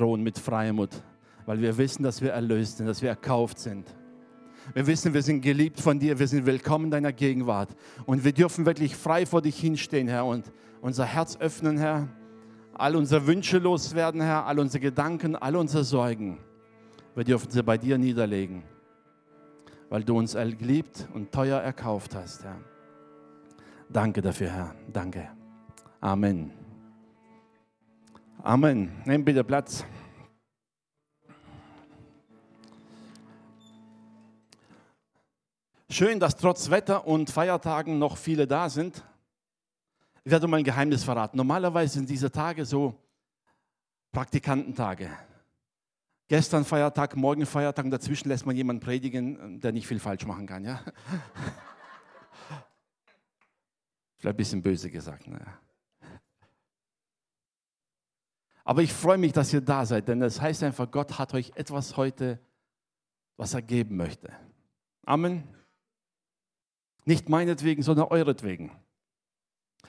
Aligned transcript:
Thron 0.00 0.22
mit 0.22 0.38
Freimut, 0.38 0.90
weil 1.44 1.60
wir 1.60 1.76
wissen, 1.76 2.02
dass 2.02 2.22
wir 2.22 2.32
erlöst 2.32 2.78
sind, 2.78 2.86
dass 2.86 3.02
wir 3.02 3.10
erkauft 3.10 3.58
sind. 3.58 3.94
Wir 4.72 4.86
wissen, 4.86 5.12
wir 5.12 5.20
sind 5.20 5.42
geliebt 5.42 5.78
von 5.78 5.98
dir, 5.98 6.18
wir 6.18 6.26
sind 6.26 6.46
willkommen 6.46 6.86
in 6.86 6.90
deiner 6.90 7.12
Gegenwart. 7.12 7.68
Und 8.06 8.24
wir 8.24 8.32
dürfen 8.32 8.64
wirklich 8.64 8.96
frei 8.96 9.26
vor 9.26 9.42
dich 9.42 9.60
hinstehen, 9.60 10.08
Herr, 10.08 10.24
und 10.24 10.50
unser 10.80 11.04
Herz 11.04 11.36
öffnen, 11.38 11.76
Herr. 11.76 12.08
All 12.72 12.96
unsere 12.96 13.26
Wünsche 13.26 13.58
loswerden, 13.58 14.22
Herr, 14.22 14.46
all 14.46 14.58
unsere 14.58 14.80
Gedanken, 14.80 15.36
all 15.36 15.54
unsere 15.54 15.84
Sorgen. 15.84 16.38
Wir 17.14 17.24
dürfen 17.24 17.50
sie 17.50 17.62
bei 17.62 17.76
dir 17.76 17.98
niederlegen, 17.98 18.62
weil 19.90 20.02
du 20.02 20.16
uns 20.16 20.32
geliebt 20.32 21.08
und 21.12 21.30
teuer 21.30 21.60
erkauft 21.60 22.14
hast, 22.14 22.44
Herr. 22.44 22.56
Danke 23.90 24.22
dafür, 24.22 24.48
Herr. 24.48 24.74
Danke. 24.90 25.28
Amen. 26.00 26.59
Amen. 28.42 28.90
Nehmt 29.04 29.26
bitte 29.26 29.44
Platz. 29.44 29.84
Schön, 35.90 36.18
dass 36.18 36.36
trotz 36.36 36.70
Wetter 36.70 37.06
und 37.06 37.28
Feiertagen 37.28 37.98
noch 37.98 38.16
viele 38.16 38.46
da 38.46 38.70
sind. 38.70 39.04
Ich 40.24 40.30
werde 40.30 40.46
mal 40.46 40.56
ein 40.58 40.64
Geheimnis 40.64 41.04
verraten. 41.04 41.36
Normalerweise 41.36 41.94
sind 41.94 42.08
diese 42.08 42.30
Tage 42.30 42.64
so 42.64 42.94
Praktikantentage. 44.12 45.10
Gestern 46.28 46.64
Feiertag, 46.64 47.16
morgen 47.16 47.44
Feiertag 47.44 47.84
und 47.84 47.90
dazwischen 47.90 48.28
lässt 48.28 48.46
man 48.46 48.56
jemanden 48.56 48.80
predigen, 48.80 49.60
der 49.60 49.72
nicht 49.72 49.86
viel 49.86 49.98
falsch 49.98 50.24
machen 50.24 50.46
kann. 50.46 50.64
Ja? 50.64 50.80
Vielleicht 54.16 54.34
ein 54.34 54.36
bisschen 54.36 54.62
böse 54.62 54.90
gesagt. 54.90 55.26
Naja. 55.26 55.58
Aber 58.70 58.82
ich 58.82 58.92
freue 58.92 59.18
mich, 59.18 59.32
dass 59.32 59.52
ihr 59.52 59.62
da 59.62 59.84
seid, 59.84 60.06
denn 60.06 60.20
das 60.20 60.40
heißt 60.40 60.62
einfach, 60.62 60.88
Gott 60.92 61.18
hat 61.18 61.34
euch 61.34 61.50
etwas 61.56 61.96
heute, 61.96 62.38
was 63.36 63.52
er 63.52 63.62
geben 63.62 63.96
möchte. 63.96 64.32
Amen. 65.04 65.42
Nicht 67.04 67.28
meinetwegen, 67.28 67.82
sondern 67.82 68.06
euretwegen. 68.06 68.70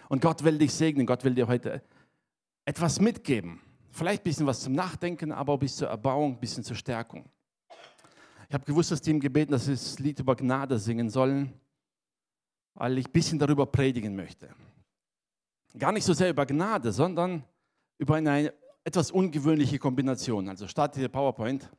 Und 0.10 0.23
Gott 0.23 0.44
will 0.44 0.58
dich 0.58 0.73
segnen. 0.73 1.06
Gott 1.06 1.23
will 1.23 1.36
dir 1.36 1.48
heute 1.48 1.84
etwas 2.66 3.00
mitgeben. 3.00 3.62
Vielleicht 3.92 4.22
ein 4.22 4.23
bisschen 4.23 4.48
was 4.48 4.62
zum 4.62 4.73
Nachdenken, 4.73 5.32
aber 5.32 5.54
auch 5.54 5.60
bis 5.60 5.76
zur 5.76 5.90
Erbauung, 5.90 6.34
ein 6.34 6.40
bisschen 6.40 6.64
zur 6.64 6.76
Stärkung. 6.76 7.30
Ich 8.50 8.54
habe 8.56 8.66
gewusst, 8.66 8.90
dass 8.90 9.02
die 9.02 9.12
ihm 9.12 9.20
gebeten, 9.20 9.52
dass 9.52 9.66
sie 9.66 9.73
das 9.73 10.00
Lied 10.00 10.20
über 10.20 10.36
Gnade 10.36 10.80
singen 10.80 11.12
sollen, 11.12 11.54
weil 12.73 12.98
ich 12.98 13.06
ein 13.06 13.12
bisschen 13.12 13.38
darüber 13.38 13.68
predigen 13.68 14.16
möchte. 14.16 14.50
Gar 15.78 15.92
nicht 15.92 16.04
so 16.04 16.14
sehr 16.14 16.32
über 16.32 16.48
Gnade, 16.48 16.92
sondern 16.92 17.44
über 18.00 18.16
eine 18.16 18.52
etwas 18.84 19.12
ungewöhnliche 19.12 19.80
Kombination. 19.80 20.50
Also 20.50 20.68
starte 20.68 21.00
hier 21.00 21.10
PowerPoint. 21.10 21.70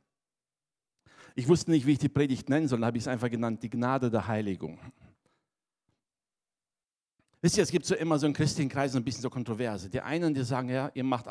Ich 1.35 1.49
wusste 1.49 1.71
nicht, 1.71 1.87
wie 1.87 1.93
ich 1.93 1.99
die 1.99 2.09
Predigt 2.09 2.49
nennen 2.49 2.69
soll, 2.69 2.85
habe 2.85 2.99
ich 2.99 3.05
es 3.05 3.09
einfach 3.09 3.31
genannt, 3.31 3.63
die 3.63 3.71
Gnade 3.71 4.11
der 4.11 4.27
Heiligung. 4.27 4.79
Wisst 7.41 7.57
ihr, 7.57 7.65
es 7.65 7.73
gibt 7.73 7.87
so 7.87 7.97
immer 7.97 8.19
so 8.21 8.27
in 8.27 8.33
christlichen 8.33 8.69
Kreisen 8.69 8.99
ein 8.99 9.05
bisschen 9.05 9.23
so 9.23 9.31
Kontroverse. 9.31 9.91
Die 9.91 10.01
einen, 10.01 10.33
die 10.33 10.45
sagen, 10.45 10.69
ja, 10.69 10.93
ihr 10.95 11.03
macht, 11.03 11.27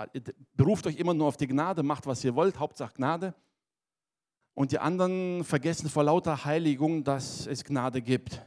beruft 0.57 0.85
euch 0.87 0.97
immer 0.97 1.13
nur 1.13 1.27
auf 1.27 1.37
die 1.37 1.47
Gnade, 1.47 1.83
macht 1.83 2.05
was 2.05 2.23
ihr 2.25 2.35
wollt, 2.35 2.59
Hauptsache 2.59 2.93
Gnade. 2.95 3.33
Und 4.53 4.73
die 4.73 4.79
anderen 4.79 5.45
vergessen 5.45 5.89
vor 5.89 6.03
lauter 6.03 6.43
Heiligung, 6.43 7.05
dass 7.05 7.47
es 7.47 7.63
Gnade 7.63 8.01
gibt. 8.01 8.41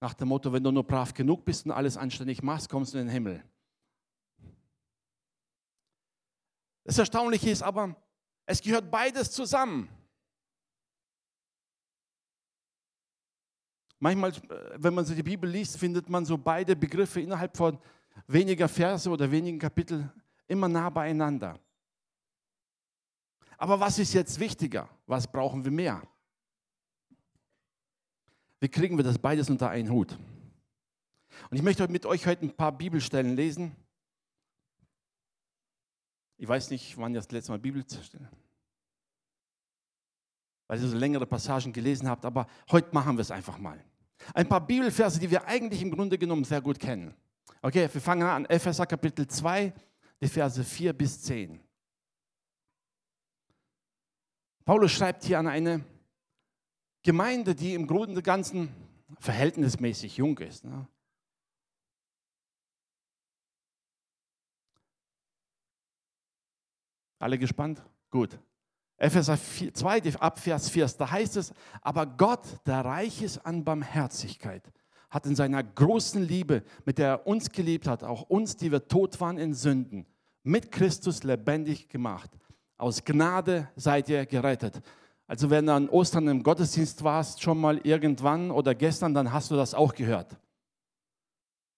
Nach 0.00 0.12
dem 0.12 0.28
Motto, 0.28 0.52
wenn 0.52 0.62
du 0.62 0.70
nur 0.70 0.84
brav 0.84 1.14
genug 1.14 1.46
bist 1.46 1.64
und 1.64 1.72
alles 1.72 1.96
anständig 1.96 2.42
machst, 2.42 2.68
kommst 2.68 2.92
du 2.92 2.98
in 2.98 3.06
den 3.06 3.12
Himmel. 3.12 3.42
Das 6.88 6.96
Erstaunliche 6.96 7.50
ist 7.50 7.62
aber, 7.62 7.94
es 8.46 8.62
gehört 8.62 8.90
beides 8.90 9.30
zusammen. 9.30 9.90
Manchmal, 13.98 14.30
äh, 14.30 14.38
wenn 14.78 14.94
man 14.94 15.04
die 15.04 15.22
Bibel 15.22 15.50
liest, 15.50 15.76
findet 15.76 16.08
man 16.08 16.24
so 16.24 16.38
beide 16.38 16.74
Begriffe 16.74 17.20
innerhalb 17.20 17.54
von 17.54 17.78
weniger 18.26 18.70
Verse 18.70 19.10
oder 19.10 19.30
wenigen 19.30 19.58
Kapiteln 19.58 20.10
immer 20.46 20.66
nah 20.66 20.88
beieinander. 20.88 21.60
Aber 23.58 23.78
was 23.78 23.98
ist 23.98 24.14
jetzt 24.14 24.40
wichtiger? 24.40 24.88
Was 25.04 25.30
brauchen 25.30 25.62
wir 25.62 25.70
mehr? 25.70 26.00
Wie 28.60 28.68
kriegen 28.70 28.96
wir 28.96 29.04
das 29.04 29.18
beides 29.18 29.50
unter 29.50 29.68
einen 29.68 29.90
Hut? 29.90 30.18
Und 31.50 31.56
ich 31.58 31.62
möchte 31.62 31.86
mit 31.88 32.06
euch 32.06 32.26
heute 32.26 32.46
ein 32.46 32.56
paar 32.56 32.72
Bibelstellen 32.72 33.36
lesen. 33.36 33.76
Ich 36.38 36.46
weiß 36.46 36.70
nicht, 36.70 36.96
wann 36.96 37.12
ihr 37.12 37.18
das 37.18 37.30
letzte 37.30 37.52
Mal 37.52 37.58
Bibel 37.58 37.84
weil 40.68 40.80
ihr 40.80 40.88
so 40.88 40.96
längere 40.96 41.26
Passagen 41.26 41.72
gelesen 41.72 42.08
habt, 42.08 42.24
aber 42.24 42.46
heute 42.70 42.88
machen 42.92 43.16
wir 43.16 43.22
es 43.22 43.30
einfach 43.30 43.58
mal. 43.58 43.82
Ein 44.34 44.48
paar 44.48 44.64
Bibelverse, 44.64 45.18
die 45.18 45.30
wir 45.30 45.46
eigentlich 45.46 45.82
im 45.82 45.90
Grunde 45.90 46.18
genommen 46.18 46.44
sehr 46.44 46.60
gut 46.60 46.78
kennen. 46.78 47.14
Okay, 47.62 47.88
wir 47.92 48.00
fangen 48.00 48.22
an, 48.22 48.44
Epheser 48.44 48.86
Kapitel 48.86 49.26
2, 49.26 49.72
die 50.20 50.28
Verse 50.28 50.62
4 50.62 50.92
bis 50.92 51.22
10. 51.22 51.60
Paulus 54.64 54.92
schreibt 54.92 55.24
hier 55.24 55.38
an 55.38 55.48
eine 55.48 55.84
Gemeinde, 57.02 57.54
die 57.54 57.74
im 57.74 57.86
Grunde 57.86 58.22
Ganzen 58.22 58.68
verhältnismäßig 59.18 60.18
jung 60.18 60.38
ist. 60.38 60.64
Ne? 60.64 60.86
Alle 67.18 67.38
gespannt? 67.38 67.82
Gut. 68.10 68.38
Epheser 68.96 69.38
2, 69.38 70.16
ab 70.18 70.40
Vers 70.40 70.70
4, 70.70 70.86
da 70.98 71.10
heißt 71.10 71.36
es, 71.36 71.52
aber 71.82 72.04
Gott, 72.04 72.44
der 72.66 72.84
reich 72.84 73.22
ist 73.22 73.38
an 73.38 73.62
Barmherzigkeit, 73.62 74.72
hat 75.08 75.24
in 75.24 75.36
seiner 75.36 75.62
großen 75.62 76.22
Liebe, 76.22 76.64
mit 76.84 76.98
der 76.98 77.08
er 77.08 77.26
uns 77.26 77.50
geliebt 77.50 77.86
hat, 77.86 78.02
auch 78.02 78.22
uns, 78.22 78.56
die 78.56 78.72
wir 78.72 78.88
tot 78.88 79.20
waren 79.20 79.38
in 79.38 79.54
Sünden, 79.54 80.04
mit 80.42 80.72
Christus 80.72 81.22
lebendig 81.22 81.88
gemacht. 81.88 82.30
Aus 82.76 83.04
Gnade 83.04 83.68
seid 83.76 84.08
ihr 84.08 84.26
gerettet. 84.26 84.80
Also 85.28 85.48
wenn 85.50 85.66
du 85.66 85.74
an 85.74 85.88
Ostern 85.88 86.26
im 86.26 86.42
Gottesdienst 86.42 87.04
warst, 87.04 87.40
schon 87.40 87.60
mal 87.60 87.78
irgendwann 87.78 88.50
oder 88.50 88.74
gestern, 88.74 89.14
dann 89.14 89.32
hast 89.32 89.50
du 89.50 89.56
das 89.56 89.74
auch 89.74 89.94
gehört. 89.94 90.36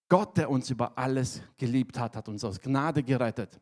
Gott, 0.08 0.36
der 0.38 0.50
uns 0.50 0.70
über 0.70 0.96
alles 0.96 1.42
geliebt 1.56 1.98
hat, 1.98 2.16
hat 2.16 2.28
uns 2.28 2.44
aus 2.44 2.60
Gnade 2.60 3.02
gerettet. 3.02 3.60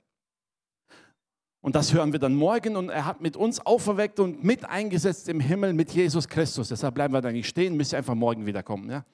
Und 1.61 1.75
das 1.75 1.93
hören 1.93 2.13
wir 2.13 2.21
dann 2.21 2.35
morgen 2.35 2.77
und 2.77 2.89
er 2.89 3.05
hat 3.05 3.21
mit 3.21 3.37
uns 3.37 3.61
auferweckt 3.61 4.21
und 4.21 4.45
mit 4.45 4.65
eingesetzt 4.65 5.29
im 5.29 5.41
Himmel 5.41 5.73
mit 5.73 5.91
Jesus 5.91 6.29
Christus. 6.29 6.69
Deshalb 6.69 6.95
bleiben 6.95 7.13
wir 7.13 7.21
da 7.21 7.33
nicht 7.33 7.49
stehen, 7.49 7.77
müsst 7.77 7.93
ihr 7.93 7.99
einfach 7.99 8.15
morgen 8.15 8.47
wiederkommen. 8.47 8.89
Ja? 8.91 9.05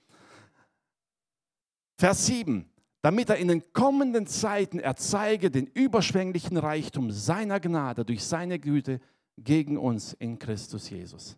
Vers 1.98 2.26
7. 2.26 2.68
Damit 3.00 3.28
er 3.28 3.36
in 3.36 3.48
den 3.48 3.72
kommenden 3.72 4.26
Zeiten 4.26 4.78
erzeige 4.78 5.50
den 5.50 5.66
überschwänglichen 5.66 6.56
Reichtum 6.56 7.10
seiner 7.10 7.60
Gnade 7.60 8.04
durch 8.04 8.24
seine 8.24 8.58
Güte 8.58 9.00
gegen 9.36 9.76
uns 9.76 10.14
in 10.14 10.38
Christus 10.38 10.88
Jesus. 10.88 11.36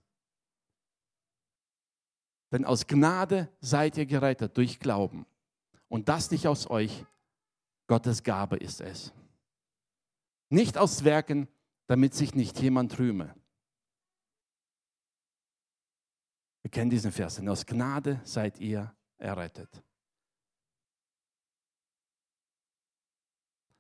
Denn 2.52 2.64
aus 2.64 2.86
Gnade 2.86 3.48
seid 3.60 3.96
ihr 3.98 4.06
gerettet 4.06 4.56
durch 4.56 4.78
Glauben. 4.78 5.26
Und 5.88 6.08
das 6.08 6.30
nicht 6.30 6.46
aus 6.46 6.70
euch, 6.70 7.04
Gottes 7.86 8.22
Gabe 8.22 8.56
ist 8.56 8.80
es. 8.80 9.12
Nicht 10.48 10.78
aus 10.78 11.04
Werken, 11.04 11.48
damit 11.86 12.14
sich 12.14 12.34
nicht 12.34 12.60
jemand 12.60 12.98
rühme. 12.98 13.34
Wir 16.62 16.70
kennen 16.70 16.90
diesen 16.90 17.12
Vers, 17.12 17.36
denn 17.36 17.48
aus 17.48 17.64
Gnade 17.64 18.20
seid 18.24 18.58
ihr 18.58 18.94
errettet. 19.18 19.82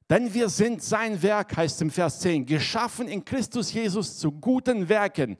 Denn 0.08 0.32
wir 0.32 0.48
sind 0.48 0.82
sein 0.82 1.20
Werk, 1.20 1.56
heißt 1.56 1.82
im 1.82 1.90
Vers 1.90 2.20
10, 2.20 2.46
geschaffen 2.46 3.08
in 3.08 3.24
Christus 3.24 3.72
Jesus 3.72 4.18
zu 4.18 4.30
guten 4.30 4.88
Werken. 4.88 5.36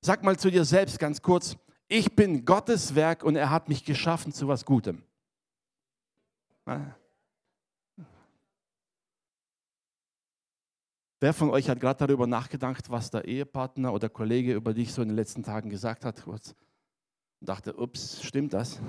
Sag 0.00 0.24
mal 0.24 0.36
zu 0.36 0.50
dir 0.50 0.64
selbst 0.64 0.98
ganz 0.98 1.22
kurz, 1.22 1.56
ich 1.86 2.14
bin 2.16 2.44
Gottes 2.44 2.94
Werk 2.94 3.22
und 3.22 3.36
er 3.36 3.50
hat 3.50 3.68
mich 3.68 3.84
geschaffen 3.84 4.32
zu 4.32 4.48
was 4.48 4.64
Gutem. 4.64 5.04
Wer 11.20 11.34
von 11.34 11.50
euch 11.50 11.68
hat 11.68 11.80
gerade 11.80 12.06
darüber 12.06 12.26
nachgedacht, 12.26 12.88
was 12.88 13.10
der 13.10 13.26
Ehepartner 13.26 13.92
oder 13.92 14.08
Kollege 14.08 14.54
über 14.54 14.72
dich 14.72 14.94
so 14.94 15.02
in 15.02 15.08
den 15.08 15.16
letzten 15.16 15.42
Tagen 15.42 15.68
gesagt 15.68 16.06
hat? 16.06 16.26
Und 16.26 16.54
dachte, 17.40 17.76
ups, 17.76 18.22
stimmt 18.22 18.54
das? 18.54 18.80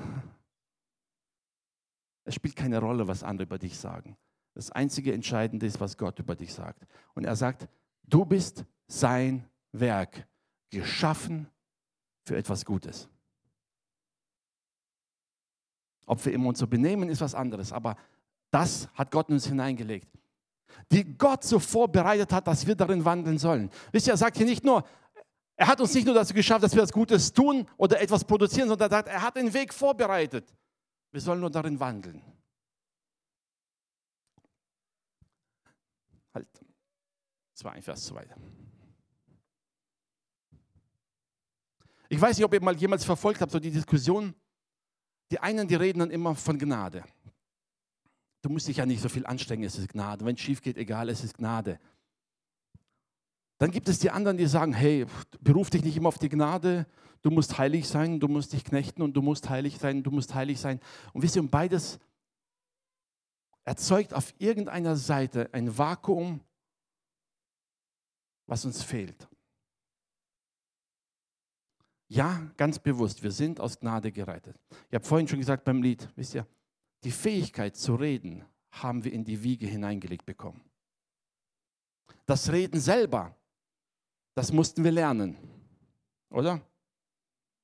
Es 2.23 2.35
spielt 2.35 2.55
keine 2.55 2.79
Rolle, 2.79 3.07
was 3.07 3.23
andere 3.23 3.45
über 3.45 3.57
dich 3.57 3.77
sagen. 3.77 4.15
Das 4.53 4.71
einzige 4.71 5.13
Entscheidende 5.13 5.65
ist, 5.65 5.81
was 5.81 5.97
Gott 5.97 6.19
über 6.19 6.35
dich 6.35 6.53
sagt. 6.53 6.87
Und 7.15 7.25
er 7.25 7.35
sagt, 7.35 7.67
du 8.03 8.23
bist 8.23 8.63
sein 8.87 9.45
Werk, 9.73 10.25
geschaffen 10.69 11.47
für 12.23 12.37
etwas 12.37 12.63
Gutes. 12.63 13.09
Ob 16.05 16.25
wir 16.25 16.31
immer 16.31 16.47
uns 16.47 16.59
so 16.59 16.67
benehmen, 16.67 17.09
ist 17.09 17.21
was 17.21 17.35
anderes, 17.35 17.73
aber 17.73 17.97
das 18.51 18.89
hat 18.93 19.11
Gott 19.11 19.27
in 19.29 19.35
uns 19.35 19.47
hineingelegt. 19.47 20.07
Die 20.91 21.17
Gott 21.17 21.43
so 21.43 21.59
vorbereitet 21.59 22.31
hat, 22.33 22.47
dass 22.47 22.65
wir 22.67 22.75
darin 22.75 23.05
wandeln 23.05 23.37
sollen. 23.37 23.69
Wisst 23.91 24.07
ihr, 24.07 24.13
er 24.13 24.17
sagt 24.17 24.37
hier 24.37 24.45
nicht 24.45 24.63
nur, 24.63 24.83
er 25.55 25.67
hat 25.67 25.79
uns 25.79 25.93
nicht 25.93 26.05
nur 26.05 26.15
dazu 26.15 26.33
geschafft, 26.33 26.63
dass 26.63 26.73
wir 26.73 26.81
das 26.81 26.91
Gutes 26.91 27.31
tun 27.31 27.67
oder 27.77 28.01
etwas 28.01 28.23
produzieren, 28.23 28.67
sondern 28.67 28.89
er 28.89 28.97
sagt, 28.97 29.09
er 29.09 29.21
hat 29.21 29.35
den 29.35 29.53
Weg 29.53 29.73
vorbereitet. 29.73 30.53
Wir 31.11 31.21
sollen 31.21 31.39
nur 31.39 31.51
darin 31.51 31.79
wandeln. 31.79 32.21
Halt. 36.33 36.47
Das 37.53 37.63
war 37.63 37.73
ein 37.73 37.81
Vers 37.81 38.05
zu 38.05 38.15
weit. 38.15 38.29
Ich 42.09 42.19
weiß 42.19 42.37
nicht, 42.37 42.45
ob 42.45 42.53
ihr 42.53 42.61
mal 42.61 42.75
jemals 42.75 43.05
verfolgt 43.05 43.39
habt, 43.39 43.51
so 43.51 43.59
die 43.59 43.71
Diskussion. 43.71 44.33
Die 45.31 45.39
einen, 45.39 45.67
die 45.67 45.75
reden 45.75 45.99
dann 45.99 46.11
immer 46.11 46.35
von 46.35 46.57
Gnade. 46.57 47.03
Du 48.41 48.49
musst 48.49 48.67
dich 48.67 48.77
ja 48.77 48.85
nicht 48.85 49.01
so 49.01 49.09
viel 49.09 49.25
anstrengen, 49.25 49.63
es 49.63 49.77
ist 49.77 49.89
Gnade. 49.89 50.25
Wenn 50.25 50.35
es 50.35 50.41
schief 50.41 50.61
geht, 50.61 50.77
egal, 50.77 51.09
es 51.09 51.23
ist 51.23 51.37
Gnade. 51.37 51.79
Dann 53.59 53.69
gibt 53.69 53.87
es 53.87 53.99
die 53.99 54.09
anderen, 54.09 54.37
die 54.37 54.47
sagen, 54.47 54.73
hey, 54.73 55.05
beruf 55.39 55.69
dich 55.69 55.83
nicht 55.83 55.95
immer 55.95 56.07
auf 56.07 56.17
die 56.17 56.29
Gnade, 56.29 56.87
du 57.21 57.29
musst 57.29 57.59
heilig 57.59 57.87
sein, 57.87 58.19
du 58.19 58.27
musst 58.27 58.53
dich 58.53 58.63
knechten 58.63 59.03
und 59.03 59.13
du 59.13 59.21
musst 59.21 59.49
heilig 59.49 59.77
sein, 59.77 60.01
du 60.01 60.09
musst 60.09 60.33
heilig 60.33 60.59
sein. 60.59 60.79
Und 61.13 61.21
wisst 61.21 61.35
ihr, 61.35 61.43
und 61.43 61.51
beides 61.51 61.99
erzeugt 63.63 64.15
auf 64.15 64.33
irgendeiner 64.39 64.95
Seite 64.95 65.53
ein 65.53 65.77
Vakuum, 65.77 66.41
was 68.47 68.65
uns 68.65 68.81
fehlt. 68.81 69.27
Ja, 72.07 72.51
ganz 72.57 72.79
bewusst, 72.79 73.21
wir 73.21 73.31
sind 73.31 73.59
aus 73.59 73.79
Gnade 73.79 74.11
gerettet. 74.11 74.57
Ich 74.89 74.95
habe 74.95 75.05
vorhin 75.05 75.27
schon 75.27 75.39
gesagt 75.39 75.63
beim 75.63 75.81
Lied, 75.81 76.09
wisst 76.15 76.33
ihr, 76.33 76.45
die 77.03 77.11
Fähigkeit 77.11 77.75
zu 77.75 77.95
reden 77.95 78.45
haben 78.71 79.03
wir 79.03 79.11
in 79.11 79.23
die 79.23 79.43
Wiege 79.43 79.67
hineingelegt 79.67 80.25
bekommen. 80.25 80.61
Das 82.25 82.51
Reden 82.51 82.79
selber, 82.79 83.35
das 84.35 84.53
mussten 84.53 84.83
wir 84.83 84.91
lernen, 84.91 85.37
oder? 86.29 86.61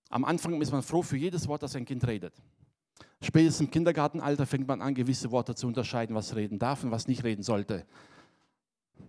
Am 0.10 0.26
Anfang 0.26 0.60
ist 0.62 0.72
man 0.72 0.84
froh 0.84 1.02
für 1.02 1.18
jedes 1.18 1.48
Wort, 1.48 1.64
das 1.64 1.76
ein 1.76 1.86
Kind 1.86 2.06
redet. 2.08 2.34
Spätestens 3.22 3.68
im 3.68 3.72
Kindergartenalter 3.72 4.46
fängt 4.46 4.68
man 4.68 4.82
an, 4.82 4.94
gewisse 4.94 5.32
Worte 5.32 5.56
zu 5.56 5.68
unterscheiden, 5.68 6.16
was 6.16 6.36
reden 6.36 6.60
darf 6.60 6.84
und 6.84 6.92
was 6.92 7.08
nicht 7.08 7.24
reden 7.24 7.44
sollte. 7.44 7.86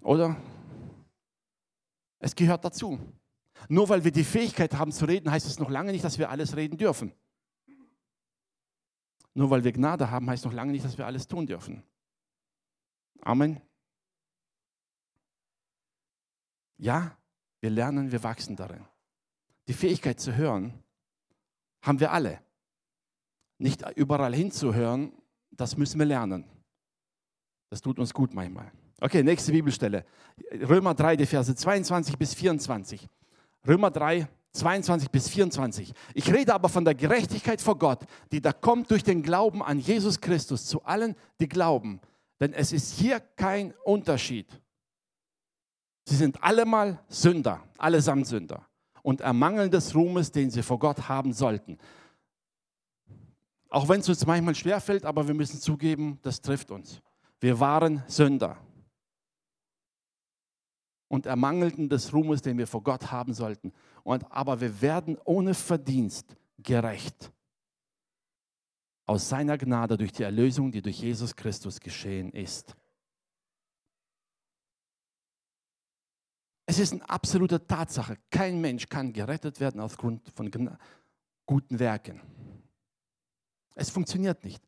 Oder? 0.02 0.36
Es 2.18 2.34
gehört 2.34 2.64
dazu. 2.64 2.98
Nur 3.68 3.88
weil 3.88 4.04
wir 4.04 4.12
die 4.12 4.24
Fähigkeit 4.24 4.74
haben 4.74 4.92
zu 4.92 5.04
reden, 5.04 5.30
heißt 5.30 5.46
es 5.46 5.58
noch 5.58 5.70
lange 5.70 5.92
nicht, 5.92 6.04
dass 6.04 6.18
wir 6.18 6.30
alles 6.30 6.56
reden 6.56 6.76
dürfen. 6.76 7.12
Nur 9.38 9.50
weil 9.50 9.62
wir 9.62 9.70
Gnade 9.70 10.10
haben, 10.10 10.28
heißt 10.28 10.44
noch 10.46 10.52
lange 10.52 10.72
nicht, 10.72 10.84
dass 10.84 10.98
wir 10.98 11.06
alles 11.06 11.28
tun 11.28 11.46
dürfen. 11.46 11.84
Amen. 13.20 13.60
Ja, 16.76 17.16
wir 17.60 17.70
lernen, 17.70 18.10
wir 18.10 18.24
wachsen 18.24 18.56
darin. 18.56 18.84
Die 19.68 19.74
Fähigkeit 19.74 20.18
zu 20.18 20.34
hören 20.34 20.82
haben 21.82 22.00
wir 22.00 22.10
alle. 22.10 22.40
Nicht 23.58 23.88
überall 23.94 24.34
hinzuhören, 24.34 25.12
das 25.52 25.76
müssen 25.76 26.00
wir 26.00 26.06
lernen. 26.06 26.44
Das 27.70 27.80
tut 27.80 28.00
uns 28.00 28.12
gut 28.12 28.34
manchmal. 28.34 28.72
Okay, 29.00 29.22
nächste 29.22 29.52
Bibelstelle. 29.52 30.04
Römer 30.50 30.94
3, 30.94 31.14
die 31.14 31.26
Verse 31.26 31.54
22 31.54 32.18
bis 32.18 32.34
24. 32.34 33.08
Römer 33.64 33.92
3, 33.92 34.26
22 34.58 35.10
bis 35.10 35.28
24. 35.28 35.92
Ich 36.14 36.32
rede 36.32 36.54
aber 36.54 36.68
von 36.68 36.84
der 36.84 36.94
Gerechtigkeit 36.94 37.60
vor 37.60 37.78
Gott, 37.78 38.00
die 38.32 38.40
da 38.40 38.52
kommt 38.52 38.90
durch 38.90 39.04
den 39.04 39.22
Glauben 39.22 39.62
an 39.62 39.78
Jesus 39.78 40.20
Christus 40.20 40.66
zu 40.66 40.84
allen, 40.84 41.14
die 41.40 41.48
glauben. 41.48 42.00
Denn 42.40 42.52
es 42.52 42.72
ist 42.72 42.98
hier 42.98 43.20
kein 43.20 43.74
Unterschied. 43.84 44.46
Sie 46.04 46.16
sind 46.16 46.42
allemal 46.42 46.98
Sünder, 47.08 47.62
allesamt 47.76 48.26
Sünder 48.26 48.66
und 49.02 49.20
ermangeln 49.20 49.70
des 49.70 49.94
Ruhmes, 49.94 50.32
den 50.32 50.50
sie 50.50 50.62
vor 50.62 50.78
Gott 50.78 51.08
haben 51.08 51.32
sollten. 51.32 51.78
Auch 53.70 53.88
wenn 53.88 54.00
es 54.00 54.08
uns 54.08 54.26
manchmal 54.26 54.54
schwerfällt, 54.54 55.04
aber 55.04 55.26
wir 55.26 55.34
müssen 55.34 55.60
zugeben, 55.60 56.18
das 56.22 56.40
trifft 56.40 56.70
uns. 56.70 57.02
Wir 57.40 57.60
waren 57.60 58.02
Sünder 58.06 58.56
und 61.08 61.26
ermangelten 61.26 61.88
des 61.88 62.12
Ruhmes, 62.12 62.42
den 62.42 62.58
wir 62.58 62.66
vor 62.66 62.82
Gott 62.82 63.10
haben 63.10 63.34
sollten. 63.34 63.72
Und, 64.08 64.24
aber 64.32 64.58
wir 64.62 64.80
werden 64.80 65.18
ohne 65.26 65.52
Verdienst 65.52 66.34
gerecht. 66.56 67.30
Aus 69.04 69.28
seiner 69.28 69.58
Gnade 69.58 69.98
durch 69.98 70.12
die 70.12 70.22
Erlösung, 70.22 70.72
die 70.72 70.80
durch 70.80 71.00
Jesus 71.00 71.36
Christus 71.36 71.78
geschehen 71.78 72.32
ist. 72.32 72.74
Es 76.64 76.78
ist 76.78 76.94
eine 76.94 77.06
absolute 77.06 77.66
Tatsache, 77.66 78.16
kein 78.30 78.62
Mensch 78.62 78.88
kann 78.88 79.12
gerettet 79.12 79.60
werden 79.60 79.78
aufgrund 79.78 80.26
von 80.30 80.50
guten 81.44 81.78
Werken. 81.78 82.22
Es 83.74 83.90
funktioniert 83.90 84.42
nicht. 84.42 84.66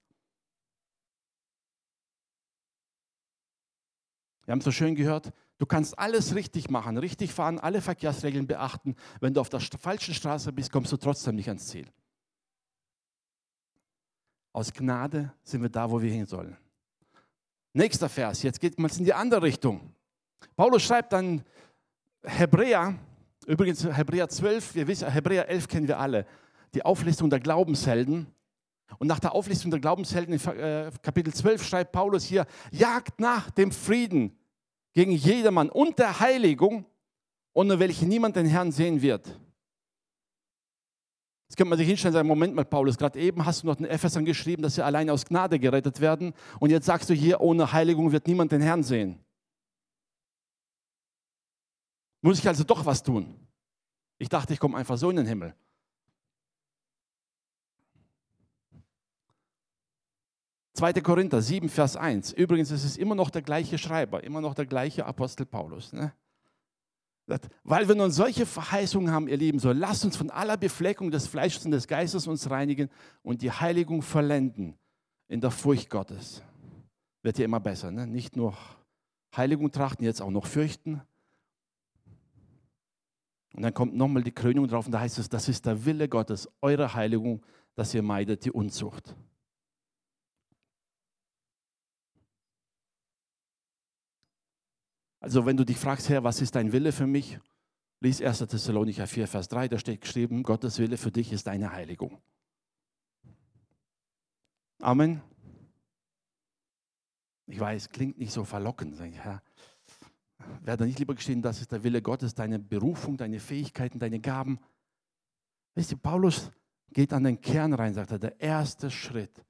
Wir 4.45 4.53
haben 4.53 4.61
so 4.61 4.71
schön 4.71 4.95
gehört, 4.95 5.33
Du 5.61 5.67
kannst 5.67 5.99
alles 5.99 6.35
richtig 6.35 6.71
machen, 6.71 6.97
richtig 6.97 7.35
fahren, 7.35 7.59
alle 7.59 7.83
Verkehrsregeln 7.83 8.47
beachten. 8.47 8.97
Wenn 9.21 9.35
du 9.35 9.43
auf 9.43 9.51
der 9.51 9.61
falschen 9.61 10.15
Straße 10.15 10.51
bist, 10.55 10.73
kommst 10.73 10.91
du 10.91 10.97
trotzdem 10.97 11.37
nicht 11.37 11.49
ans 11.49 11.67
Ziel. 11.67 11.87
Aus 14.55 14.73
Gnade 14.73 15.35
sind 15.43 15.61
wir 15.61 15.69
da, 15.69 15.91
wo 15.91 16.01
wir 16.01 16.11
hin 16.11 16.25
sollen. 16.25 16.57
Nächster 17.75 18.09
Vers, 18.09 18.43
jetzt 18.43 18.59
geht 18.59 18.79
man 18.79 18.91
in 18.91 19.05
die 19.05 19.13
andere 19.13 19.43
Richtung. 19.43 19.95
Paulus 20.57 20.83
schreibt 20.83 21.13
dann 21.13 21.45
Hebräer, 22.23 22.99
übrigens 23.47 23.85
Hebräer 23.85 24.31
12, 24.31 24.75
wir 24.77 24.89
wissen, 24.89 25.11
Hebräer 25.11 25.47
11 25.47 25.69
kennen 25.69 25.89
wir 25.89 25.99
alle, 25.99 26.25
die 26.73 26.87
Auflistung 26.87 27.29
der 27.29 27.41
Glaubenshelden. 27.41 28.29
Und 28.99 29.09
nach 29.09 29.21
der 29.21 29.35
Auflistung 29.35 29.71
der 29.71 29.81
Glaubenshelden 29.81 30.33
in 30.33 30.59
äh, 30.59 30.91
Kapitel 31.03 31.35
12 31.35 31.63
schreibt 31.63 31.93
Paulus 31.93 32.25
hier, 32.25 32.47
jagt 32.71 33.21
nach 33.21 33.51
dem 33.51 33.73
Frieden 33.73 34.40
gegen 34.93 35.13
jedermann 35.13 35.71
und 35.71 35.99
der 35.99 36.21
Heiligung, 36.21 36.85
ohne 37.53 37.79
welche 37.79 38.07
niemand 38.07 38.37
den 38.37 38.47
Herrn 38.47 38.73
sehen 38.73 39.03
wird. 39.03 39.27
Jetzt 41.49 41.57
könnte 41.57 41.71
man 41.71 41.79
sich 41.79 41.89
hinstellen 41.89 42.13
und 42.13 42.19
sagen, 42.19 42.29
Moment 42.29 42.55
mal, 42.55 42.65
Paulus, 42.65 42.97
gerade 42.97 43.19
eben 43.19 43.45
hast 43.45 43.63
du 43.63 43.67
noch 43.67 43.75
den 43.75 43.87
Ephesern 43.87 44.25
geschrieben, 44.25 44.63
dass 44.63 44.77
sie 44.77 44.85
alleine 44.85 45.13
aus 45.13 45.27
Gnade 45.27 45.59
gerettet 45.59 46.01
werden. 46.01 46.33
Und 46.61 46.71
jetzt 46.71 46.87
sagst 46.87 47.11
du 47.11 47.15
hier, 47.15 47.41
ohne 47.41 47.73
Heiligung 47.73 48.13
wird 48.13 48.29
niemand 48.29 48.53
den 48.53 48.61
Herrn 48.61 48.85
sehen. 48.85 49.19
Muss 52.23 52.39
ich 52.39 52.47
also 52.47 52.63
doch 52.63 52.87
was 52.87 53.03
tun? 53.03 53.35
Ich 54.19 54.29
dachte, 54.29 54.53
ich 54.53 54.61
komme 54.61 54.77
einfach 54.77 54.97
so 54.97 55.11
in 55.11 55.17
den 55.17 55.27
Himmel. 55.27 55.55
2. 60.75 60.93
Korinther 60.95 61.43
7, 61.43 61.69
Vers 61.69 61.97
1. 61.97 62.33
Übrigens, 62.33 62.71
es 62.71 62.85
ist 62.85 62.97
immer 62.97 63.15
noch 63.15 63.31
der 63.31 63.43
gleiche 63.43 63.79
Schreiber, 63.79 64.23
immer 64.23 64.41
noch 64.41 64.55
der 64.55 64.67
gleiche 64.67 65.05
Apostel 65.05 65.47
Paulus. 65.47 65.93
Ne? 65.93 66.13
Weil 67.65 67.89
wir 67.89 67.95
nun 67.95 68.11
solche 68.11 68.47
Verheißungen 68.47 69.13
haben, 69.13 69.29
ihr 69.29 69.37
Lieben, 69.37 69.59
so 69.59 69.73
lasst 69.73 70.05
uns 70.05 70.17
von 70.17 70.31
aller 70.31 70.57
Befleckung 70.57 71.11
des 71.11 71.27
Fleisches 71.27 71.65
und 71.65 71.71
des 71.73 71.87
Geistes 71.87 72.27
uns 72.27 72.51
reinigen 72.51 72.89
und 73.23 73.43
die 73.43 73.51
Heiligung 73.51 74.03
vollenden 74.03 74.77
in 75.29 75.41
der 75.41 75.51
Furcht 75.51 75.91
Gottes. 75.91 76.43
Wird 77.23 77.39
ja 77.39 77.45
immer 77.45 77.61
besser, 77.61 77.91
ne? 77.91 78.07
nicht 78.07 78.37
nur 78.37 78.57
Heiligung 79.37 79.71
trachten, 79.71 80.05
jetzt 80.05 80.23
auch 80.23 80.31
noch 80.31 80.47
fürchten. 80.47 81.03
Und 83.55 83.63
dann 83.63 83.75
kommt 83.75 83.95
nochmal 83.95 84.23
die 84.23 84.33
Krönung 84.33 84.67
drauf 84.69 84.87
und 84.87 84.93
da 84.93 85.01
heißt 85.01 85.19
es, 85.19 85.29
das 85.29 85.49
ist 85.49 85.67
der 85.67 85.85
Wille 85.85 86.09
Gottes, 86.09 86.49
eure 86.63 86.95
Heiligung, 86.95 87.45
dass 87.75 87.95
ihr 87.95 88.03
meidet 88.03 88.45
die 88.45 88.51
Unzucht. 88.51 89.15
Also 95.21 95.45
wenn 95.45 95.57
du 95.57 95.65
dich 95.65 95.77
fragst, 95.77 96.09
Herr, 96.09 96.25
was 96.25 96.41
ist 96.41 96.55
dein 96.55 96.73
Wille 96.73 96.93
für 96.93 97.07
mich? 97.07 97.39
Lies 98.01 98.23
1. 98.23 98.39
Thessalonicher 98.39 99.07
4, 99.07 99.29
Vers 99.29 99.49
3, 99.49 99.69
da 99.69 99.79
steht 99.79 100.01
geschrieben, 100.01 100.43
Gottes 100.43 100.79
Wille 100.79 100.97
für 100.97 101.13
dich 101.13 101.33
ist 101.33 101.47
deine 101.47 101.73
Heiligung. 101.73 102.23
Amen. 104.81 105.21
Ich 107.47 107.61
weiß, 107.61 107.91
klingt 107.91 108.17
nicht 108.17 108.33
so 108.33 108.45
verlockend. 108.45 108.99
Herr, 108.99 109.43
werde 110.63 110.87
nicht 110.87 110.99
lieber 110.99 111.15
gestehen, 111.15 111.43
das 111.43 111.61
ist 111.61 111.71
der 111.71 111.85
Wille 111.85 112.01
Gottes, 112.01 112.35
deine 112.35 112.59
Berufung, 112.59 113.19
deine 113.19 113.41
Fähigkeiten, 113.41 113.99
deine 113.99 114.21
Gaben. 114.21 114.59
Wisst 115.75 115.91
ihr, 115.91 115.99
Paulus 115.99 116.51
geht 116.93 117.13
an 117.13 117.25
den 117.25 117.41
Kern 117.43 117.75
rein, 117.75 117.93
sagt 117.93 118.13
er, 118.13 118.19
der 118.19 118.41
erste 118.41 118.91
Schritt 118.91 119.45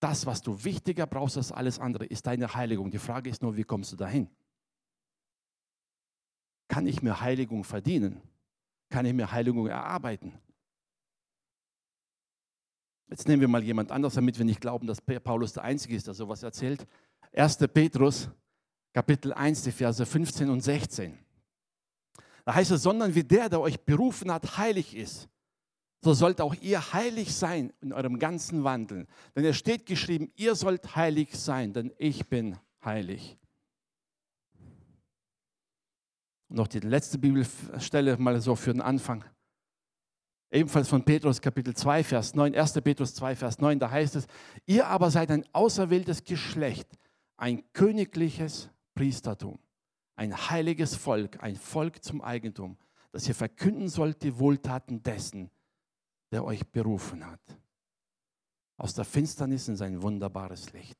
das, 0.00 0.26
was 0.26 0.42
du 0.42 0.64
wichtiger 0.64 1.06
brauchst 1.06 1.36
als 1.36 1.52
alles 1.52 1.78
andere, 1.78 2.06
ist 2.06 2.26
deine 2.26 2.54
Heiligung. 2.54 2.90
Die 2.90 2.98
Frage 2.98 3.30
ist 3.30 3.42
nur, 3.42 3.56
wie 3.56 3.64
kommst 3.64 3.92
du 3.92 3.96
dahin? 3.96 4.28
Kann 6.68 6.86
ich 6.86 7.02
mir 7.02 7.20
Heiligung 7.20 7.64
verdienen? 7.64 8.20
Kann 8.90 9.06
ich 9.06 9.14
mir 9.14 9.30
Heiligung 9.32 9.66
erarbeiten? 9.66 10.38
Jetzt 13.08 13.26
nehmen 13.26 13.40
wir 13.40 13.48
mal 13.48 13.62
jemand 13.62 13.90
anderes, 13.90 14.14
damit 14.14 14.38
wir 14.38 14.44
nicht 14.44 14.60
glauben, 14.60 14.86
dass 14.86 15.00
Paulus 15.00 15.54
der 15.54 15.64
Einzige 15.64 15.96
ist, 15.96 16.06
der 16.06 16.14
sowas 16.14 16.42
erzählt. 16.42 16.86
1. 17.32 17.56
Petrus, 17.72 18.28
Kapitel 18.92 19.32
1, 19.32 19.62
die 19.62 19.72
Verse 19.72 20.04
15 20.04 20.50
und 20.50 20.60
16. 20.60 21.18
Da 22.44 22.54
heißt 22.54 22.70
es, 22.70 22.82
sondern 22.82 23.14
wie 23.14 23.24
der, 23.24 23.48
der 23.48 23.60
euch 23.60 23.80
berufen 23.80 24.30
hat, 24.30 24.58
heilig 24.58 24.94
ist, 24.94 25.28
so 26.00 26.14
sollt 26.14 26.40
auch 26.40 26.54
ihr 26.54 26.92
heilig 26.92 27.34
sein 27.34 27.72
in 27.80 27.92
eurem 27.92 28.18
ganzen 28.18 28.64
Wandeln. 28.64 29.08
Denn 29.34 29.44
es 29.44 29.56
steht 29.56 29.86
geschrieben, 29.86 30.30
ihr 30.36 30.54
sollt 30.54 30.94
heilig 30.94 31.36
sein, 31.36 31.72
denn 31.72 31.92
ich 31.98 32.28
bin 32.28 32.56
heilig. 32.84 33.36
Und 36.48 36.56
noch 36.56 36.68
die 36.68 36.80
letzte 36.80 37.18
Bibelstelle 37.18 38.16
mal 38.16 38.40
so 38.40 38.54
für 38.54 38.72
den 38.72 38.80
Anfang. 38.80 39.24
Ebenfalls 40.50 40.88
von 40.88 41.04
Petrus 41.04 41.42
Kapitel 41.42 41.74
2, 41.74 42.04
Vers 42.04 42.34
9, 42.34 42.54
1. 42.54 42.72
Petrus 42.80 43.14
2, 43.14 43.36
Vers 43.36 43.58
9, 43.58 43.78
da 43.78 43.90
heißt 43.90 44.16
es, 44.16 44.26
ihr 44.64 44.86
aber 44.86 45.10
seid 45.10 45.30
ein 45.30 45.44
auserwähltes 45.52 46.24
Geschlecht, 46.24 46.88
ein 47.36 47.62
königliches 47.74 48.70
Priestertum, 48.94 49.58
ein 50.16 50.34
heiliges 50.34 50.94
Volk, 50.94 51.42
ein 51.42 51.56
Volk 51.56 52.02
zum 52.02 52.22
Eigentum, 52.22 52.78
das 53.12 53.28
ihr 53.28 53.34
verkünden 53.34 53.90
sollt 53.90 54.22
die 54.22 54.38
Wohltaten 54.38 55.02
dessen, 55.02 55.50
der 56.30 56.44
euch 56.44 56.66
berufen 56.70 57.26
hat. 57.26 57.40
Aus 58.76 58.94
der 58.94 59.04
Finsternis 59.04 59.68
in 59.68 59.76
sein 59.76 60.02
wunderbares 60.02 60.72
Licht. 60.72 60.98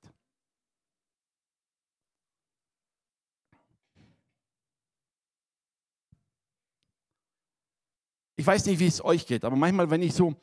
Ich 8.37 8.47
weiß 8.47 8.67
nicht, 8.67 8.79
wie 8.79 8.87
es 8.87 9.05
euch 9.05 9.27
geht, 9.27 9.45
aber 9.45 9.57
manchmal, 9.57 9.91
wenn 9.91 10.03
ich 10.03 10.15
so 10.15 10.35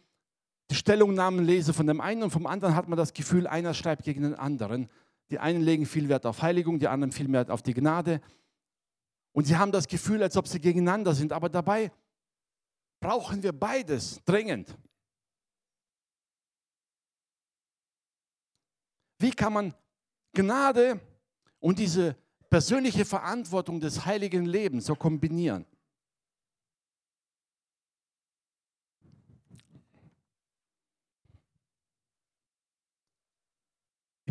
die 0.69 0.75
Stellungnahmen 0.75 1.45
lese 1.45 1.73
von 1.73 1.87
dem 1.87 2.01
einen 2.01 2.23
und 2.23 2.31
vom 2.31 2.45
anderen, 2.45 2.75
hat 2.75 2.87
man 2.87 2.97
das 2.97 3.13
Gefühl, 3.13 3.47
einer 3.47 3.73
schreibt 3.73 4.03
gegen 4.03 4.23
den 4.23 4.35
anderen. 4.35 4.89
Die 5.29 5.39
einen 5.39 5.61
legen 5.61 5.85
viel 5.85 6.09
Wert 6.09 6.25
auf 6.25 6.41
Heiligung, 6.41 6.79
die 6.79 6.87
anderen 6.87 7.11
viel 7.11 7.31
Wert 7.31 7.49
auf 7.49 7.61
die 7.61 7.73
Gnade. 7.73 8.21
Und 9.31 9.45
sie 9.45 9.57
haben 9.57 9.71
das 9.71 9.87
Gefühl, 9.87 10.21
als 10.23 10.37
ob 10.37 10.47
sie 10.47 10.59
gegeneinander 10.59 11.13
sind. 11.13 11.33
Aber 11.33 11.49
dabei 11.49 11.91
brauchen 13.05 13.43
wir 13.43 13.53
beides 13.53 14.19
dringend. 14.25 14.75
Wie 19.19 19.31
kann 19.31 19.53
man 19.53 19.73
Gnade 20.33 20.99
und 21.59 21.79
diese 21.79 22.15
persönliche 22.49 23.05
Verantwortung 23.05 23.79
des 23.79 24.05
heiligen 24.05 24.45
Lebens 24.45 24.85
so 24.85 24.95
kombinieren? 24.95 25.65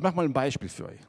mache 0.04 0.16
mal 0.16 0.26
ein 0.26 0.34
Beispiel 0.34 0.68
für 0.68 0.84
euch. 0.84 1.00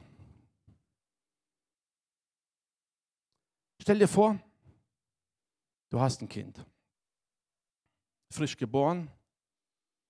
Stell 3.82 3.98
dir 3.98 4.08
vor, 4.08 4.40
du 5.90 6.00
hast 6.00 6.22
ein 6.22 6.28
Kind, 6.30 6.64
frisch 8.30 8.56
geboren. 8.56 9.10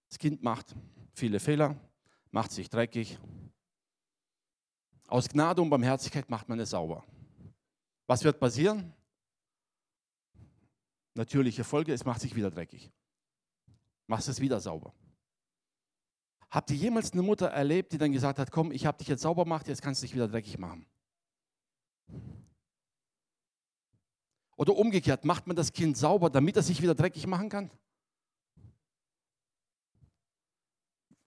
Das 0.08 0.18
Kind 0.18 0.42
macht 0.42 0.74
viele 1.12 1.40
Fehler, 1.40 1.76
macht 2.30 2.52
sich 2.52 2.68
dreckig. 2.68 3.18
Aus 5.08 5.28
Gnade 5.28 5.62
und 5.62 5.70
Barmherzigkeit 5.70 6.28
macht 6.28 6.48
man 6.48 6.58
es 6.60 6.70
sauber. 6.70 7.04
Was 8.06 8.24
wird 8.24 8.38
passieren? 8.38 8.92
Natürliche 11.14 11.64
Folge, 11.64 11.92
es 11.92 12.04
macht 12.04 12.20
sich 12.20 12.34
wieder 12.36 12.50
dreckig. 12.50 12.90
Machst 14.06 14.28
es 14.28 14.40
wieder 14.40 14.60
sauber. 14.60 14.92
Habt 16.50 16.70
ihr 16.70 16.76
jemals 16.76 17.12
eine 17.12 17.22
Mutter 17.22 17.48
erlebt, 17.48 17.92
die 17.92 17.98
dann 17.98 18.12
gesagt 18.12 18.38
hat, 18.38 18.50
komm, 18.50 18.70
ich 18.70 18.86
habe 18.86 18.98
dich 18.98 19.08
jetzt 19.08 19.22
sauber 19.22 19.44
gemacht, 19.44 19.66
jetzt 19.66 19.82
kannst 19.82 20.02
du 20.02 20.06
dich 20.06 20.14
wieder 20.14 20.28
dreckig 20.28 20.58
machen? 20.58 20.86
Oder 24.56 24.74
umgekehrt, 24.76 25.24
macht 25.24 25.46
man 25.46 25.56
das 25.56 25.72
Kind 25.72 25.96
sauber, 25.96 26.30
damit 26.30 26.56
es 26.56 26.68
sich 26.68 26.80
wieder 26.80 26.94
dreckig 26.94 27.26
machen 27.26 27.48
kann? 27.48 27.70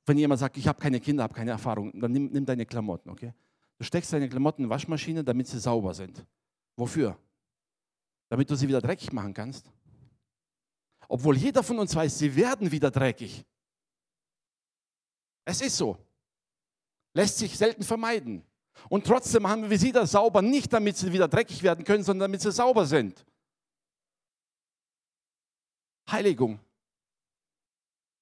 Wenn 0.10 0.18
jemand 0.18 0.40
sagt, 0.40 0.58
ich 0.58 0.68
habe 0.68 0.82
keine 0.82 1.00
Kinder, 1.00 1.22
habe 1.22 1.36
keine 1.36 1.52
Erfahrung, 1.52 1.92
dann 2.02 2.12
nimm, 2.12 2.32
nimm 2.32 2.44
deine 2.44 2.66
Klamotten, 2.66 3.12
okay? 3.12 3.32
Du 3.78 3.84
steckst 3.84 4.12
deine 4.12 4.28
Klamotten 4.28 4.64
in 4.64 4.68
die 4.68 4.72
Waschmaschine, 4.72 5.24
damit 5.24 5.48
sie 5.48 5.60
sauber 5.60 5.94
sind. 5.94 6.26
Wofür? 6.76 7.16
Damit 8.28 8.50
du 8.50 8.56
sie 8.56 8.68
wieder 8.68 8.82
dreckig 8.82 9.14
machen 9.14 9.36
kannst. 9.36 9.72
Obwohl 11.08 11.38
jeder 11.38 11.62
von 11.62 11.78
uns 11.78 11.96
weiß, 11.96 12.18
sie 12.18 12.36
werden 12.36 12.72
wieder 12.72 12.90
dreckig. 12.90 13.46
Es 15.46 15.62
ist 15.62 15.78
so. 15.78 15.96
Lässt 17.14 17.38
sich 17.38 17.56
selten 17.56 17.84
vermeiden. 17.84 18.44
Und 18.90 19.06
trotzdem 19.06 19.48
haben 19.48 19.70
wir 19.70 19.78
sie 19.78 19.92
da 19.92 20.08
sauber, 20.08 20.42
nicht 20.42 20.74
damit 20.74 20.98
sie 20.98 21.14
wieder 21.14 21.28
dreckig 21.28 21.62
werden 21.62 21.86
können, 21.86 22.04
sondern 22.04 22.32
damit 22.32 22.42
sie 22.42 22.52
sauber 22.52 22.88
sind. 22.88 23.24
Heiligung 26.10 26.60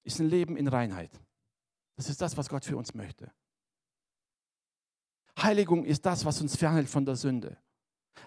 ist 0.04 0.20
ein 0.20 0.28
Leben 0.28 0.54
in 0.58 0.68
Reinheit. 0.68 1.18
Das 1.98 2.08
ist 2.08 2.22
das, 2.22 2.36
was 2.36 2.48
Gott 2.48 2.64
für 2.64 2.76
uns 2.76 2.94
möchte. 2.94 3.28
Heiligung 5.36 5.84
ist 5.84 6.06
das, 6.06 6.24
was 6.24 6.40
uns 6.40 6.54
fernhält 6.54 6.88
von 6.88 7.04
der 7.04 7.16
Sünde. 7.16 7.58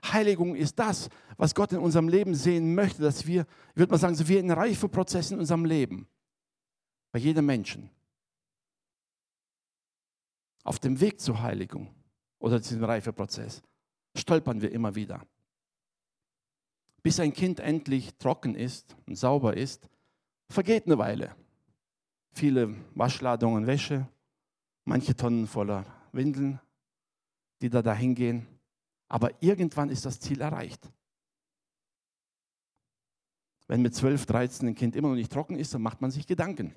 Heiligung 0.04 0.56
ist 0.56 0.78
das, 0.78 1.10
was 1.38 1.56
Gott 1.56 1.72
in 1.72 1.80
unserem 1.80 2.10
Leben 2.10 2.36
sehen 2.36 2.76
möchte, 2.76 3.02
dass 3.02 3.26
wir, 3.26 3.46
ich 3.70 3.78
würde 3.78 3.92
mal 3.92 3.98
sagen, 3.98 4.16
so 4.16 4.28
wie 4.28 4.38
ein 4.38 4.52
Reifeprozess 4.52 5.32
in 5.32 5.40
unserem 5.40 5.64
Leben. 5.64 6.06
Bei 7.14 7.20
jedem 7.20 7.46
Menschen. 7.46 7.90
Auf 10.66 10.78
dem 10.80 11.00
Weg 11.00 11.22
zur 11.22 11.42
Heiligung 11.42 11.96
oder 12.40 12.60
diesem 12.60 12.84
Reifeprozess 12.84 13.62
stolpern 14.18 14.62
wir 14.62 14.74
immer 14.74 14.96
wieder. 14.96 15.26
Bis 17.04 17.22
ein 17.22 17.32
Kind 17.32 17.62
endlich 17.62 18.18
trocken 18.18 18.54
ist 18.54 18.98
und 19.08 19.16
sauber 19.16 19.56
ist, 19.56 19.88
vergeht 20.50 20.88
eine 20.88 20.98
Weile. 20.98 21.34
Viele 22.34 22.76
Waschladungen 22.96 23.68
Wäsche, 23.68 24.08
manche 24.86 25.16
Tonnen 25.16 25.48
voller 25.48 25.86
Windeln, 26.12 26.60
die 27.62 27.70
da 27.70 27.82
dahin 27.82 28.16
gehen. 28.16 28.48
Aber 29.08 29.32
irgendwann 29.42 29.90
ist 29.90 30.06
das 30.06 30.20
Ziel 30.20 30.42
erreicht. 30.42 30.90
Wenn 33.68 33.82
mit 33.82 33.96
12, 33.96 34.26
13 34.26 34.68
ein 34.68 34.76
Kind 34.76 34.96
immer 34.96 35.10
noch 35.10 35.16
nicht 35.16 35.32
trocken 35.32 35.58
ist, 35.58 35.74
dann 35.74 35.82
macht 35.82 36.02
man 36.02 36.12
sich 36.12 36.28
Gedanken. 36.28 36.76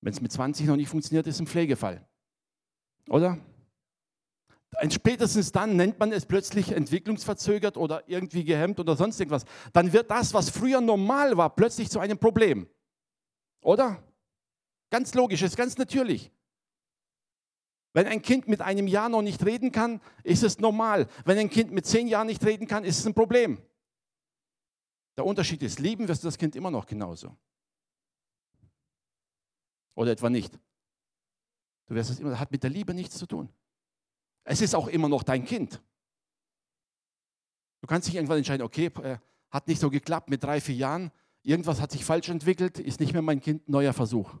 Wenn 0.00 0.12
es 0.12 0.20
mit 0.20 0.32
20 0.32 0.66
noch 0.66 0.76
nicht 0.76 0.88
funktioniert, 0.88 1.26
ist 1.26 1.40
ein 1.40 1.46
Pflegefall. 1.46 2.06
Oder? 3.08 3.38
Spätestens 4.90 5.52
dann 5.52 5.76
nennt 5.76 5.98
man 5.98 6.12
es 6.12 6.26
plötzlich 6.26 6.72
entwicklungsverzögert 6.72 7.76
oder 7.76 8.02
irgendwie 8.08 8.44
gehemmt 8.44 8.80
oder 8.80 8.96
sonst 8.96 9.20
irgendwas. 9.20 9.44
Dann 9.72 9.92
wird 9.92 10.10
das, 10.10 10.34
was 10.34 10.50
früher 10.50 10.80
normal 10.80 11.36
war, 11.36 11.54
plötzlich 11.54 11.88
zu 11.90 12.00
einem 12.00 12.18
Problem. 12.18 12.66
Oder? 13.64 14.02
Ganz 14.90 15.14
logisch, 15.14 15.42
ist 15.42 15.56
ganz 15.56 15.76
natürlich. 15.78 16.30
Wenn 17.94 18.06
ein 18.06 18.22
Kind 18.22 18.46
mit 18.46 18.60
einem 18.60 18.86
Jahr 18.86 19.08
noch 19.08 19.22
nicht 19.22 19.44
reden 19.44 19.72
kann, 19.72 20.00
ist 20.22 20.42
es 20.42 20.58
normal. 20.58 21.08
Wenn 21.24 21.38
ein 21.38 21.48
Kind 21.48 21.72
mit 21.72 21.86
zehn 21.86 22.06
Jahren 22.06 22.26
nicht 22.26 22.44
reden 22.44 22.66
kann, 22.66 22.84
ist 22.84 22.98
es 22.98 23.06
ein 23.06 23.14
Problem. 23.14 23.60
Der 25.16 25.24
Unterschied 25.24 25.62
ist, 25.62 25.78
lieben 25.78 26.08
wirst 26.08 26.22
du 26.22 26.28
das 26.28 26.36
Kind 26.36 26.56
immer 26.56 26.70
noch 26.70 26.86
genauso. 26.86 27.34
Oder 29.94 30.10
etwa 30.12 30.28
nicht. 30.28 30.58
Du 31.86 31.94
wirst 31.94 32.10
es 32.10 32.20
immer, 32.20 32.30
das 32.30 32.40
hat 32.40 32.50
mit 32.50 32.62
der 32.62 32.70
Liebe 32.70 32.92
nichts 32.92 33.16
zu 33.16 33.26
tun. 33.26 33.48
Es 34.44 34.60
ist 34.60 34.74
auch 34.74 34.88
immer 34.88 35.08
noch 35.08 35.22
dein 35.22 35.44
Kind. 35.44 35.80
Du 37.80 37.86
kannst 37.86 38.08
dich 38.08 38.16
irgendwann 38.16 38.38
entscheiden, 38.38 38.62
okay, 38.62 38.86
äh, 39.02 39.18
hat 39.50 39.68
nicht 39.68 39.80
so 39.80 39.88
geklappt 39.88 40.28
mit 40.28 40.42
drei, 40.42 40.60
vier 40.60 40.74
Jahren, 40.74 41.12
irgendwas 41.44 41.80
hat 41.80 41.92
sich 41.92 42.04
falsch 42.04 42.28
entwickelt, 42.28 42.78
ist 42.78 42.98
nicht 42.98 43.12
mehr 43.12 43.22
mein 43.22 43.40
Kind, 43.40 43.68
neuer 43.68 43.92
Versuch. 43.92 44.34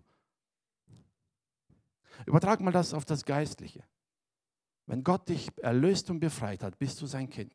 Übertrag 2.26 2.60
mal 2.60 2.72
das 2.72 2.94
auf 2.94 3.04
das 3.04 3.24
Geistliche. 3.24 3.84
Wenn 4.86 5.04
Gott 5.04 5.28
dich 5.28 5.50
erlöst 5.58 6.10
und 6.10 6.20
befreit 6.20 6.62
hat, 6.62 6.78
bist 6.78 7.00
du 7.00 7.06
sein 7.06 7.30
Kind. 7.30 7.54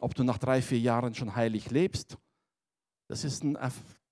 Ob 0.00 0.14
du 0.14 0.24
nach 0.24 0.38
drei, 0.38 0.62
vier 0.62 0.78
Jahren 0.78 1.14
schon 1.14 1.34
heilig 1.34 1.70
lebst, 1.70 2.18
das 3.08 3.24
ist 3.24 3.42
ein 3.44 3.58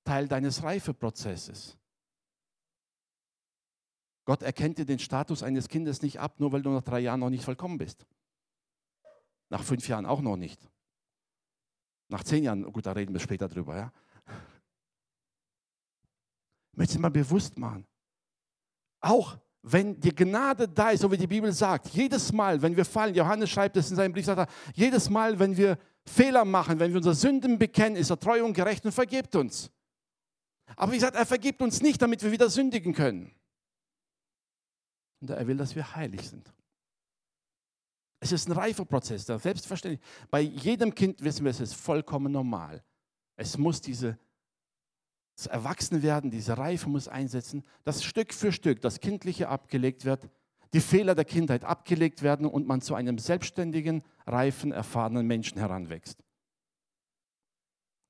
Teil 0.04 0.28
deines 0.28 0.62
Reifeprozesses. 0.62 1.76
Gott 4.24 4.42
erkennt 4.42 4.78
dir 4.78 4.84
den 4.84 4.98
Status 4.98 5.42
eines 5.42 5.68
Kindes 5.68 6.02
nicht 6.02 6.20
ab, 6.20 6.38
nur 6.38 6.52
weil 6.52 6.62
du 6.62 6.70
nach 6.70 6.82
drei 6.82 7.00
Jahren 7.00 7.20
noch 7.20 7.30
nicht 7.30 7.44
vollkommen 7.44 7.78
bist. 7.78 8.06
Nach 9.48 9.62
fünf 9.62 9.88
Jahren 9.88 10.04
auch 10.04 10.20
noch 10.20 10.36
nicht. 10.36 10.68
Nach 12.08 12.24
zehn 12.24 12.44
Jahren, 12.44 12.64
gut, 12.72 12.86
da 12.86 12.92
reden 12.92 13.12
wir 13.12 13.20
später 13.20 13.48
drüber, 13.48 13.76
ja. 13.76 13.92
Ich 16.72 16.78
möchte 16.78 16.94
es 16.94 16.98
mal 16.98 17.10
bewusst 17.10 17.58
machen. 17.58 17.86
Auch 19.00 19.38
wenn 19.62 19.98
die 20.00 20.14
Gnade 20.14 20.68
da 20.68 20.90
ist, 20.90 21.00
so 21.00 21.10
wie 21.10 21.16
die 21.16 21.26
Bibel 21.26 21.52
sagt, 21.52 21.88
jedes 21.88 22.32
Mal, 22.32 22.62
wenn 22.62 22.76
wir 22.76 22.84
fallen, 22.84 23.14
Johannes 23.14 23.50
schreibt 23.50 23.76
es 23.76 23.90
in 23.90 23.96
seinem 23.96 24.12
Brief, 24.12 24.24
sagt 24.24 24.38
er, 24.38 24.72
jedes 24.74 25.10
Mal, 25.10 25.38
wenn 25.38 25.56
wir 25.56 25.78
Fehler 26.06 26.44
machen, 26.44 26.78
wenn 26.78 26.90
wir 26.90 26.98
unsere 26.98 27.14
Sünden 27.14 27.58
bekennen, 27.58 27.96
ist 27.96 28.10
er 28.10 28.18
treu 28.18 28.44
und 28.44 28.54
gerecht 28.54 28.84
und 28.84 28.92
vergibt 28.92 29.36
uns. 29.36 29.70
Aber 30.76 30.92
wie 30.92 30.96
gesagt, 30.96 31.16
er 31.16 31.26
vergibt 31.26 31.60
uns 31.60 31.82
nicht, 31.82 32.00
damit 32.00 32.22
wir 32.22 32.32
wieder 32.32 32.48
sündigen 32.48 32.94
können. 32.94 33.34
Und 35.20 35.30
er 35.30 35.46
will, 35.46 35.56
dass 35.56 35.74
wir 35.74 35.94
heilig 35.94 36.28
sind. 36.28 36.52
Es 38.20 38.32
ist 38.32 38.48
ein 38.48 38.52
reifer 38.52 38.84
Prozess, 38.84 39.26
selbstverständlich. 39.26 40.00
Bei 40.30 40.40
jedem 40.40 40.94
Kind 40.94 41.22
wissen 41.22 41.44
wir, 41.44 41.50
es 41.50 41.60
ist 41.60 41.74
vollkommen 41.74 42.32
normal. 42.32 42.82
Es 43.36 43.56
muss 43.56 43.80
diese 43.80 44.18
das 45.38 45.46
Erwachsenwerden, 45.46 46.32
diese 46.32 46.58
Reife 46.58 46.88
muss 46.88 47.06
einsetzen, 47.06 47.62
dass 47.84 48.02
Stück 48.02 48.34
für 48.34 48.50
Stück 48.50 48.80
das 48.80 48.98
Kindliche 48.98 49.48
abgelegt 49.48 50.04
wird, 50.04 50.28
die 50.72 50.80
Fehler 50.80 51.14
der 51.14 51.24
Kindheit 51.24 51.62
abgelegt 51.62 52.22
werden 52.22 52.44
und 52.44 52.66
man 52.66 52.80
zu 52.80 52.96
einem 52.96 53.18
selbstständigen, 53.18 54.02
reifen, 54.26 54.72
erfahrenen 54.72 55.28
Menschen 55.28 55.58
heranwächst. 55.58 56.18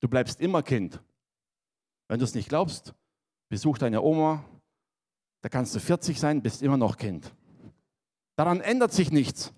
Du 0.00 0.08
bleibst 0.08 0.40
immer 0.40 0.62
Kind. 0.62 1.02
Wenn 2.08 2.18
du 2.18 2.24
es 2.24 2.34
nicht 2.34 2.48
glaubst, 2.48 2.94
besuch 3.50 3.76
deine 3.76 4.00
Oma, 4.00 4.42
da 5.42 5.50
kannst 5.50 5.74
du 5.74 5.80
40 5.80 6.18
sein, 6.18 6.40
bist 6.40 6.62
immer 6.62 6.78
noch 6.78 6.96
Kind. 6.96 7.34
Daran 8.36 8.62
ändert 8.62 8.94
sich 8.94 9.12
nichts. 9.12 9.52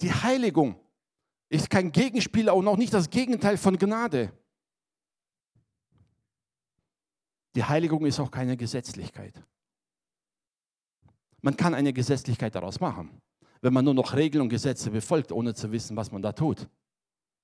Die 0.00 0.12
Heiligung 0.12 0.76
ist 1.48 1.70
kein 1.70 1.92
Gegenspieler 1.92 2.54
und 2.54 2.68
auch 2.68 2.76
nicht 2.76 2.92
das 2.92 3.10
Gegenteil 3.10 3.56
von 3.56 3.78
Gnade. 3.78 4.32
Die 7.54 7.64
Heiligung 7.64 8.06
ist 8.06 8.20
auch 8.20 8.30
keine 8.30 8.56
Gesetzlichkeit. 8.56 9.34
Man 11.40 11.56
kann 11.56 11.74
eine 11.74 11.92
Gesetzlichkeit 11.92 12.54
daraus 12.54 12.80
machen, 12.80 13.20
wenn 13.60 13.72
man 13.72 13.84
nur 13.84 13.94
noch 13.94 14.14
Regeln 14.14 14.42
und 14.42 14.48
Gesetze 14.48 14.90
befolgt, 14.90 15.32
ohne 15.32 15.54
zu 15.54 15.72
wissen, 15.72 15.96
was 15.96 16.12
man 16.12 16.22
da 16.22 16.32
tut. 16.32 16.68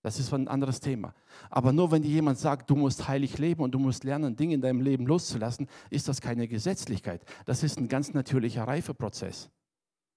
Das 0.02 0.18
ist 0.18 0.34
ein 0.34 0.48
anderes 0.48 0.80
Thema. 0.80 1.14
Aber 1.48 1.72
nur 1.72 1.90
wenn 1.90 2.02
dir 2.02 2.10
jemand 2.10 2.38
sagt, 2.38 2.68
du 2.68 2.76
musst 2.76 3.08
heilig 3.08 3.38
leben 3.38 3.62
und 3.62 3.72
du 3.72 3.78
musst 3.78 4.04
lernen, 4.04 4.36
Dinge 4.36 4.54
in 4.54 4.60
deinem 4.60 4.82
Leben 4.82 5.06
loszulassen, 5.06 5.66
ist 5.88 6.08
das 6.08 6.20
keine 6.20 6.46
Gesetzlichkeit. 6.46 7.24
Das 7.46 7.62
ist 7.62 7.78
ein 7.78 7.88
ganz 7.88 8.12
natürlicher 8.12 8.64
Reifeprozess. 8.68 9.48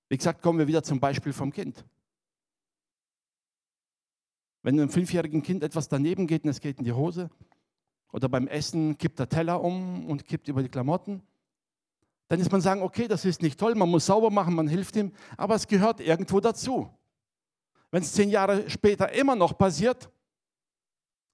Wie 0.10 0.18
gesagt, 0.18 0.42
kommen 0.42 0.60
wir 0.60 0.68
wieder 0.68 0.84
zum 0.84 1.00
Beispiel 1.00 1.32
vom 1.32 1.54
Kind. 1.54 1.86
Wenn 4.64 4.80
einem 4.80 4.90
fünfjährigen 4.90 5.44
Kind 5.44 5.64
etwas 5.64 5.88
daneben 5.88 6.28
geht 6.28 6.44
und 6.44 6.50
es 6.50 6.60
geht 6.60 6.80
in 6.80 6.86
die 6.86 6.94
Hose, 6.94 7.30
oder 8.12 8.30
beim 8.30 8.48
Essen 8.48 8.98
kippt 8.98 9.20
der 9.20 9.30
Teller 9.30 9.62
um 9.62 10.10
und 10.10 10.26
kippt 10.26 10.48
über 10.48 10.64
die 10.64 10.70
Klamotten, 10.70 11.22
dann 12.28 12.40
ist 12.40 12.52
man 12.52 12.62
sagen, 12.62 12.82
okay, 12.82 13.08
das 13.08 13.26
ist 13.26 13.42
nicht 13.42 13.60
toll, 13.60 13.76
man 13.76 13.90
muss 13.90 14.06
sauber 14.06 14.30
machen, 14.30 14.56
man 14.56 14.68
hilft 14.68 14.96
ihm, 14.96 15.14
aber 15.38 15.56
es 15.56 15.68
gehört 15.68 16.00
irgendwo 16.00 16.40
dazu. 16.40 16.90
Wenn 17.92 18.04
es 18.04 18.12
zehn 18.14 18.30
Jahre 18.30 18.70
später 18.70 19.12
immer 19.14 19.36
noch 19.36 19.58
passiert, 19.58 20.10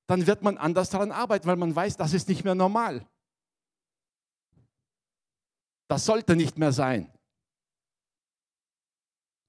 dann 0.05 0.27
wird 0.27 0.43
man 0.43 0.57
anders 0.57 0.89
daran 0.89 1.11
arbeiten, 1.11 1.47
weil 1.47 1.55
man 1.55 1.75
weiß, 1.75 1.97
das 1.97 2.13
ist 2.13 2.27
nicht 2.27 2.43
mehr 2.43 2.55
normal. 2.55 3.07
Das 5.87 6.05
sollte 6.05 6.35
nicht 6.35 6.57
mehr 6.57 6.71
sein. 6.71 7.11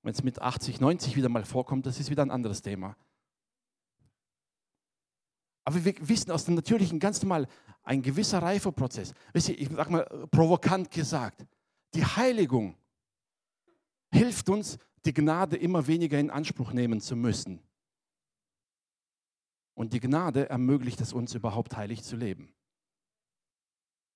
Wenn 0.03 0.13
es 0.13 0.23
mit 0.23 0.41
80, 0.41 0.81
90 0.81 1.17
wieder 1.17 1.29
mal 1.29 1.45
vorkommt, 1.45 1.87
das 1.87 1.99
ist 1.99 2.11
wieder 2.11 2.23
ein 2.23 2.31
anderes 2.31 2.63
Thema. 2.63 2.97
Aber 5.65 5.85
wir 5.85 5.95
wissen 6.09 6.31
aus 6.31 6.45
dem 6.45 6.55
Natürlichen 6.55 6.99
ganz 6.99 7.23
normal, 7.23 7.49
ein 7.83 8.03
gewisser 8.03 8.43
Reifeprozess. 8.43 9.15
Wisst 9.33 9.49
ihr, 9.49 9.59
ich 9.59 9.69
sag 9.71 9.91
mal 9.91 10.05
provokant 10.31 10.91
gesagt, 10.91 11.47
die 11.95 12.05
Heiligung 12.05 12.77
hilft 14.13 14.49
uns, 14.49 14.79
die 15.05 15.15
Gnade 15.15 15.57
immer 15.57 15.87
weniger 15.87 16.19
in 16.19 16.31
Anspruch 16.31 16.73
nehmen 16.73 17.01
zu 17.01 17.17
müssen. 17.17 17.61
Und 19.75 19.93
die 19.93 20.01
Gnade 20.01 20.49
ermöglicht 20.49 21.01
es 21.01 21.13
uns 21.13 21.35
überhaupt 21.35 21.77
heilig 21.77 22.03
zu 22.03 22.17
leben. 22.17 22.55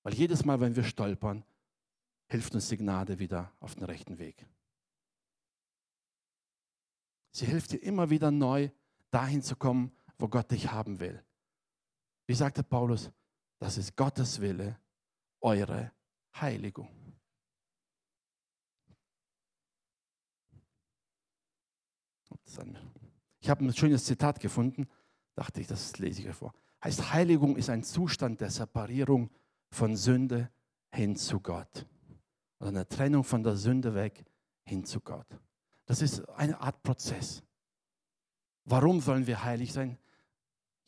Weil 0.03 0.13
jedes 0.13 0.45
Mal, 0.45 0.59
wenn 0.61 0.75
wir 0.75 0.83
stolpern, 0.83 1.43
hilft 2.27 2.55
uns 2.55 2.69
die 2.69 2.77
Gnade 2.77 3.19
wieder 3.19 3.51
auf 3.59 3.75
den 3.75 3.83
rechten 3.83 4.17
Weg. 4.17 4.45
Sie 7.31 7.45
hilft 7.45 7.71
dir 7.71 7.83
immer 7.83 8.09
wieder 8.09 8.31
neu 8.31 8.69
dahin 9.11 9.41
zu 9.41 9.55
kommen, 9.55 9.91
wo 10.17 10.27
Gott 10.27 10.51
dich 10.51 10.71
haben 10.71 10.99
will. 10.99 11.23
Wie 12.29 12.35
sagte 12.35 12.61
Paulus, 12.61 13.11
das 13.57 13.79
ist 13.79 13.95
Gottes 13.95 14.39
Wille, 14.39 14.77
eure 15.41 15.91
Heiligung. 16.39 16.87
Ich 23.39 23.49
habe 23.49 23.65
ein 23.65 23.73
schönes 23.73 24.05
Zitat 24.05 24.39
gefunden, 24.39 24.87
dachte 25.33 25.59
ich, 25.59 25.65
das 25.65 25.97
lese 25.97 26.21
ich 26.21 26.29
euch 26.29 26.35
vor. 26.35 26.53
Heißt, 26.83 27.11
Heiligung 27.11 27.57
ist 27.57 27.71
ein 27.71 27.81
Zustand 27.81 28.41
der 28.41 28.51
Separierung 28.51 29.31
von 29.71 29.95
Sünde 29.95 30.51
hin 30.91 31.15
zu 31.15 31.39
Gott. 31.39 31.87
Oder 32.59 32.69
eine 32.69 32.87
Trennung 32.87 33.23
von 33.23 33.41
der 33.41 33.55
Sünde 33.55 33.95
weg 33.95 34.23
hin 34.65 34.85
zu 34.85 35.01
Gott. 35.01 35.25
Das 35.87 36.03
ist 36.03 36.29
eine 36.29 36.61
Art 36.61 36.83
Prozess. 36.83 37.41
Warum 38.65 39.01
sollen 39.01 39.25
wir 39.25 39.43
heilig 39.43 39.73
sein? 39.73 39.97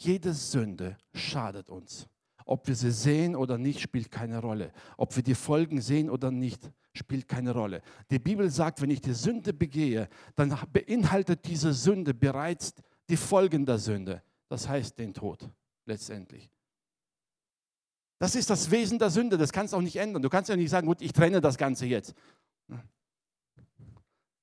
Jede 0.03 0.33
Sünde 0.33 0.97
schadet 1.13 1.69
uns. 1.69 2.07
Ob 2.45 2.67
wir 2.67 2.75
sie 2.75 2.91
sehen 2.91 3.35
oder 3.35 3.59
nicht, 3.59 3.79
spielt 3.79 4.09
keine 4.09 4.39
Rolle. 4.39 4.73
Ob 4.97 5.15
wir 5.15 5.21
die 5.21 5.35
Folgen 5.35 5.79
sehen 5.79 6.09
oder 6.09 6.31
nicht, 6.31 6.71
spielt 6.93 7.27
keine 7.27 7.53
Rolle. 7.53 7.81
Die 8.09 8.17
Bibel 8.17 8.49
sagt, 8.49 8.81
wenn 8.81 8.89
ich 8.89 9.01
die 9.01 9.13
Sünde 9.13 9.53
begehe, 9.53 10.09
dann 10.35 10.57
beinhaltet 10.73 11.45
diese 11.45 11.71
Sünde 11.71 12.15
bereits 12.15 12.73
die 13.09 13.17
Folgen 13.17 13.65
der 13.65 13.77
Sünde. 13.77 14.23
Das 14.49 14.67
heißt 14.67 14.97
den 14.97 15.13
Tod 15.13 15.47
letztendlich. 15.85 16.49
Das 18.17 18.35
ist 18.35 18.49
das 18.49 18.69
Wesen 18.71 18.97
der 18.97 19.11
Sünde, 19.11 19.37
das 19.37 19.51
kannst 19.51 19.73
du 19.73 19.77
auch 19.77 19.81
nicht 19.81 19.97
ändern. 19.97 20.21
Du 20.21 20.29
kannst 20.29 20.49
ja 20.49 20.55
nicht 20.55 20.71
sagen, 20.71 20.87
gut, 20.87 21.01
ich 21.01 21.13
trenne 21.13 21.41
das 21.41 21.57
Ganze 21.57 21.85
jetzt. 21.85 22.15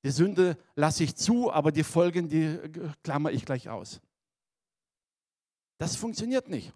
Die 0.04 0.10
Sünde 0.10 0.56
lasse 0.76 1.02
ich 1.02 1.16
zu, 1.16 1.52
aber 1.52 1.72
die 1.72 1.84
Folgen, 1.84 2.28
die 2.28 2.58
klammer 3.02 3.32
ich 3.32 3.44
gleich 3.44 3.68
aus. 3.68 4.00
Das 5.78 5.96
funktioniert 5.96 6.48
nicht. 6.48 6.72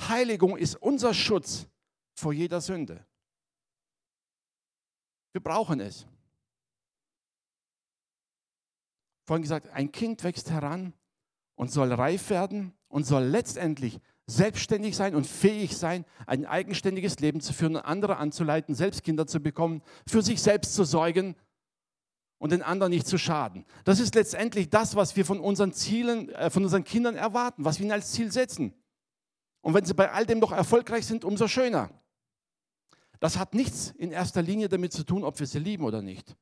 Heiligung 0.00 0.56
ist 0.56 0.76
unser 0.76 1.12
Schutz 1.12 1.66
vor 2.14 2.32
jeder 2.32 2.60
Sünde. 2.60 3.04
Wir 5.32 5.42
brauchen 5.42 5.80
es. 5.80 6.06
Vorhin 9.26 9.42
gesagt, 9.42 9.68
ein 9.70 9.92
Kind 9.92 10.24
wächst 10.24 10.50
heran 10.50 10.94
und 11.54 11.70
soll 11.70 11.92
reif 11.92 12.30
werden 12.30 12.72
und 12.88 13.04
soll 13.04 13.24
letztendlich 13.24 14.00
selbstständig 14.26 14.96
sein 14.96 15.14
und 15.14 15.26
fähig 15.26 15.76
sein, 15.76 16.04
ein 16.26 16.46
eigenständiges 16.46 17.18
Leben 17.18 17.40
zu 17.40 17.52
führen, 17.52 17.76
andere 17.76 18.18
anzuleiten, 18.18 18.74
selbst 18.74 19.02
Kinder 19.02 19.26
zu 19.26 19.40
bekommen, 19.40 19.82
für 20.06 20.22
sich 20.22 20.40
selbst 20.40 20.74
zu 20.74 20.84
sorgen 20.84 21.34
und 22.38 22.52
den 22.52 22.62
anderen 22.62 22.90
nicht 22.90 23.06
zu 23.06 23.18
schaden. 23.18 23.64
Das 23.84 24.00
ist 24.00 24.14
letztendlich 24.14 24.70
das, 24.70 24.94
was 24.96 25.16
wir 25.16 25.24
von 25.24 25.40
unseren 25.40 25.72
Zielen, 25.72 26.28
äh, 26.30 26.50
von 26.50 26.62
unseren 26.62 26.84
Kindern 26.84 27.16
erwarten, 27.16 27.64
was 27.64 27.78
wir 27.78 27.84
ihnen 27.84 27.92
als 27.92 28.12
Ziel 28.12 28.32
setzen. 28.32 28.74
Und 29.60 29.74
wenn 29.74 29.84
sie 29.84 29.94
bei 29.94 30.10
all 30.10 30.24
dem 30.24 30.40
doch 30.40 30.52
erfolgreich 30.52 31.04
sind, 31.06 31.24
umso 31.24 31.48
schöner. 31.48 31.90
Das 33.20 33.36
hat 33.36 33.54
nichts 33.54 33.90
in 33.90 34.12
erster 34.12 34.42
Linie 34.42 34.68
damit 34.68 34.92
zu 34.92 35.04
tun, 35.04 35.24
ob 35.24 35.38
wir 35.40 35.46
sie 35.46 35.58
lieben 35.58 35.84
oder 35.84 36.00
nicht. 36.00 36.36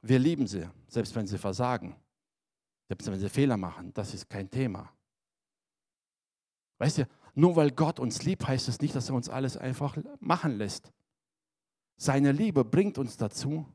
Wir 0.00 0.20
lieben 0.20 0.46
sie, 0.46 0.70
selbst 0.86 1.14
wenn 1.16 1.26
sie 1.26 1.38
versagen, 1.38 1.96
selbst 2.86 3.10
wenn 3.10 3.18
sie 3.18 3.28
Fehler 3.28 3.56
machen. 3.56 3.92
Das 3.94 4.14
ist 4.14 4.30
kein 4.30 4.48
Thema. 4.48 4.92
Weißt 6.78 6.98
du, 6.98 7.08
nur 7.34 7.56
weil 7.56 7.72
Gott 7.72 7.98
uns 7.98 8.22
liebt, 8.22 8.46
heißt 8.46 8.68
es 8.68 8.80
nicht, 8.80 8.94
dass 8.94 9.08
er 9.08 9.16
uns 9.16 9.28
alles 9.28 9.56
einfach 9.56 9.96
machen 10.20 10.56
lässt. 10.56 10.92
Seine 11.98 12.30
Liebe 12.30 12.64
bringt 12.64 12.96
uns 12.96 13.16
dazu, 13.16 13.66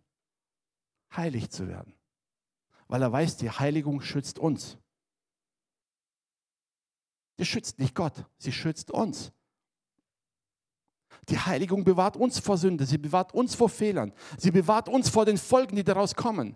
heilig 1.15 1.51
zu 1.51 1.67
werden, 1.67 1.93
weil 2.87 3.01
er 3.01 3.11
weiß, 3.11 3.35
die 3.37 3.51
Heiligung 3.51 3.99
schützt 4.01 4.39
uns. 4.39 4.77
Die 7.37 7.45
schützt 7.45 7.79
nicht 7.79 7.93
Gott, 7.93 8.25
sie 8.37 8.53
schützt 8.53 8.91
uns. 8.91 9.33
Die 11.27 11.37
Heiligung 11.37 11.83
bewahrt 11.83 12.15
uns 12.15 12.39
vor 12.39 12.57
Sünde, 12.57 12.85
sie 12.85 12.97
bewahrt 12.97 13.33
uns 13.33 13.55
vor 13.55 13.69
Fehlern, 13.69 14.13
sie 14.37 14.51
bewahrt 14.51 14.87
uns 14.87 15.09
vor 15.09 15.25
den 15.25 15.37
Folgen, 15.37 15.75
die 15.75 15.83
daraus 15.83 16.15
kommen. 16.15 16.55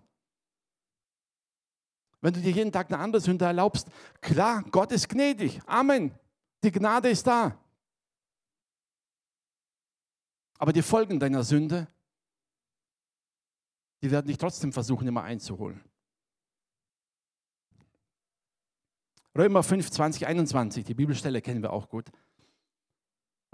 Wenn 2.22 2.34
du 2.34 2.40
dir 2.40 2.52
jeden 2.52 2.72
Tag 2.72 2.88
eine 2.88 3.02
andere 3.02 3.22
Sünde 3.22 3.46
erlaubst, 3.46 3.90
klar, 4.22 4.64
Gott 4.72 4.92
ist 4.94 5.10
gnädig. 5.10 5.60
Amen. 5.66 6.18
Die 6.64 6.72
Gnade 6.72 7.10
ist 7.10 7.28
da. 7.28 7.60
Aber 10.58 10.74
die 10.74 10.82
Folgen 10.82 11.20
deiner 11.20 11.44
Sünde, 11.44 11.88
die 14.02 14.12
werden 14.12 14.28
dich 14.28 14.38
trotzdem 14.38 14.74
versuchen, 14.74 15.08
immer 15.08 15.24
einzuholen. 15.24 15.82
Römer 19.36 19.62
5, 19.62 19.92
20, 19.92 20.26
21, 20.26 20.84
die 20.84 20.96
Bibelstelle 20.96 21.42
kennen 21.42 21.62
wir 21.62 21.72
auch 21.72 21.90
gut. 21.90 22.10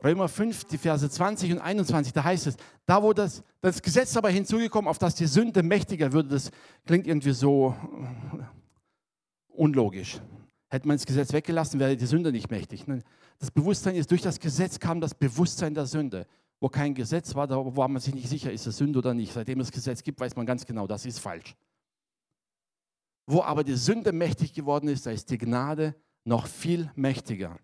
Römer 0.02 0.28
5, 0.28 0.66
die 0.66 0.78
Verse 0.78 1.10
20 1.10 1.54
und 1.54 1.60
21, 1.60 2.14
da 2.14 2.24
heißt 2.24 2.48
es, 2.48 2.58
da 2.86 3.04
wo 3.04 3.14
das, 3.14 3.44
das 3.62 3.82
Gesetz 3.82 4.16
aber 4.18 4.30
hinzugekommen, 4.30 4.90
auf 4.90 4.98
das 4.98 5.16
die 5.16 5.28
Sünde 5.28 5.62
mächtiger 5.62 6.12
würde, 6.12 6.30
das 6.30 6.52
klingt 6.86 7.08
irgendwie 7.08 7.32
so 7.32 7.76
unlogisch. 9.50 10.20
Hätte 10.70 10.88
man 10.88 10.98
das 10.98 11.06
Gesetz 11.06 11.32
weggelassen, 11.32 11.80
wäre 11.80 11.96
die 11.96 12.06
Sünde 12.06 12.32
nicht 12.32 12.50
mächtig. 12.50 12.86
Das 13.40 13.52
Bewusstsein 13.52 13.96
ist, 13.96 14.10
durch 14.10 14.22
das 14.22 14.40
Gesetz 14.40 14.80
kam 14.80 15.00
das 15.00 15.14
Bewusstsein 15.14 15.74
der 15.74 15.86
Sünde. 15.86 16.26
Wo 16.64 16.70
kein 16.70 16.96
Gesetz 16.96 17.36
war, 17.36 17.46
da 17.46 17.58
war 17.58 17.90
man 17.90 18.02
sich 18.02 18.16
nicht 18.16 18.30
sicher, 18.30 18.50
ist 18.50 18.66
es 18.66 18.78
Sünde 18.78 19.00
oder 19.00 19.14
nicht. 19.14 19.34
Seitdem 19.34 19.60
es 19.60 19.70
Gesetz 19.70 20.02
gibt, 20.02 20.22
weiß 20.22 20.38
man 20.38 20.46
ganz 20.46 20.66
genau, 20.66 20.88
das 20.88 21.06
ist 21.06 21.20
falsch. 21.20 21.58
Wo 23.26 23.42
aber 23.42 23.66
die 23.66 23.76
Sünde 23.76 24.14
mächtig 24.14 24.54
geworden 24.54 24.88
ist, 24.88 25.06
da 25.06 25.12
ist 25.12 25.30
die 25.30 25.38
Gnade 25.38 25.94
noch 26.24 26.48
viel 26.48 26.90
mächtiger. 26.96 27.60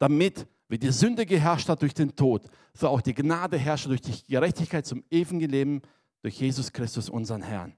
Damit, 0.00 0.48
wie 0.66 0.76
die 0.76 0.90
Sünde 0.90 1.24
geherrscht 1.24 1.68
hat 1.68 1.82
durch 1.82 1.94
den 1.94 2.16
Tod, 2.16 2.50
so 2.74 2.88
auch 2.88 3.00
die 3.00 3.14
Gnade 3.14 3.56
herrscht 3.56 3.86
durch 3.86 4.00
die 4.00 4.24
Gerechtigkeit 4.26 4.84
zum 4.84 5.04
ewigen 5.08 5.48
Leben 5.48 5.80
durch 6.22 6.40
Jesus 6.40 6.72
Christus, 6.72 7.08
unseren 7.08 7.42
Herrn. 7.42 7.76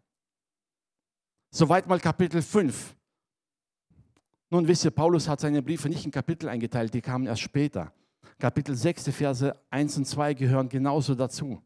Soweit 1.51 1.87
mal 1.87 2.01
Kapitel 2.01 2.41
5. 2.41 2.97
Nun 4.49 4.67
wisst 4.67 4.87
ihr, 4.87 4.93
Paulus 4.93 5.29
hat 5.29 5.41
seine 5.41 5.61
Briefe 5.61 5.91
nicht 5.91 6.07
in 6.07 6.11
Kapitel 6.11 6.49
eingeteilt, 6.49 6.95
die 6.95 7.03
kamen 7.03 7.27
erst 7.27 7.43
später. 7.43 7.93
Kapitel 8.43 8.75
6, 8.75 9.05
die 9.05 9.13
Verse 9.13 9.57
1 9.71 9.99
und 9.99 10.05
2 10.05 10.35
gehören 10.35 10.69
genauso 10.69 11.15
dazu. 11.15 11.63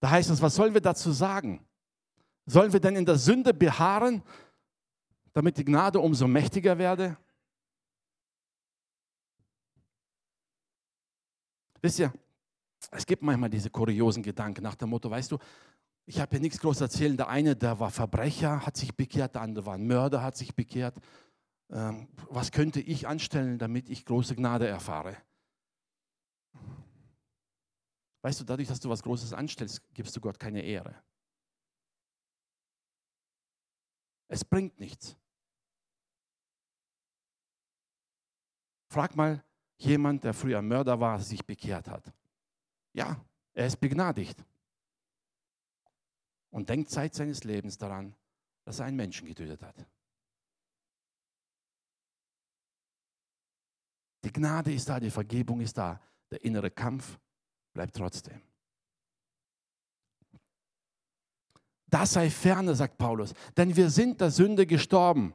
Da 0.00 0.10
heißt 0.10 0.30
es, 0.30 0.42
was 0.42 0.56
sollen 0.56 0.74
wir 0.74 0.80
dazu 0.80 1.12
sagen? 1.12 1.64
Sollen 2.44 2.72
wir 2.72 2.80
denn 2.80 2.96
in 2.96 3.06
der 3.06 3.14
Sünde 3.14 3.54
beharren, 3.54 4.20
damit 5.32 5.58
die 5.58 5.64
Gnade 5.64 6.00
umso 6.00 6.26
mächtiger 6.26 6.76
werde? 6.76 7.16
Wisst 11.80 12.00
ihr, 12.00 12.12
es 12.90 13.06
gibt 13.06 13.22
manchmal 13.22 13.50
diese 13.50 13.70
kuriosen 13.70 14.24
Gedanken 14.24 14.64
nach 14.64 14.74
dem 14.74 14.90
Motto, 14.90 15.08
weißt 15.08 15.30
du, 15.30 15.38
ich 16.04 16.18
habe 16.18 16.30
hier 16.32 16.40
nichts 16.40 16.58
groß 16.58 16.80
erzählen. 16.80 17.16
Der 17.16 17.28
eine, 17.28 17.54
der 17.54 17.78
war 17.78 17.92
Verbrecher, 17.92 18.66
hat 18.66 18.76
sich 18.76 18.92
bekehrt, 18.96 19.36
der 19.36 19.42
andere 19.42 19.66
war 19.66 19.74
ein 19.74 19.86
Mörder, 19.86 20.20
hat 20.20 20.36
sich 20.36 20.56
bekehrt. 20.56 20.96
Ähm, 21.70 22.08
was 22.28 22.50
könnte 22.50 22.80
ich 22.80 23.06
anstellen, 23.06 23.56
damit 23.60 23.88
ich 23.88 24.04
große 24.04 24.34
Gnade 24.34 24.66
erfahre? 24.66 25.16
Weißt 28.22 28.40
du, 28.40 28.44
dadurch, 28.44 28.68
dass 28.68 28.80
du 28.80 28.88
was 28.88 29.02
Großes 29.02 29.32
anstellst, 29.32 29.82
gibst 29.92 30.16
du 30.16 30.20
Gott 30.20 30.38
keine 30.38 30.62
Ehre. 30.62 31.02
Es 34.28 34.44
bringt 34.44 34.78
nichts. 34.78 35.16
Frag 38.88 39.16
mal 39.16 39.44
jemand, 39.76 40.22
der 40.22 40.32
früher 40.32 40.62
Mörder 40.62 40.98
war, 40.98 41.18
sich 41.18 41.44
bekehrt 41.44 41.88
hat. 41.88 42.12
Ja, 42.92 43.22
er 43.52 43.66
ist 43.66 43.80
begnadigt. 43.80 44.44
Und 46.50 46.68
denkt 46.68 46.90
Zeit 46.90 47.14
seines 47.14 47.42
Lebens 47.44 47.76
daran, 47.76 48.14
dass 48.64 48.78
er 48.78 48.86
einen 48.86 48.96
Menschen 48.96 49.26
getötet 49.26 49.62
hat. 49.62 49.86
Die 54.24 54.32
Gnade 54.32 54.72
ist 54.72 54.88
da, 54.88 55.00
die 55.00 55.10
Vergebung 55.10 55.60
ist 55.60 55.76
da. 55.76 56.00
Der 56.30 56.44
innere 56.44 56.70
Kampf 56.70 57.18
bleibt 57.72 57.96
trotzdem. 57.96 58.40
Das 61.88 62.14
sei 62.14 62.30
ferne, 62.30 62.74
sagt 62.74 62.96
Paulus, 62.96 63.34
denn 63.56 63.76
wir 63.76 63.90
sind 63.90 64.20
der 64.20 64.30
Sünde 64.30 64.66
gestorben. 64.66 65.34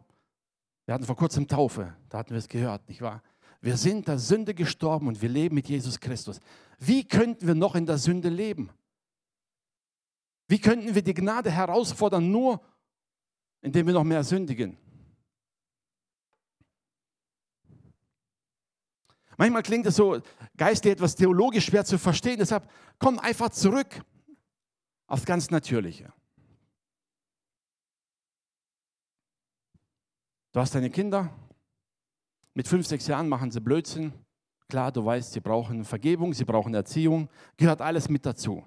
Wir 0.86 0.96
hatten 0.96 1.06
vor 1.06 1.16
kurzem 1.16 1.48
Taufe, 1.48 1.96
da 2.10 2.18
hatten 2.18 2.32
wir 2.32 2.40
es 2.40 2.48
gehört, 2.48 2.88
nicht 2.90 3.02
wahr? 3.02 3.22
Wir 3.62 3.78
sind 3.78 4.08
der 4.08 4.18
Sünde 4.18 4.54
gestorben 4.54 5.08
und 5.08 5.22
wir 5.22 5.30
leben 5.30 5.56
mit 5.56 5.68
Jesus 5.68 6.00
Christus. 6.00 6.40
Wie 6.80 7.08
könnten 7.08 7.46
wir 7.46 7.56
noch 7.56 7.76
in 7.76 7.86
der 7.86 7.98
Sünde 7.98 8.30
leben? 8.30 8.70
Wie 10.48 10.60
könnten 10.60 10.96
wir 10.96 11.02
die 11.02 11.14
Gnade 11.14 11.52
herausfordern, 11.52 12.32
nur 12.32 12.62
indem 13.62 13.88
wir 13.88 13.94
noch 13.94 14.04
mehr 14.04 14.24
sündigen? 14.24 14.78
Manchmal 19.38 19.64
klingt 19.64 19.86
es 19.86 19.96
so 19.96 20.20
geistlich 20.58 20.94
etwas 20.94 21.16
theologisch 21.16 21.66
schwer 21.66 21.86
zu 21.86 21.98
verstehen. 21.98 22.40
Deshalb 22.40 22.70
komm 23.00 23.20
einfach 23.20 23.50
zurück 23.50 24.02
aufs 25.06 25.26
ganz 25.26 25.52
Natürliche. 25.52 26.12
Du 30.52 30.60
hast 30.60 30.74
deine 30.74 30.90
Kinder, 30.90 31.30
mit 32.56 32.68
fünf, 32.68 32.88
sechs 32.88 33.06
Jahren 33.06 33.30
machen 33.30 33.52
sie 33.52 33.62
Blödsinn. 33.62 34.12
Klar, 34.68 34.92
du 34.92 35.06
weißt, 35.06 35.34
sie 35.34 35.40
brauchen 35.40 35.86
Vergebung, 35.86 36.34
sie 36.34 36.44
brauchen 36.44 36.74
Erziehung, 36.74 37.30
gehört 37.56 37.82
alles 37.82 38.10
mit 38.10 38.26
dazu. 38.26 38.66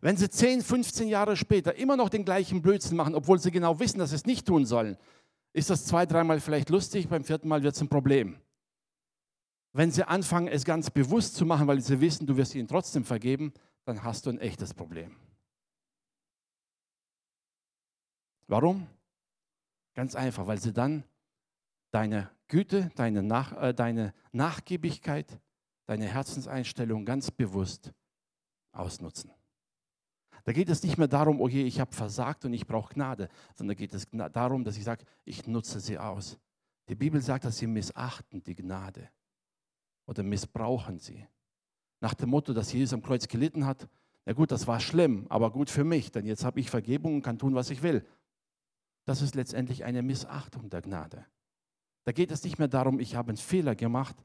Wenn 0.00 0.16
sie 0.16 0.28
10, 0.28 0.62
15 0.62 1.06
Jahre 1.06 1.36
später 1.36 1.76
immer 1.76 1.96
noch 1.96 2.08
den 2.08 2.24
gleichen 2.24 2.60
Blödsinn 2.60 2.96
machen, 2.96 3.14
obwohl 3.14 3.38
sie 3.38 3.52
genau 3.52 3.78
wissen, 3.78 4.00
dass 4.00 4.10
sie 4.10 4.16
es 4.16 4.26
nicht 4.26 4.46
tun 4.46 4.66
sollen, 4.66 4.96
ist 5.52 5.70
das 5.70 5.86
zwei, 5.86 6.04
dreimal 6.04 6.40
vielleicht 6.40 6.70
lustig, 6.70 7.08
beim 7.08 7.22
vierten 7.22 7.46
Mal 7.46 7.62
wird 7.62 7.76
es 7.76 7.80
ein 7.80 7.88
Problem. 7.88 8.36
Wenn 9.76 9.90
sie 9.90 10.08
anfangen, 10.08 10.48
es 10.48 10.64
ganz 10.64 10.88
bewusst 10.88 11.34
zu 11.34 11.44
machen, 11.44 11.66
weil 11.66 11.82
sie 11.82 12.00
wissen, 12.00 12.26
du 12.26 12.38
wirst 12.38 12.54
ihnen 12.54 12.66
trotzdem 12.66 13.04
vergeben, 13.04 13.52
dann 13.84 14.02
hast 14.02 14.24
du 14.24 14.30
ein 14.30 14.38
echtes 14.38 14.72
Problem. 14.72 15.14
Warum? 18.46 18.86
Ganz 19.92 20.14
einfach, 20.14 20.46
weil 20.46 20.58
sie 20.58 20.72
dann 20.72 21.04
deine 21.90 22.30
Güte, 22.48 22.90
deine, 22.94 23.22
Nach, 23.22 23.52
äh, 23.60 23.74
deine 23.74 24.14
Nachgiebigkeit, 24.32 25.38
deine 25.84 26.06
Herzenseinstellung 26.06 27.04
ganz 27.04 27.30
bewusst 27.30 27.92
ausnutzen. 28.72 29.30
Da 30.44 30.52
geht 30.52 30.70
es 30.70 30.84
nicht 30.84 30.96
mehr 30.96 31.08
darum, 31.08 31.38
oh 31.38 31.48
je, 31.48 31.64
ich 31.64 31.80
habe 31.80 31.94
versagt 31.94 32.46
und 32.46 32.54
ich 32.54 32.66
brauche 32.66 32.94
Gnade, 32.94 33.28
sondern 33.54 33.76
geht 33.76 33.92
es 33.92 34.06
darum, 34.10 34.64
dass 34.64 34.78
ich 34.78 34.84
sage, 34.84 35.04
ich 35.26 35.46
nutze 35.46 35.80
sie 35.80 35.98
aus. 35.98 36.38
Die 36.88 36.94
Bibel 36.94 37.20
sagt, 37.20 37.44
dass 37.44 37.58
sie 37.58 37.66
missachten 37.66 38.42
die 38.42 38.54
Gnade 38.54 39.10
oder 40.06 40.22
missbrauchen 40.22 40.98
sie. 40.98 41.26
Nach 42.00 42.14
dem 42.14 42.30
Motto, 42.30 42.52
dass 42.52 42.72
Jesus 42.72 42.92
am 42.92 43.02
Kreuz 43.02 43.26
gelitten 43.28 43.66
hat, 43.66 43.88
na 44.24 44.32
gut, 44.32 44.50
das 44.50 44.66
war 44.66 44.80
schlimm, 44.80 45.26
aber 45.28 45.50
gut 45.50 45.70
für 45.70 45.84
mich, 45.84 46.10
denn 46.10 46.26
jetzt 46.26 46.44
habe 46.44 46.60
ich 46.60 46.70
Vergebung 46.70 47.16
und 47.16 47.22
kann 47.22 47.38
tun, 47.38 47.54
was 47.54 47.70
ich 47.70 47.82
will 47.82 48.04
das 49.06 49.22
ist 49.22 49.36
letztendlich 49.36 49.84
eine 49.84 50.02
Missachtung 50.02 50.68
der 50.68 50.82
Gnade. 50.82 51.24
Da 52.04 52.12
geht 52.12 52.30
es 52.30 52.44
nicht 52.44 52.58
mehr 52.58 52.68
darum, 52.68 53.00
ich 53.00 53.14
habe 53.14 53.30
einen 53.30 53.36
Fehler 53.38 53.74
gemacht 53.74 54.16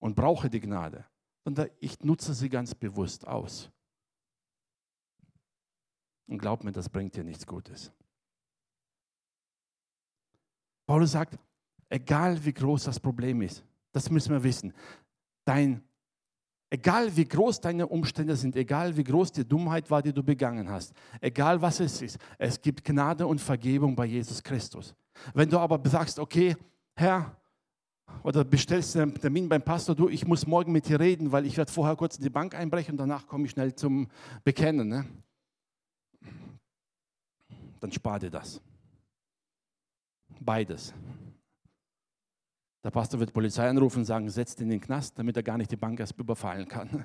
und 0.00 0.16
brauche 0.16 0.50
die 0.50 0.60
Gnade, 0.60 1.04
sondern 1.44 1.70
ich 1.78 2.00
nutze 2.00 2.34
sie 2.34 2.48
ganz 2.48 2.74
bewusst 2.74 3.26
aus. 3.26 3.70
Und 6.26 6.38
glaub 6.38 6.64
mir, 6.64 6.72
das 6.72 6.88
bringt 6.88 7.14
dir 7.14 7.24
nichts 7.24 7.46
Gutes. 7.46 7.92
Paulus 10.86 11.12
sagt, 11.12 11.38
egal 11.90 12.42
wie 12.44 12.52
groß 12.52 12.84
das 12.84 12.98
Problem 12.98 13.42
ist, 13.42 13.62
das 13.98 14.10
müssen 14.10 14.30
wir 14.30 14.44
wissen, 14.44 14.72
dein 15.44 15.82
Egal 16.70 17.16
wie 17.16 17.24
groß 17.24 17.62
deine 17.62 17.86
Umstände 17.86 18.36
sind, 18.36 18.54
egal 18.54 18.94
wie 18.94 19.04
groß 19.04 19.32
die 19.32 19.48
Dummheit 19.48 19.90
war, 19.90 20.02
die 20.02 20.12
du 20.12 20.22
begangen 20.22 20.68
hast, 20.68 20.92
egal 21.18 21.62
was 21.62 21.80
es 21.80 22.02
ist, 22.02 22.18
es 22.36 22.60
gibt 22.60 22.84
Gnade 22.84 23.26
und 23.26 23.40
Vergebung 23.40 23.96
bei 23.96 24.04
Jesus 24.04 24.42
Christus. 24.42 24.94
Wenn 25.32 25.48
du 25.48 25.58
aber 25.58 25.80
sagst, 25.88 26.18
okay, 26.18 26.54
Herr, 26.94 27.34
oder 28.22 28.44
bestellst 28.44 28.98
einen 28.98 29.14
Termin 29.14 29.48
beim 29.48 29.62
Pastor, 29.62 29.94
du, 29.94 30.10
ich 30.10 30.26
muss 30.26 30.46
morgen 30.46 30.70
mit 30.70 30.86
dir 30.86 31.00
reden, 31.00 31.32
weil 31.32 31.46
ich 31.46 31.56
werde 31.56 31.72
vorher 31.72 31.96
kurz 31.96 32.16
in 32.16 32.22
die 32.22 32.30
Bank 32.30 32.54
einbrechen 32.54 32.92
und 32.92 32.98
danach 32.98 33.26
komme 33.26 33.46
ich 33.46 33.52
schnell 33.52 33.74
zum 33.74 34.06
Bekennen. 34.44 34.88
Ne? 34.88 35.06
Dann 37.80 37.92
spar 37.92 38.18
dir 38.18 38.30
das. 38.30 38.60
Beides. 40.38 40.92
Der 42.88 42.92
Pastor 42.92 43.20
wird 43.20 43.34
Polizei 43.34 43.68
anrufen 43.68 43.98
und 43.98 44.04
sagen, 44.06 44.30
setzt 44.30 44.60
ihn 44.60 44.62
in 44.62 44.70
den 44.70 44.80
Knast, 44.80 45.18
damit 45.18 45.36
er 45.36 45.42
gar 45.42 45.58
nicht 45.58 45.70
die 45.70 45.76
Bank 45.76 46.00
erst 46.00 46.18
überfallen 46.18 46.66
kann. 46.66 46.88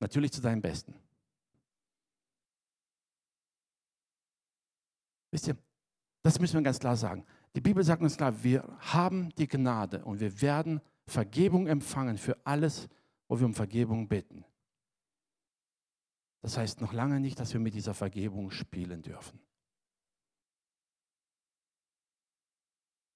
Natürlich 0.00 0.32
zu 0.32 0.42
deinem 0.42 0.60
Besten. 0.60 0.94
Wisst 5.30 5.48
ihr, 5.48 5.56
das 6.22 6.38
müssen 6.38 6.58
wir 6.58 6.62
ganz 6.62 6.78
klar 6.78 6.94
sagen. 6.94 7.24
Die 7.56 7.62
Bibel 7.62 7.82
sagt 7.82 8.02
uns 8.02 8.18
klar, 8.18 8.44
wir 8.44 8.62
haben 8.80 9.30
die 9.36 9.48
Gnade 9.48 10.04
und 10.04 10.20
wir 10.20 10.42
werden 10.42 10.82
Vergebung 11.06 11.68
empfangen 11.68 12.18
für 12.18 12.36
alles, 12.44 12.90
wo 13.28 13.38
wir 13.38 13.46
um 13.46 13.54
Vergebung 13.54 14.08
bitten. 14.08 14.44
Das 16.42 16.58
heißt 16.58 16.82
noch 16.82 16.92
lange 16.92 17.18
nicht, 17.18 17.40
dass 17.40 17.54
wir 17.54 17.60
mit 17.60 17.72
dieser 17.72 17.94
Vergebung 17.94 18.50
spielen 18.50 19.00
dürfen. 19.00 19.40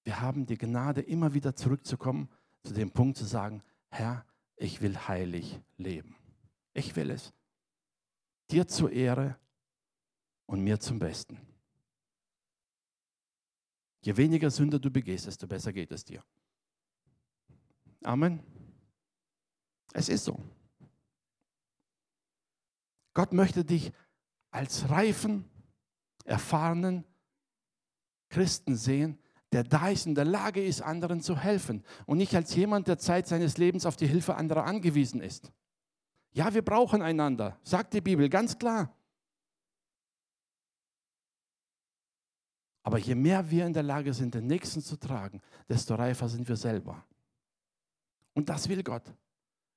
Wir 0.03 0.19
haben 0.19 0.45
die 0.45 0.57
Gnade, 0.57 1.01
immer 1.01 1.33
wieder 1.33 1.55
zurückzukommen, 1.55 2.29
zu 2.63 2.73
dem 2.73 2.91
Punkt 2.91 3.17
zu 3.17 3.25
sagen, 3.25 3.63
Herr, 3.89 4.25
ich 4.55 4.81
will 4.81 4.97
heilig 4.97 5.59
leben. 5.77 6.15
Ich 6.73 6.95
will 6.95 7.11
es. 7.11 7.33
Dir 8.51 8.67
zur 8.67 8.91
Ehre 8.91 9.37
und 10.45 10.61
mir 10.61 10.79
zum 10.79 10.99
Besten. 10.99 11.39
Je 14.01 14.17
weniger 14.17 14.51
Sünde 14.51 14.79
du 14.79 14.91
begehst, 14.91 15.27
desto 15.27 15.47
besser 15.47 15.71
geht 15.71 15.91
es 15.91 16.03
dir. 16.03 16.23
Amen. 18.03 18.43
Es 19.93 20.09
ist 20.09 20.25
so. 20.25 20.37
Gott 23.13 23.31
möchte 23.31 23.63
dich 23.63 23.93
als 24.51 24.89
reifen, 24.89 25.49
erfahrenen 26.25 27.05
Christen 28.29 28.75
sehen, 28.75 29.19
der 29.53 29.63
da 29.63 29.89
ist, 29.89 30.07
in 30.07 30.15
der 30.15 30.25
Lage 30.25 30.63
ist, 30.63 30.81
anderen 30.81 31.21
zu 31.21 31.37
helfen 31.37 31.83
und 32.05 32.17
nicht 32.17 32.35
als 32.35 32.55
jemand, 32.55 32.87
der 32.87 32.97
Zeit 32.97 33.27
seines 33.27 33.57
Lebens 33.57 33.85
auf 33.85 33.95
die 33.95 34.07
Hilfe 34.07 34.35
anderer 34.35 34.65
angewiesen 34.65 35.21
ist. 35.21 35.51
Ja, 36.31 36.53
wir 36.53 36.63
brauchen 36.63 37.01
einander, 37.01 37.57
sagt 37.63 37.93
die 37.93 38.01
Bibel 38.01 38.27
ganz 38.27 38.57
klar. 38.57 38.91
Aber 42.81 42.97
je 42.97 43.15
mehr 43.15 43.49
wir 43.49 43.65
in 43.65 43.73
der 43.73 43.83
Lage 43.83 44.13
sind, 44.13 44.33
den 44.33 44.47
Nächsten 44.47 44.81
zu 44.81 44.97
tragen, 44.97 45.39
desto 45.69 45.95
reifer 45.95 46.27
sind 46.27 46.47
wir 46.49 46.57
selber. 46.57 47.05
Und 48.33 48.49
das 48.49 48.67
will 48.67 48.83
Gott. 48.83 49.03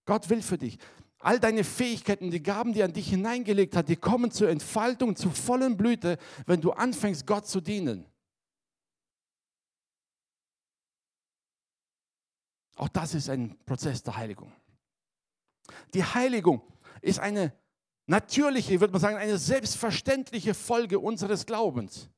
Gott 0.06 0.28
will 0.30 0.42
für 0.42 0.58
dich. 0.58 0.78
All 1.18 1.38
deine 1.38 1.64
Fähigkeiten, 1.64 2.30
die 2.30 2.42
Gaben, 2.42 2.72
die 2.72 2.80
er 2.80 2.86
an 2.86 2.92
dich 2.92 3.08
hineingelegt 3.10 3.76
hat, 3.76 3.88
die 3.88 3.96
kommen 3.96 4.30
zur 4.30 4.48
Entfaltung, 4.48 5.14
zur 5.14 5.32
vollen 5.32 5.76
Blüte, 5.76 6.18
wenn 6.46 6.60
du 6.60 6.72
anfängst, 6.72 7.26
Gott 7.26 7.46
zu 7.46 7.60
dienen. 7.60 8.06
Auch 12.76 12.88
das 12.88 13.14
ist 13.14 13.28
ein 13.28 13.58
Prozess 13.64 14.02
der 14.02 14.16
Heiligung. 14.16 14.52
Die 15.94 16.04
Heiligung 16.04 16.62
ist 17.00 17.18
eine 17.18 17.52
natürliche, 18.06 18.80
würde 18.80 18.92
man 18.92 19.00
sagen, 19.00 19.16
eine 19.16 19.38
selbstverständliche 19.38 20.54
Folge 20.54 20.98
unseres 20.98 21.44
Glaubens. 21.44 22.08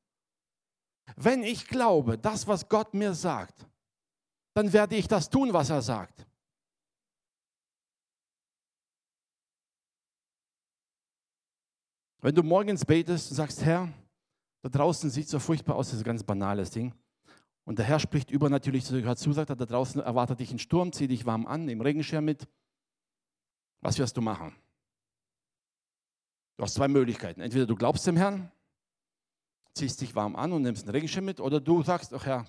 Wenn 1.17 1.43
ich 1.43 1.67
glaube, 1.67 2.19
das, 2.19 2.47
was 2.47 2.69
Gott 2.69 2.93
mir 2.93 3.15
sagt, 3.15 3.67
dann 4.55 4.73
werde 4.73 4.97
ich 4.97 5.09
das 5.09 5.31
tun, 5.31 5.53
was 5.53 5.71
er 5.71 5.81
sagt. 5.81 6.27
Wenn 12.21 12.35
du 12.35 12.43
morgens 12.43 12.85
betest 12.85 13.31
und 13.31 13.37
sagst, 13.37 13.65
Herr, 13.65 13.89
da 14.63 14.69
draußen 14.69 15.09
sieht 15.09 15.29
so 15.29 15.39
furchtbar 15.39 15.77
aus, 15.77 15.87
das 15.87 15.95
ist 15.95 16.03
ein 16.03 16.05
ganz 16.05 16.25
banales 16.25 16.71
Ding. 16.71 16.93
Und 17.69 17.79
der 17.79 17.85
Herr 17.85 18.01
spricht 18.01 18.31
übernatürlich 18.31 18.83
zu 18.83 18.99
dir 18.99 19.15
zu, 19.15 19.31
sagt 19.35 19.51
er, 19.51 19.57
da 19.57 19.67
draußen 19.67 20.01
erwartet 20.01 20.41
dich 20.41 20.51
ein 20.51 20.59
Sturm, 20.59 20.91
zieh 20.91 21.07
dich 21.07 21.27
warm 21.27 21.47
an, 21.47 21.67
nimm 21.67 21.83
Regenschirm 21.83 22.25
mit. 22.25 22.49
Was 23.83 23.99
wirst 23.99 24.17
du 24.17 24.23
machen? 24.23 24.57
Du 26.57 26.65
hast 26.65 26.73
zwei 26.73 26.89
Möglichkeiten. 26.89 27.43
Entweder 27.43 27.67
du 27.67 27.77
glaubst 27.77 28.07
dem 28.07 28.17
Herrn, 28.17 28.51
ziehst 29.75 30.01
dich 30.01 30.15
warm 30.15 30.35
an 30.35 30.55
und 30.55 30.63
nimmst 30.63 30.85
einen 30.85 30.93
Regenschirm 30.93 31.27
mit, 31.27 31.41
oder 31.41 31.61
du 31.61 31.83
sagst, 31.83 32.15
ach 32.15 32.25
Herr, 32.25 32.47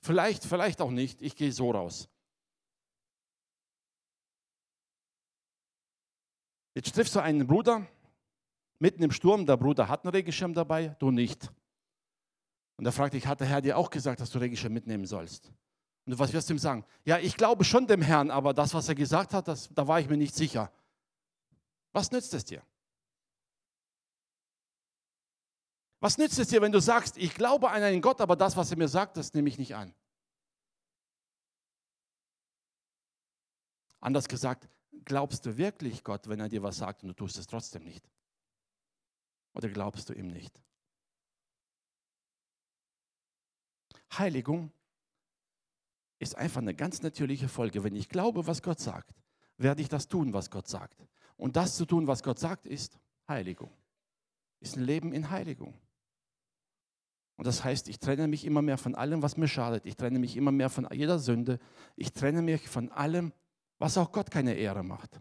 vielleicht, 0.00 0.42
vielleicht 0.42 0.80
auch 0.80 0.90
nicht, 0.90 1.20
ich 1.20 1.36
gehe 1.36 1.52
so 1.52 1.70
raus. 1.70 2.08
Jetzt 6.74 6.94
triffst 6.94 7.14
du 7.14 7.20
einen 7.20 7.46
Bruder 7.46 7.86
mitten 8.78 9.02
im 9.02 9.10
Sturm, 9.10 9.44
der 9.44 9.58
Bruder 9.58 9.86
hat 9.86 10.06
einen 10.06 10.14
Regenschirm 10.14 10.54
dabei, 10.54 10.96
du 10.98 11.10
nicht. 11.10 11.52
Und 12.76 12.84
er 12.84 12.92
fragt 12.92 13.14
dich, 13.14 13.26
hat 13.26 13.40
der 13.40 13.46
Herr 13.46 13.62
dir 13.62 13.76
auch 13.76 13.90
gesagt, 13.90 14.20
dass 14.20 14.30
du 14.30 14.38
Regenschirm 14.38 14.72
mitnehmen 14.72 15.06
sollst? 15.06 15.50
Und 16.04 16.18
was 16.18 16.32
wirst 16.32 16.48
du 16.48 16.54
ihm 16.54 16.58
sagen? 16.58 16.84
Ja, 17.04 17.18
ich 17.18 17.36
glaube 17.36 17.64
schon 17.64 17.86
dem 17.86 18.02
Herrn, 18.02 18.30
aber 18.30 18.54
das, 18.54 18.74
was 18.74 18.88
er 18.88 18.94
gesagt 18.94 19.34
hat, 19.34 19.48
das, 19.48 19.68
da 19.74 19.88
war 19.88 19.98
ich 19.98 20.08
mir 20.08 20.16
nicht 20.16 20.34
sicher. 20.34 20.70
Was 21.92 22.12
nützt 22.12 22.32
es 22.34 22.44
dir? 22.44 22.62
Was 26.00 26.18
nützt 26.18 26.38
es 26.38 26.48
dir, 26.48 26.60
wenn 26.60 26.72
du 26.72 26.80
sagst, 26.80 27.16
ich 27.16 27.34
glaube 27.34 27.70
an 27.70 27.82
einen 27.82 28.02
Gott, 28.02 28.20
aber 28.20 28.36
das, 28.36 28.56
was 28.56 28.70
er 28.70 28.76
mir 28.76 28.88
sagt, 28.88 29.16
das 29.16 29.32
nehme 29.32 29.48
ich 29.48 29.58
nicht 29.58 29.74
an? 29.74 29.94
Anders 34.00 34.28
gesagt, 34.28 34.68
glaubst 35.04 35.46
du 35.46 35.56
wirklich 35.56 36.04
Gott, 36.04 36.28
wenn 36.28 36.38
er 36.38 36.48
dir 36.48 36.62
was 36.62 36.76
sagt 36.76 37.02
und 37.02 37.08
du 37.08 37.14
tust 37.14 37.38
es 37.38 37.46
trotzdem 37.46 37.82
nicht? 37.82 38.08
Oder 39.54 39.68
glaubst 39.70 40.08
du 40.08 40.12
ihm 40.12 40.28
nicht? 40.28 40.62
Heiligung 44.12 44.72
ist 46.18 46.36
einfach 46.36 46.60
eine 46.60 46.74
ganz 46.74 47.02
natürliche 47.02 47.48
Folge. 47.48 47.84
Wenn 47.84 47.96
ich 47.96 48.08
glaube, 48.08 48.46
was 48.46 48.62
Gott 48.62 48.80
sagt, 48.80 49.14
werde 49.58 49.82
ich 49.82 49.88
das 49.88 50.08
tun, 50.08 50.32
was 50.32 50.50
Gott 50.50 50.68
sagt. 50.68 51.06
Und 51.36 51.56
das 51.56 51.76
zu 51.76 51.84
tun, 51.84 52.06
was 52.06 52.22
Gott 52.22 52.38
sagt, 52.38 52.66
ist 52.66 52.98
Heiligung. 53.28 53.70
Ist 54.60 54.76
ein 54.76 54.84
Leben 54.84 55.12
in 55.12 55.30
Heiligung. 55.30 55.74
Und 57.36 57.46
das 57.46 57.62
heißt, 57.62 57.88
ich 57.88 57.98
trenne 57.98 58.28
mich 58.28 58.46
immer 58.46 58.62
mehr 58.62 58.78
von 58.78 58.94
allem, 58.94 59.20
was 59.22 59.36
mir 59.36 59.48
schadet. 59.48 59.84
Ich 59.84 59.96
trenne 59.96 60.18
mich 60.18 60.36
immer 60.36 60.52
mehr 60.52 60.70
von 60.70 60.88
jeder 60.90 61.18
Sünde. 61.18 61.58
Ich 61.94 62.12
trenne 62.12 62.40
mich 62.40 62.66
von 62.68 62.90
allem, 62.90 63.32
was 63.78 63.98
auch 63.98 64.10
Gott 64.10 64.30
keine 64.30 64.54
Ehre 64.54 64.82
macht. 64.82 65.20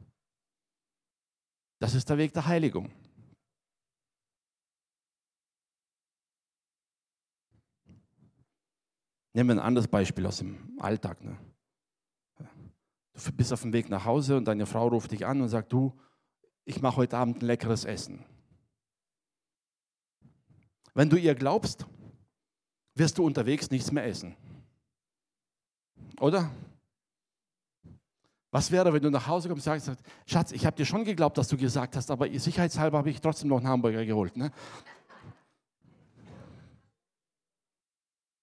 Das 1.79 1.93
ist 1.93 2.09
der 2.09 2.17
Weg 2.17 2.33
der 2.33 2.45
Heiligung. 2.45 2.89
Nehmen 9.35 9.49
wir 9.49 9.55
ein 9.55 9.67
anderes 9.67 9.89
Beispiel 9.89 10.25
aus 10.25 10.37
dem 10.37 10.79
Alltag. 10.79 11.21
Ne? 11.21 11.37
Du 12.37 13.31
bist 13.33 13.51
auf 13.51 13.63
dem 13.63 13.73
Weg 13.73 13.89
nach 13.89 14.05
Hause 14.05 14.37
und 14.37 14.45
deine 14.45 14.65
Frau 14.65 14.87
ruft 14.87 15.11
dich 15.11 15.25
an 15.25 15.41
und 15.41 15.49
sagt, 15.49 15.73
du, 15.73 15.93
ich 16.63 16.81
mache 16.81 16.95
heute 16.95 17.17
Abend 17.17 17.41
ein 17.41 17.45
leckeres 17.45 17.83
Essen. 17.83 18.23
Wenn 20.93 21.09
du 21.09 21.17
ihr 21.17 21.35
glaubst, 21.35 21.85
wirst 22.93 23.17
du 23.17 23.25
unterwegs 23.25 23.69
nichts 23.71 23.91
mehr 23.91 24.05
essen. 24.05 24.37
Oder? 26.21 26.49
Was 28.51 28.71
wäre, 28.71 28.93
wenn 28.93 29.03
du 29.03 29.11
nach 29.11 29.27
Hause 29.27 29.49
kommst 29.49 29.67
und 29.67 29.81
sagst, 29.81 30.01
Schatz, 30.25 30.53
ich 30.53 30.65
habe 30.65 30.77
dir 30.77 30.85
schon 30.85 31.03
geglaubt, 31.03 31.37
dass 31.37 31.49
du 31.49 31.57
gesagt 31.57 31.97
hast, 31.97 32.09
aber 32.09 32.29
sicherheitshalber 32.39 32.99
habe 32.99 33.09
ich 33.09 33.19
trotzdem 33.19 33.49
noch 33.49 33.57
einen 33.57 33.67
Hamburger 33.67 34.05
geholt. 34.05 34.37
Ne? 34.37 34.49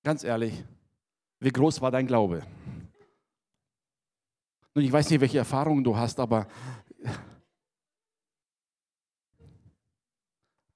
Ganz 0.03 0.23
ehrlich, 0.23 0.63
wie 1.43 1.51
groß 1.51 1.81
war 1.81 1.91
dein 1.91 2.07
Glaube? 2.07 2.47
Nun, 4.75 4.85
ich 4.85 4.93
weiß 4.93 5.11
nicht, 5.11 5.21
welche 5.21 5.39
Erfahrungen 5.39 5.83
du 5.83 5.97
hast, 5.97 6.21
aber 6.21 6.47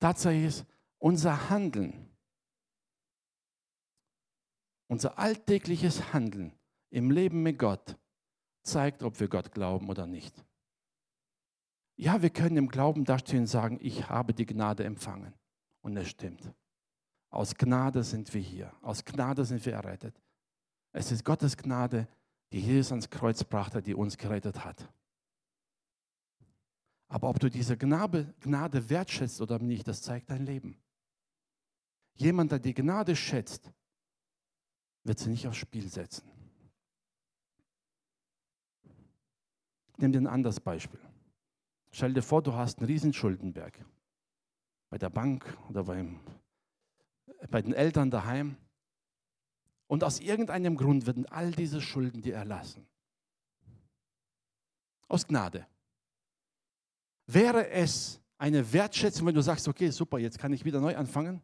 Tatsache 0.00 0.34
ist, 0.34 0.66
unser 0.98 1.48
Handeln, 1.50 2.10
unser 4.88 5.18
alltägliches 5.18 6.12
Handeln 6.12 6.52
im 6.90 7.10
Leben 7.10 7.42
mit 7.42 7.58
Gott 7.58 7.96
zeigt, 8.62 9.02
ob 9.02 9.18
wir 9.20 9.28
Gott 9.28 9.52
glauben 9.52 9.88
oder 9.88 10.06
nicht. 10.06 10.44
Ja, 11.96 12.20
wir 12.20 12.30
können 12.30 12.56
im 12.56 12.68
Glauben 12.68 13.04
dastehen 13.04 13.42
und 13.42 13.46
sagen, 13.46 13.78
ich 13.80 14.08
habe 14.08 14.34
die 14.34 14.44
Gnade 14.44 14.84
empfangen. 14.84 15.32
Und 15.80 15.96
es 15.96 16.08
stimmt. 16.08 16.52
Aus 17.30 17.54
Gnade 17.54 18.02
sind 18.02 18.34
wir 18.34 18.40
hier. 18.40 18.72
Aus 18.82 19.04
Gnade 19.04 19.44
sind 19.44 19.64
wir 19.64 19.72
errettet. 19.72 20.20
Es 20.96 21.12
ist 21.12 21.24
Gottes 21.26 21.58
Gnade, 21.58 22.08
die 22.52 22.58
Jesus 22.58 22.90
ans 22.90 23.10
Kreuz 23.10 23.44
brachte, 23.44 23.82
die 23.82 23.94
uns 23.94 24.16
gerettet 24.16 24.64
hat. 24.64 24.88
Aber 27.08 27.28
ob 27.28 27.38
du 27.38 27.50
diese 27.50 27.76
Gnade, 27.76 28.32
Gnade 28.40 28.88
wertschätzt 28.88 29.42
oder 29.42 29.58
nicht, 29.58 29.86
das 29.86 30.00
zeigt 30.00 30.30
dein 30.30 30.46
Leben. 30.46 30.80
Jemand, 32.14 32.50
der 32.50 32.60
die 32.60 32.72
Gnade 32.72 33.14
schätzt, 33.14 33.70
wird 35.04 35.18
sie 35.18 35.28
nicht 35.28 35.46
aufs 35.46 35.58
Spiel 35.58 35.86
setzen. 35.86 36.24
Nimm 39.98 40.12
dir 40.12 40.22
ein 40.22 40.26
anderes 40.26 40.60
Beispiel. 40.60 41.00
Stell 41.90 42.14
dir 42.14 42.22
vor, 42.22 42.42
du 42.42 42.54
hast 42.54 42.78
einen 42.78 42.86
riesen 42.86 43.12
Schuldenberg. 43.12 43.84
Bei 44.88 44.96
der 44.96 45.10
Bank 45.10 45.58
oder 45.68 45.84
beim, 45.84 46.20
bei 47.50 47.60
den 47.60 47.74
Eltern 47.74 48.10
daheim. 48.10 48.56
Und 49.86 50.02
aus 50.02 50.20
irgendeinem 50.20 50.76
Grund 50.76 51.06
werden 51.06 51.26
all 51.26 51.52
diese 51.52 51.80
Schulden 51.80 52.20
dir 52.20 52.34
erlassen. 52.34 52.86
Aus 55.08 55.26
Gnade. 55.26 55.66
Wäre 57.26 57.68
es 57.70 58.20
eine 58.38 58.72
Wertschätzung, 58.72 59.26
wenn 59.26 59.34
du 59.34 59.42
sagst, 59.42 59.68
okay, 59.68 59.90
super, 59.90 60.18
jetzt 60.18 60.38
kann 60.38 60.52
ich 60.52 60.64
wieder 60.64 60.80
neu 60.80 60.96
anfangen, 60.96 61.42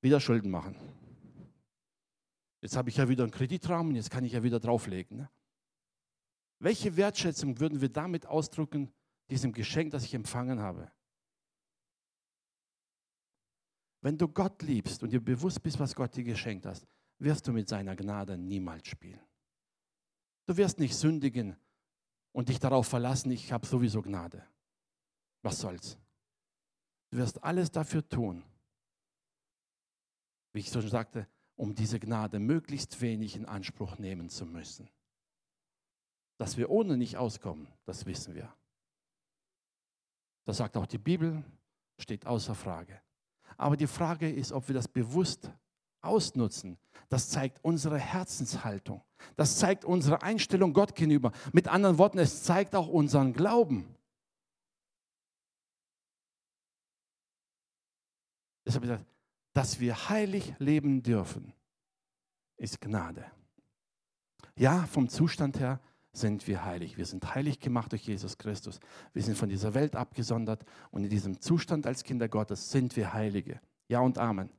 wieder 0.00 0.20
Schulden 0.20 0.50
machen. 0.50 0.76
Jetzt 2.60 2.76
habe 2.76 2.90
ich 2.90 2.96
ja 2.96 3.08
wieder 3.08 3.24
einen 3.24 3.32
Kreditrahmen, 3.32 3.94
jetzt 3.96 4.10
kann 4.10 4.24
ich 4.24 4.32
ja 4.32 4.42
wieder 4.42 4.60
drauflegen. 4.60 5.16
Ne? 5.18 5.30
Welche 6.60 6.96
Wertschätzung 6.96 7.58
würden 7.58 7.80
wir 7.80 7.88
damit 7.88 8.26
ausdrücken, 8.26 8.92
diesem 9.30 9.52
Geschenk, 9.52 9.90
das 9.90 10.04
ich 10.04 10.14
empfangen 10.14 10.60
habe? 10.60 10.90
Wenn 14.00 14.18
du 14.18 14.28
Gott 14.28 14.62
liebst 14.62 15.02
und 15.02 15.10
dir 15.10 15.20
bewusst 15.20 15.62
bist, 15.62 15.78
was 15.78 15.94
Gott 15.94 16.14
dir 16.14 16.24
geschenkt 16.24 16.66
hat, 16.66 16.86
wirst 17.22 17.46
du 17.46 17.52
mit 17.52 17.68
seiner 17.68 17.96
Gnade 17.96 18.36
niemals 18.36 18.88
spielen. 18.88 19.20
Du 20.46 20.56
wirst 20.56 20.78
nicht 20.78 20.96
sündigen 20.96 21.56
und 22.32 22.48
dich 22.48 22.58
darauf 22.58 22.86
verlassen, 22.86 23.30
ich 23.30 23.52
habe 23.52 23.66
sowieso 23.66 24.02
Gnade. 24.02 24.44
Was 25.42 25.60
soll's? 25.60 25.98
Du 27.10 27.18
wirst 27.18 27.42
alles 27.42 27.70
dafür 27.70 28.08
tun, 28.08 28.42
wie 30.52 30.60
ich 30.60 30.68
schon 30.70 30.88
sagte, 30.88 31.28
um 31.56 31.74
diese 31.74 32.00
Gnade 32.00 32.38
möglichst 32.38 33.00
wenig 33.00 33.36
in 33.36 33.46
Anspruch 33.46 33.98
nehmen 33.98 34.28
zu 34.28 34.46
müssen. 34.46 34.88
Dass 36.38 36.56
wir 36.56 36.70
ohne 36.70 36.96
nicht 36.96 37.16
auskommen, 37.16 37.68
das 37.84 38.06
wissen 38.06 38.34
wir. 38.34 38.52
Das 40.44 40.56
sagt 40.56 40.76
auch 40.76 40.86
die 40.86 40.98
Bibel, 40.98 41.44
steht 41.98 42.26
außer 42.26 42.54
Frage. 42.54 43.00
Aber 43.56 43.76
die 43.76 43.86
Frage 43.86 44.30
ist, 44.30 44.50
ob 44.50 44.66
wir 44.68 44.74
das 44.74 44.88
bewusst 44.88 45.50
ausnutzen. 46.02 46.78
Das 47.08 47.28
zeigt 47.28 47.58
unsere 47.62 47.98
Herzenshaltung. 47.98 49.02
Das 49.36 49.58
zeigt 49.58 49.84
unsere 49.84 50.22
Einstellung 50.22 50.72
Gott 50.72 50.94
gegenüber. 50.94 51.32
Mit 51.52 51.68
anderen 51.68 51.98
Worten, 51.98 52.18
es 52.18 52.42
zeigt 52.42 52.74
auch 52.74 52.88
unseren 52.88 53.32
Glauben. 53.32 53.94
Deshalb 58.64 58.82
gesagt, 58.82 59.04
dass 59.52 59.80
wir 59.80 60.08
heilig 60.08 60.54
leben 60.58 61.02
dürfen, 61.02 61.52
ist 62.56 62.80
Gnade. 62.80 63.24
Ja, 64.56 64.86
vom 64.86 65.08
Zustand 65.08 65.58
her 65.60 65.80
sind 66.12 66.46
wir 66.46 66.64
heilig. 66.64 66.96
Wir 66.96 67.06
sind 67.06 67.34
heilig 67.34 67.58
gemacht 67.58 67.92
durch 67.92 68.06
Jesus 68.06 68.36
Christus. 68.38 68.80
Wir 69.12 69.22
sind 69.22 69.36
von 69.36 69.48
dieser 69.48 69.74
Welt 69.74 69.96
abgesondert 69.96 70.64
und 70.90 71.04
in 71.04 71.10
diesem 71.10 71.40
Zustand 71.40 71.86
als 71.86 72.04
Kinder 72.04 72.28
Gottes 72.28 72.70
sind 72.70 72.96
wir 72.96 73.12
Heilige. 73.12 73.60
Ja 73.88 74.00
und 74.00 74.18
Amen. 74.18 74.50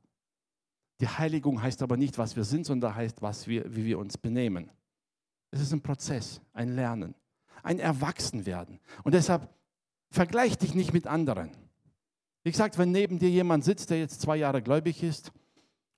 Die 1.00 1.08
Heiligung 1.08 1.60
heißt 1.60 1.82
aber 1.82 1.96
nicht, 1.96 2.18
was 2.18 2.36
wir 2.36 2.44
sind, 2.44 2.66
sondern 2.66 2.94
heißt, 2.94 3.20
was 3.20 3.46
wir, 3.46 3.74
wie 3.74 3.84
wir 3.84 3.98
uns 3.98 4.16
benehmen. 4.16 4.70
Es 5.50 5.60
ist 5.60 5.72
ein 5.72 5.82
Prozess, 5.82 6.40
ein 6.52 6.74
Lernen, 6.74 7.14
ein 7.62 7.78
Erwachsenwerden. 7.78 8.80
Und 9.02 9.14
deshalb 9.14 9.48
vergleich 10.10 10.58
dich 10.58 10.74
nicht 10.74 10.92
mit 10.92 11.06
anderen. 11.06 11.50
Wie 12.44 12.50
gesagt, 12.50 12.78
wenn 12.78 12.92
neben 12.92 13.18
dir 13.18 13.30
jemand 13.30 13.64
sitzt, 13.64 13.90
der 13.90 13.98
jetzt 13.98 14.20
zwei 14.20 14.36
Jahre 14.36 14.62
gläubig 14.62 15.02
ist 15.02 15.32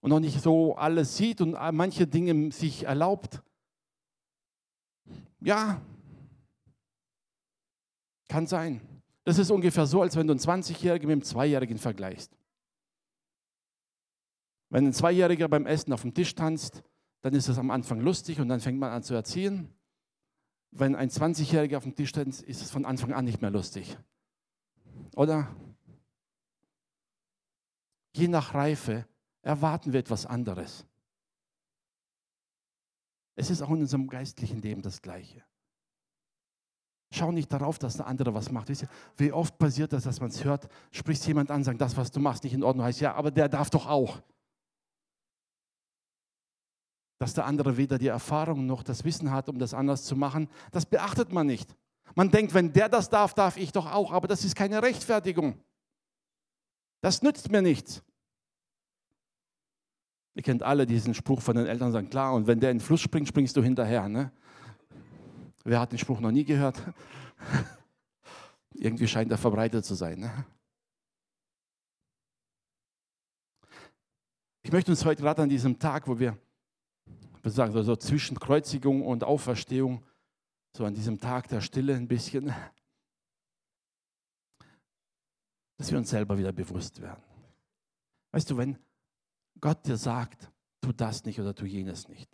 und 0.00 0.10
noch 0.10 0.20
nicht 0.20 0.40
so 0.40 0.76
alles 0.76 1.16
sieht 1.16 1.40
und 1.40 1.52
manche 1.72 2.06
Dinge 2.06 2.52
sich 2.52 2.84
erlaubt, 2.84 3.42
ja, 5.40 5.80
kann 8.28 8.46
sein. 8.46 8.80
Das 9.24 9.38
ist 9.38 9.50
ungefähr 9.50 9.86
so, 9.86 10.02
als 10.02 10.16
wenn 10.16 10.26
du 10.26 10.32
einen 10.32 10.40
20-Jährigen 10.40 11.08
mit 11.08 11.14
einem 11.14 11.22
Zweijährigen 11.22 11.78
vergleichst. 11.78 12.32
Wenn 14.68 14.86
ein 14.86 14.92
Zweijähriger 14.92 15.48
beim 15.48 15.66
Essen 15.66 15.92
auf 15.92 16.02
dem 16.02 16.14
Tisch 16.14 16.34
tanzt, 16.34 16.82
dann 17.22 17.34
ist 17.34 17.48
es 17.48 17.58
am 17.58 17.70
Anfang 17.70 18.00
lustig 18.00 18.40
und 18.40 18.48
dann 18.48 18.60
fängt 18.60 18.78
man 18.78 18.92
an 18.92 19.02
zu 19.02 19.14
erziehen. 19.14 19.72
Wenn 20.70 20.94
ein 20.94 21.08
20-Jähriger 21.08 21.78
auf 21.78 21.84
dem 21.84 21.94
Tisch 21.94 22.12
tanzt, 22.12 22.42
ist 22.42 22.62
es 22.62 22.70
von 22.70 22.84
Anfang 22.84 23.12
an 23.12 23.24
nicht 23.24 23.40
mehr 23.40 23.50
lustig. 23.50 23.96
Oder? 25.14 25.54
Je 28.14 28.28
nach 28.28 28.54
Reife 28.54 29.06
erwarten 29.42 29.92
wir 29.92 30.00
etwas 30.00 30.26
anderes. 30.26 30.86
Es 33.36 33.50
ist 33.50 33.62
auch 33.62 33.70
in 33.70 33.80
unserem 33.80 34.08
geistlichen 34.08 34.60
Leben 34.62 34.82
das 34.82 35.02
Gleiche. 35.02 35.44
Schau 37.12 37.30
nicht 37.30 37.52
darauf, 37.52 37.78
dass 37.78 37.96
der 37.96 38.06
andere 38.06 38.34
was 38.34 38.50
macht. 38.50 38.68
Wie 39.16 39.32
oft 39.32 39.56
passiert 39.58 39.92
das, 39.92 40.04
dass 40.04 40.20
man 40.20 40.30
es 40.30 40.44
hört, 40.44 40.68
spricht 40.90 41.26
jemand 41.26 41.50
an, 41.50 41.62
sagt, 41.62 41.80
das, 41.80 41.96
was 41.96 42.10
du 42.10 42.18
machst, 42.18 42.44
nicht 42.44 42.54
in 42.54 42.64
Ordnung, 42.64 42.84
heißt 42.84 43.00
ja, 43.00 43.14
aber 43.14 43.30
der 43.30 43.48
darf 43.48 43.70
doch 43.70 43.86
auch. 43.86 44.20
Dass 47.18 47.34
der 47.34 47.46
andere 47.46 47.76
weder 47.76 47.98
die 47.98 48.08
Erfahrung 48.08 48.66
noch 48.66 48.82
das 48.82 49.04
Wissen 49.04 49.30
hat, 49.30 49.48
um 49.48 49.58
das 49.58 49.72
anders 49.72 50.04
zu 50.04 50.16
machen, 50.16 50.48
das 50.72 50.84
beachtet 50.84 51.32
man 51.32 51.46
nicht. 51.46 51.74
Man 52.14 52.30
denkt, 52.30 52.54
wenn 52.54 52.72
der 52.72 52.88
das 52.88 53.08
darf, 53.08 53.34
darf 53.34 53.56
ich 53.56 53.72
doch 53.72 53.90
auch, 53.90 54.12
aber 54.12 54.28
das 54.28 54.44
ist 54.44 54.54
keine 54.54 54.82
Rechtfertigung. 54.82 55.58
Das 57.00 57.22
nützt 57.22 57.50
mir 57.50 57.62
nichts. 57.62 58.02
Ihr 60.34 60.42
kennt 60.42 60.62
alle 60.62 60.86
diesen 60.86 61.14
Spruch 61.14 61.40
von 61.40 61.56
den 61.56 61.66
Eltern, 61.66 61.92
sagen, 61.92 62.10
klar, 62.10 62.34
und 62.34 62.46
wenn 62.46 62.60
der 62.60 62.70
in 62.70 62.78
den 62.78 62.84
Fluss 62.84 63.00
springt, 63.00 63.28
springst 63.28 63.56
du 63.56 63.62
hinterher. 63.62 64.08
Ne? 64.08 64.30
Wer 65.64 65.80
hat 65.80 65.92
den 65.92 65.98
Spruch 65.98 66.20
noch 66.20 66.30
nie 66.30 66.44
gehört? 66.44 66.76
Irgendwie 68.74 69.08
scheint 69.08 69.30
er 69.30 69.38
verbreitet 69.38 69.86
zu 69.86 69.94
sein. 69.94 70.20
Ne? 70.20 70.46
Ich 74.62 74.72
möchte 74.72 74.90
uns 74.90 75.04
heute 75.04 75.22
gerade 75.22 75.42
an 75.42 75.48
diesem 75.48 75.78
Tag, 75.78 76.06
wo 76.06 76.18
wir 76.18 76.36
sagen, 77.54 77.72
so, 77.72 77.82
so 77.82 77.96
zwischen 77.96 78.38
Kreuzigung 78.38 79.04
und 79.04 79.24
Auferstehung, 79.24 80.04
so 80.76 80.84
an 80.84 80.94
diesem 80.94 81.20
Tag 81.20 81.48
der 81.48 81.60
Stille 81.60 81.94
ein 81.94 82.08
bisschen, 82.08 82.52
dass 85.76 85.90
wir 85.90 85.98
uns 85.98 86.10
selber 86.10 86.38
wieder 86.38 86.52
bewusst 86.52 87.00
werden. 87.00 87.22
Weißt 88.32 88.50
du, 88.50 88.56
wenn 88.56 88.78
Gott 89.60 89.86
dir 89.86 89.96
sagt, 89.96 90.50
tu 90.80 90.92
das 90.92 91.24
nicht 91.24 91.40
oder 91.40 91.54
tu 91.54 91.64
jenes 91.64 92.08
nicht, 92.08 92.30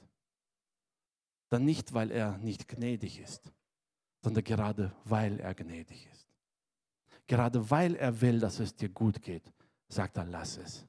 dann 1.51 1.65
nicht, 1.65 1.93
weil 1.93 2.11
er 2.11 2.39
nicht 2.39 2.67
gnädig 2.69 3.21
ist, 3.21 3.53
sondern 4.23 4.45
gerade 4.45 4.97
weil 5.05 5.39
er 5.41 5.55
gnädig 5.55 6.09
ist. 6.11 6.27
Gerade 7.27 7.71
weil 7.71 7.95
er 7.97 8.21
will, 8.21 8.41
dass 8.41 8.59
es 8.59 8.75
dir 8.75 8.89
gut 8.89 9.23
geht, 9.23 9.53
sagt 9.89 10.17
er, 10.17 10.25
lass 10.25 10.57
es. 10.57 10.87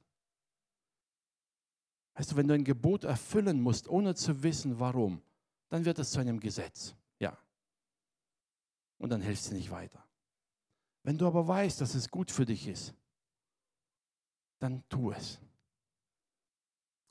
Weißt 2.14 2.32
du, 2.32 2.36
wenn 2.36 2.48
du 2.48 2.54
ein 2.54 2.64
Gebot 2.64 3.04
erfüllen 3.04 3.60
musst, 3.60 3.88
ohne 3.88 4.14
zu 4.14 4.42
wissen, 4.42 4.78
warum, 4.78 5.20
dann 5.68 5.84
wird 5.84 5.98
es 5.98 6.12
zu 6.12 6.20
einem 6.20 6.38
Gesetz. 6.38 6.94
Ja. 7.18 7.36
Und 8.98 9.10
dann 9.10 9.20
hilft 9.20 9.42
es 9.42 9.50
nicht 9.50 9.70
weiter. 9.70 10.04
Wenn 11.02 11.18
du 11.18 11.26
aber 11.26 11.46
weißt, 11.46 11.80
dass 11.80 11.94
es 11.94 12.08
gut 12.08 12.30
für 12.30 12.44
dich 12.44 12.68
ist, 12.68 12.94
dann 14.58 14.82
tu 14.88 15.10
es. 15.10 15.40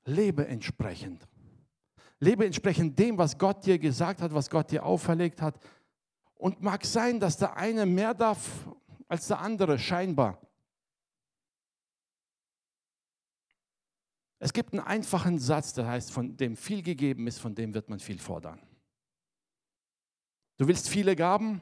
Lebe 0.06 0.48
entsprechend. 0.48 1.28
Lebe 2.20 2.46
entsprechend 2.46 2.98
dem, 2.98 3.18
was 3.18 3.38
Gott 3.38 3.66
dir 3.66 3.78
gesagt 3.78 4.22
hat, 4.22 4.34
was 4.34 4.50
Gott 4.50 4.72
dir 4.72 4.86
auferlegt 4.86 5.42
hat. 5.42 5.60
Und 6.36 6.62
mag 6.62 6.86
sein, 6.86 7.20
dass 7.20 7.38
der 7.38 7.56
eine 7.58 7.86
mehr 7.86 8.14
darf 8.14 8.68
als 9.08 9.28
der 9.28 9.40
andere, 9.40 9.78
scheinbar. 9.78 10.40
Es 14.44 14.52
gibt 14.52 14.74
einen 14.74 14.82
einfachen 14.82 15.40
Satz, 15.40 15.72
der 15.72 15.88
heißt, 15.88 16.12
von 16.12 16.36
dem 16.36 16.58
viel 16.58 16.84
gegeben 16.84 17.28
ist, 17.28 17.40
von 17.40 17.56
dem 17.56 17.74
wird 17.74 17.88
man 17.88 18.02
viel 18.02 18.20
fordern. 18.20 18.60
Du 20.58 20.68
willst 20.68 20.90
viele 20.90 21.16
Gaben, 21.16 21.62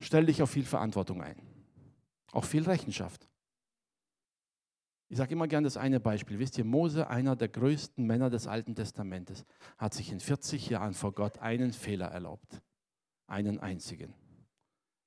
stell 0.00 0.24
dich 0.24 0.40
auf 0.40 0.48
viel 0.48 0.64
Verantwortung 0.64 1.20
ein. 1.20 1.36
Auch 2.32 2.46
viel 2.46 2.62
Rechenschaft. 2.62 3.28
Ich 5.10 5.18
sage 5.18 5.34
immer 5.34 5.48
gerne 5.48 5.66
das 5.66 5.76
eine 5.76 6.00
Beispiel. 6.00 6.38
Wisst 6.38 6.56
ihr, 6.56 6.64
Mose, 6.64 7.08
einer 7.08 7.36
der 7.36 7.48
größten 7.48 8.06
Männer 8.06 8.30
des 8.30 8.46
Alten 8.46 8.74
Testamentes, 8.74 9.44
hat 9.76 9.92
sich 9.92 10.10
in 10.10 10.20
40 10.20 10.70
Jahren 10.70 10.94
vor 10.94 11.12
Gott 11.12 11.40
einen 11.40 11.74
Fehler 11.74 12.06
erlaubt. 12.06 12.62
Einen 13.26 13.60
einzigen. 13.60 14.14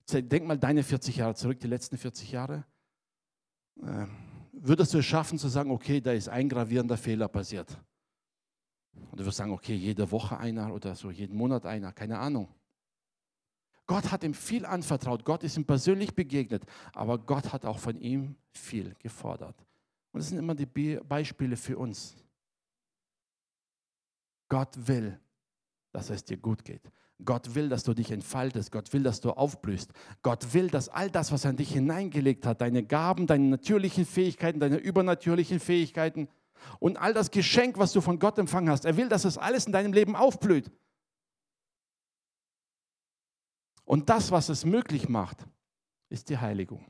Denk 0.07 0.45
mal 0.45 0.59
deine 0.59 0.83
40 0.83 1.15
Jahre 1.17 1.33
zurück, 1.33 1.59
die 1.61 1.67
letzten 1.67 1.97
40 1.97 2.31
Jahre. 2.31 2.63
Ähm, 3.81 4.28
würdest 4.61 4.93
du 4.93 4.99
es 4.99 5.05
schaffen 5.05 5.37
zu 5.37 5.47
sagen, 5.47 5.71
okay, 5.71 6.01
da 6.01 6.11
ist 6.11 6.29
ein 6.29 6.49
gravierender 6.49 6.97
Fehler 6.97 7.27
passiert? 7.27 7.77
Und 9.11 9.19
du 9.19 9.25
wirst 9.25 9.37
sagen, 9.37 9.51
okay, 9.51 9.75
jede 9.75 10.09
Woche 10.11 10.37
einer 10.37 10.73
oder 10.73 10.95
so, 10.95 11.09
jeden 11.11 11.37
Monat 11.37 11.65
einer, 11.65 11.91
keine 11.91 12.19
Ahnung. 12.19 12.47
Gott 13.85 14.11
hat 14.11 14.23
ihm 14.23 14.33
viel 14.33 14.65
anvertraut, 14.65 15.25
Gott 15.25 15.43
ist 15.43 15.57
ihm 15.57 15.65
persönlich 15.65 16.13
begegnet, 16.13 16.63
aber 16.93 17.17
Gott 17.17 17.51
hat 17.51 17.65
auch 17.65 17.79
von 17.79 17.99
ihm 17.99 18.35
viel 18.51 18.93
gefordert. 18.99 19.55
Und 20.11 20.19
das 20.19 20.29
sind 20.29 20.37
immer 20.37 20.53
die 20.53 20.65
Beispiele 20.65 21.55
für 21.55 21.77
uns. 21.77 22.15
Gott 24.47 24.75
will, 24.75 25.19
dass 25.91 26.09
es 26.09 26.23
dir 26.23 26.37
gut 26.37 26.63
geht. 26.63 26.81
Gott 27.25 27.53
will, 27.55 27.69
dass 27.69 27.83
du 27.83 27.93
dich 27.93 28.11
entfaltest. 28.11 28.71
Gott 28.71 28.93
will, 28.93 29.03
dass 29.03 29.21
du 29.21 29.31
aufblühst. 29.31 29.91
Gott 30.21 30.53
will, 30.53 30.69
dass 30.69 30.89
all 30.89 31.09
das, 31.09 31.31
was 31.31 31.43
er 31.43 31.51
in 31.51 31.57
dich 31.57 31.71
hineingelegt 31.71 32.45
hat, 32.45 32.61
deine 32.61 32.83
Gaben, 32.83 33.27
deine 33.27 33.45
natürlichen 33.45 34.05
Fähigkeiten, 34.05 34.59
deine 34.59 34.77
übernatürlichen 34.77 35.59
Fähigkeiten 35.59 36.29
und 36.79 36.97
all 36.97 37.13
das 37.13 37.31
Geschenk, 37.31 37.77
was 37.77 37.91
du 37.91 38.01
von 38.01 38.19
Gott 38.19 38.37
empfangen 38.37 38.69
hast, 38.69 38.85
er 38.85 38.97
will, 38.97 39.09
dass 39.09 39.25
es 39.25 39.37
alles 39.37 39.65
in 39.65 39.73
deinem 39.73 39.93
Leben 39.93 40.15
aufblüht. 40.15 40.71
Und 43.85 44.09
das, 44.09 44.31
was 44.31 44.49
es 44.49 44.65
möglich 44.65 45.09
macht, 45.09 45.45
ist 46.09 46.29
die 46.29 46.37
Heiligung, 46.37 46.85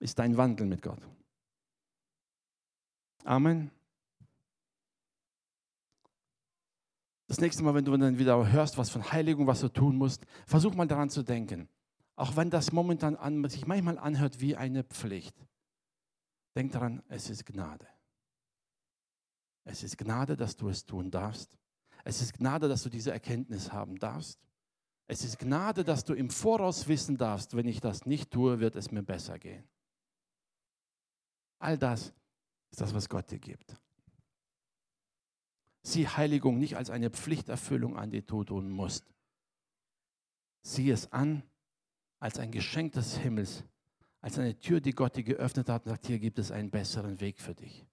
ist 0.00 0.18
dein 0.18 0.36
Wandel 0.36 0.66
mit 0.66 0.82
Gott. 0.82 1.00
Amen. 3.24 3.70
Das 7.28 7.40
nächste 7.40 7.62
Mal, 7.62 7.74
wenn 7.74 7.84
du 7.84 7.94
dann 7.96 8.18
wieder 8.18 8.50
hörst, 8.50 8.78
was 8.78 8.88
von 8.88 9.12
Heiligung, 9.12 9.46
was 9.46 9.60
du 9.60 9.68
tun 9.68 9.96
musst, 9.96 10.24
versuch 10.46 10.74
mal 10.74 10.88
daran 10.88 11.10
zu 11.10 11.22
denken. 11.22 11.68
Auch 12.16 12.36
wenn 12.36 12.48
das 12.48 12.72
momentan 12.72 13.16
an, 13.16 13.46
sich 13.48 13.66
manchmal 13.66 13.98
anhört 13.98 14.40
wie 14.40 14.56
eine 14.56 14.82
Pflicht. 14.82 15.36
Denk 16.56 16.72
daran, 16.72 17.02
es 17.08 17.28
ist 17.28 17.44
Gnade. 17.44 17.86
Es 19.64 19.82
ist 19.82 19.98
Gnade, 19.98 20.36
dass 20.36 20.56
du 20.56 20.70
es 20.70 20.86
tun 20.86 21.10
darfst. 21.10 21.58
Es 22.02 22.22
ist 22.22 22.32
Gnade, 22.32 22.66
dass 22.66 22.82
du 22.82 22.88
diese 22.88 23.12
Erkenntnis 23.12 23.70
haben 23.70 23.98
darfst. 23.98 24.40
Es 25.06 25.22
ist 25.22 25.38
Gnade, 25.38 25.84
dass 25.84 26.04
du 26.04 26.14
im 26.14 26.30
Voraus 26.30 26.88
wissen 26.88 27.18
darfst, 27.18 27.54
wenn 27.54 27.68
ich 27.68 27.80
das 27.80 28.06
nicht 28.06 28.30
tue, 28.30 28.58
wird 28.58 28.74
es 28.74 28.90
mir 28.90 29.02
besser 29.02 29.38
gehen. 29.38 29.68
All 31.58 31.76
das 31.76 32.14
ist 32.70 32.80
das, 32.80 32.94
was 32.94 33.08
Gott 33.08 33.30
dir 33.30 33.38
gibt. 33.38 33.76
Sieh 35.88 36.06
Heiligung 36.06 36.58
nicht 36.58 36.76
als 36.76 36.90
eine 36.90 37.08
Pflichterfüllung 37.08 37.96
an, 37.96 38.10
die 38.10 38.20
du 38.20 38.44
tun 38.44 38.68
musst. 38.68 39.06
Sieh 40.60 40.90
es 40.90 41.10
an 41.12 41.42
als 42.18 42.38
ein 42.38 42.50
Geschenk 42.50 42.92
des 42.92 43.16
Himmels, 43.16 43.64
als 44.20 44.38
eine 44.38 44.58
Tür, 44.58 44.82
die 44.82 44.92
Gott 44.92 45.16
dir 45.16 45.22
geöffnet 45.22 45.70
hat 45.70 45.86
und 45.86 45.90
sagt, 45.90 46.06
hier 46.06 46.18
gibt 46.18 46.38
es 46.38 46.52
einen 46.52 46.70
besseren 46.70 47.20
Weg 47.22 47.40
für 47.40 47.54
dich. 47.54 47.86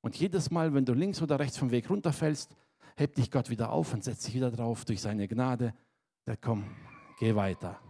Und 0.00 0.16
jedes 0.16 0.50
Mal, 0.50 0.74
wenn 0.74 0.84
du 0.84 0.92
links 0.92 1.22
oder 1.22 1.38
rechts 1.38 1.56
vom 1.56 1.70
Weg 1.70 1.88
runterfällst, 1.88 2.56
hebt 2.96 3.16
dich 3.16 3.30
Gott 3.30 3.48
wieder 3.48 3.70
auf 3.70 3.94
und 3.94 4.02
setzt 4.02 4.26
dich 4.26 4.34
wieder 4.34 4.50
drauf 4.50 4.84
durch 4.84 5.00
seine 5.00 5.28
Gnade. 5.28 5.72
Sagt, 6.26 6.42
komm, 6.42 6.64
geh 7.20 7.36
weiter. 7.36 7.80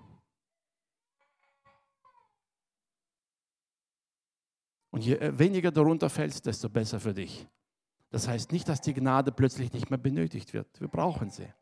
Und 4.91 5.03
je 5.03 5.14
äh, 5.14 5.39
weniger 5.39 5.72
du 5.72 5.81
runterfällst, 5.81 6.45
desto 6.45 6.68
besser 6.68 7.01
für 7.01 7.14
dich. 7.14 7.49
Das 8.15 8.29
heißt 8.29 8.53
nicht, 8.53 8.69
dass 8.69 8.81
die 8.81 8.95
Gnade 8.95 9.33
plötzlich 9.33 9.73
nicht 9.73 9.91
mehr 9.91 9.99
benötigt 9.99 10.53
wird. 10.55 10.81
Wir 10.81 10.87
brauchen 10.87 11.31
sie. 11.31 11.53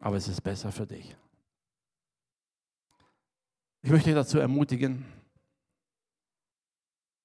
Aber 0.00 0.16
es 0.16 0.26
ist 0.26 0.40
besser 0.40 0.72
für 0.72 0.88
dich. 0.88 1.16
Ich 3.82 3.90
möchte 3.90 4.06
dich 4.06 4.16
dazu 4.16 4.40
ermutigen, 4.40 5.04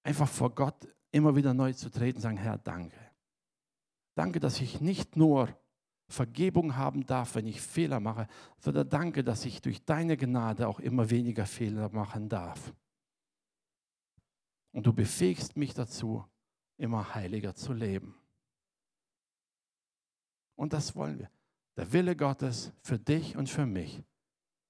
einfach 0.03 0.29
vor 0.29 0.53
Gott 0.53 0.87
immer 1.09 1.35
wieder 1.35 1.55
neu 1.55 1.73
zu 1.73 1.89
treten 1.89 2.21
sagen, 2.21 2.37
Herr, 2.37 2.59
danke. 2.59 2.99
Danke, 4.13 4.39
dass 4.39 4.61
ich 4.61 4.79
nicht 4.81 5.15
nur 5.15 5.49
Vergebung 6.09 6.75
haben 6.75 7.07
darf, 7.07 7.33
wenn 7.33 7.47
ich 7.47 7.59
Fehler 7.59 7.99
mache, 7.99 8.27
sondern 8.59 8.87
danke, 8.87 9.23
dass 9.23 9.45
ich 9.45 9.63
durch 9.63 9.83
deine 9.83 10.15
Gnade 10.15 10.67
auch 10.67 10.79
immer 10.79 11.09
weniger 11.09 11.47
Fehler 11.47 11.89
machen 11.89 12.29
darf. 12.29 12.71
Und 14.73 14.85
du 14.85 14.93
befähigst 14.93 15.57
mich 15.57 15.73
dazu, 15.73 16.23
immer 16.79 17.13
heiliger 17.13 17.53
zu 17.53 17.73
leben. 17.73 18.15
Und 20.55 20.73
das 20.73 20.95
wollen 20.95 21.19
wir. 21.19 21.29
Der 21.77 21.91
Wille 21.93 22.15
Gottes 22.15 22.71
für 22.81 22.97
dich 22.97 23.37
und 23.37 23.49
für 23.49 23.65
mich 23.65 24.03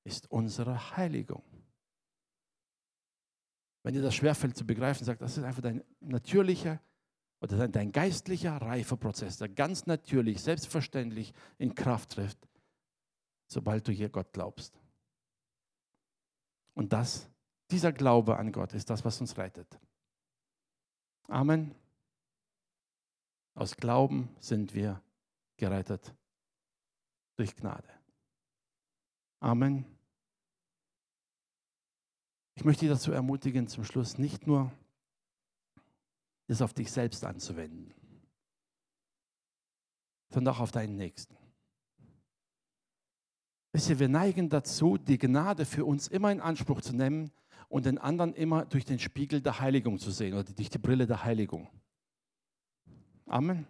ist 0.03 0.30
unsere 0.30 0.97
Heiligung. 0.97 1.43
Wenn 3.84 3.93
dir 3.93 4.01
das 4.01 4.16
schwerfällt 4.16 4.57
zu 4.57 4.66
begreifen, 4.66 5.05
sagt, 5.05 5.22
das 5.22 5.38
ist 5.38 5.43
einfach 5.43 5.62
dein 5.62 5.84
natürlicher 5.99 6.80
oder 7.41 7.57
dein, 7.57 7.72
dein 7.72 7.91
geistlicher 7.91 8.57
Reifeprozess, 8.57 9.38
der 9.38 9.49
ganz 9.49 9.86
natürlich, 9.86 10.41
selbstverständlich 10.41 11.34
in 11.57 11.74
Kraft 11.74 12.12
trifft, 12.12 12.38
sobald 13.47 13.88
du 13.88 13.91
hier 13.91 14.10
Gott 14.10 14.34
glaubst. 14.34 14.80
Und 16.74 16.91
das, 16.93 17.30
dieser 17.72 17.93
Glaube 17.93 18.38
an 18.38 18.51
Gott 18.51 18.74
ist 18.74 18.89
das, 18.89 19.05
was 19.05 19.22
uns 19.22 19.38
rettet. 19.38 19.80
Amen. 21.28 21.74
Aus 23.60 23.76
Glauben 23.76 24.30
sind 24.39 24.74
wir 24.74 25.03
gerettet 25.57 26.16
durch 27.36 27.53
Gnade. 27.57 27.89
Amen. 29.41 29.84
Ich 32.55 32.64
möchte 32.64 32.86
dich 32.86 32.89
dazu 32.95 33.12
ermutigen, 33.12 33.68
zum 33.68 33.84
Schluss 33.84 34.18
nicht 34.18 34.47
nur 34.47 34.72
es 36.47 36.62
auf 36.62 36.74
dich 36.74 36.89
selbst 36.89 37.26
anzuwenden, 37.26 37.93
sondern 40.30 40.55
auch 40.55 40.62
auf 40.62 40.72
deinen 40.72 40.95
Nächsten. 40.95 41.36
Wisst 43.74 43.89
ihr, 43.89 43.99
wir 43.99 44.07
neigen 44.07 44.47
dazu, 44.47 44.97
die 44.97 45.18
Gnade 45.18 45.66
für 45.66 45.84
uns 45.84 46.07
immer 46.07 46.32
in 46.32 46.39
Anspruch 46.39 46.80
zu 46.80 46.95
nehmen 46.95 47.30
und 47.68 47.86
den 47.86 47.97
anderen 47.97 48.34
immer 48.36 48.66
durch 48.66 48.86
den 48.86 48.99
Spiegel 48.99 49.41
der 49.41 49.60
Heiligung 49.60 49.99
zu 49.99 50.12
sehen 50.12 50.34
oder 50.34 50.45
durch 50.45 50.70
die 50.70 50.78
Brille 50.78 51.05
der 51.05 51.26
Heiligung. 51.26 51.68
Amen. 53.30 53.67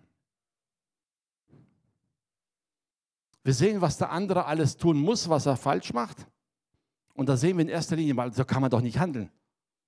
Wir 3.44 3.54
sehen, 3.54 3.82
was 3.82 3.98
der 3.98 4.12
andere 4.12 4.46
alles 4.46 4.78
tun 4.78 4.98
muss, 4.98 5.28
was 5.28 5.46
er 5.46 5.58
falsch 5.58 5.94
macht. 5.94 6.28
Und 7.14 7.28
da 7.28 7.36
sehen 7.36 7.58
wir 7.58 7.64
in 7.64 7.70
erster 7.70 7.96
Linie, 7.96 8.16
weil 8.16 8.34
so 8.34 8.46
kann 8.46 8.62
man 8.62 8.72
doch 8.72 8.82
nicht 8.82 8.98
handeln. 8.98 9.30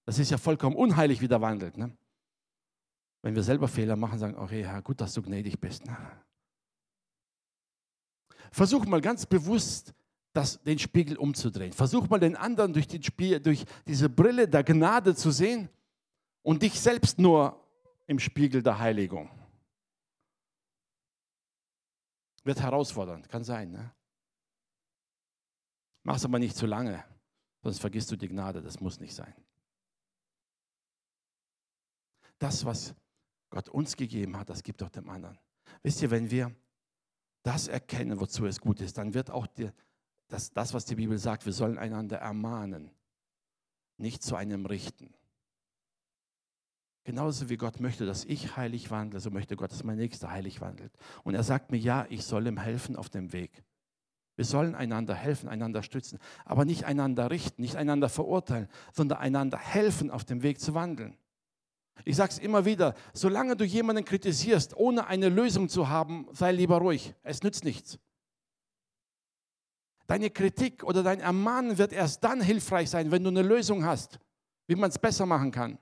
Das 0.05 0.19
ist 0.19 0.29
ja 0.29 0.37
vollkommen 0.37 0.75
unheilig, 0.75 1.21
wie 1.21 1.27
der 1.27 1.39
wandelt. 1.41 1.77
Ne? 1.77 1.95
Wenn 3.21 3.35
wir 3.35 3.43
selber 3.43 3.67
Fehler 3.67 3.95
machen, 3.95 4.19
sagen, 4.19 4.35
okay, 4.35 4.65
Herr, 4.65 4.81
gut, 4.81 4.99
dass 4.99 5.13
du 5.13 5.21
gnädig 5.21 5.59
bist. 5.59 5.85
Ne? 5.85 5.95
Versuch 8.51 8.85
mal 8.85 8.99
ganz 8.99 9.25
bewusst, 9.25 9.93
das, 10.33 10.61
den 10.63 10.79
Spiegel 10.79 11.17
umzudrehen. 11.17 11.71
Versuch 11.71 12.09
mal 12.09 12.19
den 12.19 12.35
anderen 12.35 12.73
durch, 12.73 12.87
den 12.87 13.03
Spiel, 13.03 13.39
durch 13.39 13.63
diese 13.87 14.09
Brille 14.09 14.47
der 14.47 14.63
Gnade 14.63 15.15
zu 15.15 15.31
sehen 15.31 15.69
und 16.41 16.61
dich 16.61 16.79
selbst 16.79 17.19
nur 17.19 17.63
im 18.07 18.19
Spiegel 18.19 18.61
der 18.63 18.79
Heiligung. 18.79 19.29
Wird 22.43 22.59
herausfordernd, 22.59 23.29
kann 23.29 23.43
sein. 23.43 23.71
Ne? 23.71 23.93
Mach's 26.03 26.25
aber 26.25 26.39
nicht 26.39 26.55
zu 26.55 26.65
lange, 26.65 27.03
sonst 27.61 27.79
vergisst 27.79 28.11
du 28.11 28.15
die 28.15 28.27
Gnade, 28.27 28.61
das 28.61 28.79
muss 28.79 28.99
nicht 28.99 29.13
sein. 29.13 29.33
Das, 32.39 32.65
was 32.65 32.95
Gott 33.51 33.69
uns 33.69 33.95
gegeben 33.95 34.37
hat, 34.37 34.49
das 34.49 34.63
gibt 34.63 34.81
auch 34.81 34.89
dem 34.89 35.09
anderen. 35.09 35.37
Wisst 35.83 36.01
ihr, 36.01 36.09
wenn 36.09 36.31
wir 36.31 36.55
das 37.43 37.67
erkennen, 37.67 38.19
wozu 38.19 38.45
es 38.45 38.59
gut 38.59 38.81
ist, 38.81 38.97
dann 38.97 39.13
wird 39.13 39.29
auch 39.29 39.45
die, 39.45 39.69
das, 40.27 40.51
das, 40.51 40.73
was 40.73 40.85
die 40.85 40.95
Bibel 40.95 41.17
sagt, 41.17 41.45
wir 41.45 41.53
sollen 41.53 41.77
einander 41.77 42.17
ermahnen, 42.17 42.91
nicht 43.97 44.23
zu 44.23 44.35
einem 44.35 44.65
richten. 44.65 45.13
Genauso 47.03 47.49
wie 47.49 47.57
Gott 47.57 47.79
möchte, 47.79 48.05
dass 48.05 48.25
ich 48.25 48.55
heilig 48.57 48.91
wandle, 48.91 49.19
so 49.19 49.31
möchte 49.31 49.55
Gott, 49.55 49.71
dass 49.71 49.83
mein 49.83 49.97
Nächster 49.97 50.29
heilig 50.29 50.61
wandelt. 50.61 50.93
Und 51.23 51.33
er 51.33 51.43
sagt 51.43 51.71
mir, 51.71 51.77
ja, 51.77 52.05
ich 52.09 52.23
soll 52.23 52.45
ihm 52.45 52.59
helfen 52.59 52.95
auf 52.95 53.09
dem 53.09 53.33
Weg. 53.33 53.63
Wir 54.35 54.45
sollen 54.45 54.75
einander 54.75 55.15
helfen, 55.15 55.49
einander 55.49 55.83
stützen, 55.83 56.19
aber 56.45 56.63
nicht 56.63 56.85
einander 56.85 57.31
richten, 57.31 57.61
nicht 57.61 57.75
einander 57.75 58.07
verurteilen, 58.07 58.67
sondern 58.93 59.17
einander 59.17 59.57
helfen, 59.57 60.11
auf 60.11 60.23
dem 60.23 60.43
Weg 60.43 60.59
zu 60.59 60.73
wandeln. 60.73 61.17
Ich 62.05 62.15
sage 62.15 62.31
es 62.31 62.39
immer 62.39 62.65
wieder, 62.65 62.95
solange 63.13 63.55
du 63.55 63.65
jemanden 63.65 64.05
kritisierst, 64.05 64.75
ohne 64.75 65.07
eine 65.07 65.29
Lösung 65.29 65.69
zu 65.69 65.89
haben, 65.89 66.27
sei 66.31 66.51
lieber 66.51 66.77
ruhig. 66.77 67.13
Es 67.23 67.43
nützt 67.43 67.63
nichts. 67.63 67.99
Deine 70.07 70.29
Kritik 70.29 70.83
oder 70.83 71.03
dein 71.03 71.19
Ermahnen 71.19 71.77
wird 71.77 71.93
erst 71.93 72.23
dann 72.23 72.41
hilfreich 72.41 72.89
sein, 72.89 73.11
wenn 73.11 73.23
du 73.23 73.29
eine 73.29 73.43
Lösung 73.43 73.85
hast, 73.85 74.19
wie 74.67 74.75
man 74.75 74.89
es 74.89 74.99
besser 74.99 75.25
machen 75.25 75.51
kann. 75.51 75.77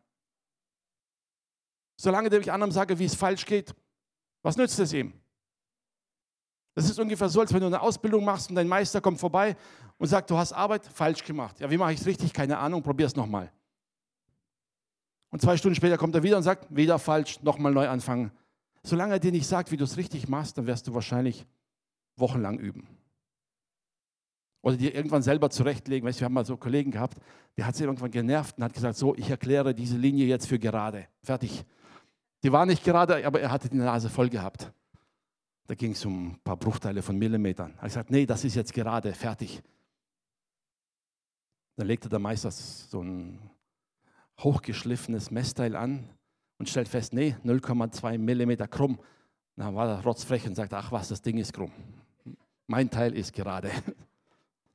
Solange 2.01 2.33
ich 2.33 2.49
anderen 2.49 2.71
sage, 2.71 2.97
wie 2.97 3.03
es 3.03 3.13
falsch 3.13 3.45
geht, 3.45 3.75
was 4.41 4.55
nützt 4.55 4.79
es 4.79 4.93
ihm? 4.93 5.11
Das 6.73 6.89
ist 6.89 6.97
ungefähr 6.97 7.27
so, 7.27 7.41
als 7.41 7.51
wenn 7.51 7.59
du 7.59 7.67
eine 7.67 7.81
Ausbildung 7.81 8.23
machst 8.23 8.49
und 8.49 8.55
dein 8.55 8.69
Meister 8.69 9.01
kommt 9.01 9.19
vorbei 9.19 9.57
und 9.97 10.07
sagt, 10.07 10.29
du 10.29 10.37
hast 10.37 10.53
Arbeit 10.53 10.85
falsch 10.85 11.25
gemacht. 11.25 11.59
Ja, 11.59 11.69
wie 11.69 11.77
mache 11.77 11.91
ich 11.91 11.99
es 11.99 12.05
richtig? 12.05 12.31
Keine 12.31 12.57
Ahnung, 12.57 12.83
probier 12.83 13.05
es 13.05 13.17
nochmal. 13.17 13.51
Und 15.29 15.41
zwei 15.41 15.57
Stunden 15.57 15.75
später 15.75 15.97
kommt 15.97 16.15
er 16.15 16.23
wieder 16.23 16.37
und 16.37 16.43
sagt, 16.43 16.73
wieder 16.73 16.99
falsch, 16.99 17.43
nochmal 17.43 17.73
neu 17.73 17.89
anfangen. 17.89 18.31
Solange 18.81 19.15
er 19.15 19.19
dir 19.19 19.33
nicht 19.33 19.45
sagt, 19.45 19.69
wie 19.69 19.77
du 19.77 19.83
es 19.83 19.97
richtig 19.97 20.29
machst, 20.29 20.57
dann 20.57 20.67
wirst 20.67 20.87
du 20.87 20.93
wahrscheinlich 20.93 21.45
wochenlang 22.15 22.59
üben. 22.59 22.87
Oder 24.61 24.77
dir 24.77 24.95
irgendwann 24.95 25.21
selber 25.21 25.49
zurechtlegen. 25.49 26.07
Weißt, 26.07 26.21
wir 26.21 26.25
haben 26.25 26.33
mal 26.33 26.45
so 26.45 26.55
Kollegen 26.55 26.91
gehabt, 26.91 27.17
der 27.57 27.65
hat 27.65 27.75
sich 27.75 27.85
irgendwann 27.85 28.11
genervt 28.11 28.57
und 28.57 28.63
hat 28.63 28.73
gesagt, 28.73 28.95
so, 28.95 29.15
ich 29.15 29.29
erkläre 29.29 29.75
diese 29.75 29.97
Linie 29.97 30.27
jetzt 30.27 30.47
für 30.47 30.59
gerade. 30.59 31.09
Fertig. 31.21 31.65
Die 32.43 32.51
war 32.51 32.65
nicht 32.65 32.83
gerade, 32.83 33.25
aber 33.25 33.41
er 33.41 33.51
hatte 33.51 33.69
die 33.69 33.77
Nase 33.77 34.09
voll 34.09 34.29
gehabt. 34.29 34.71
Da 35.67 35.75
ging 35.75 35.91
es 35.91 36.03
um 36.05 36.31
ein 36.31 36.39
paar 36.39 36.57
Bruchteile 36.57 37.01
von 37.01 37.17
Millimetern. 37.17 37.73
Er 37.75 37.81
hat 37.81 37.89
gesagt, 37.89 38.11
nee, 38.11 38.25
das 38.25 38.43
ist 38.43 38.55
jetzt 38.55 38.73
gerade, 38.73 39.13
fertig. 39.13 39.61
Dann 41.75 41.87
legte 41.87 42.09
der 42.09 42.19
Meister 42.19 42.49
so 42.51 43.01
ein 43.01 43.39
hochgeschliffenes 44.39 45.31
Messteil 45.31 45.75
an 45.75 46.09
und 46.57 46.69
stellt 46.69 46.87
fest, 46.87 47.13
nee, 47.13 47.35
0,2 47.43 48.17
Millimeter 48.17 48.67
krumm. 48.67 48.99
Dann 49.55 49.75
war 49.75 49.89
er 49.89 50.03
rotzfrech 50.03 50.47
und 50.47 50.55
sagt, 50.55 50.73
ach 50.73 50.91
was, 50.91 51.09
das 51.09 51.21
Ding 51.21 51.37
ist 51.37 51.53
krumm. 51.53 51.71
Mein 52.67 52.89
Teil 52.89 53.15
ist 53.15 53.33
gerade. 53.33 53.71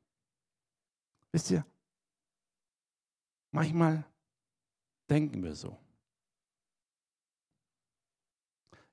Wisst 1.33 1.51
ihr, 1.51 1.65
manchmal 3.51 4.05
denken 5.09 5.43
wir 5.43 5.55
so. 5.55 5.77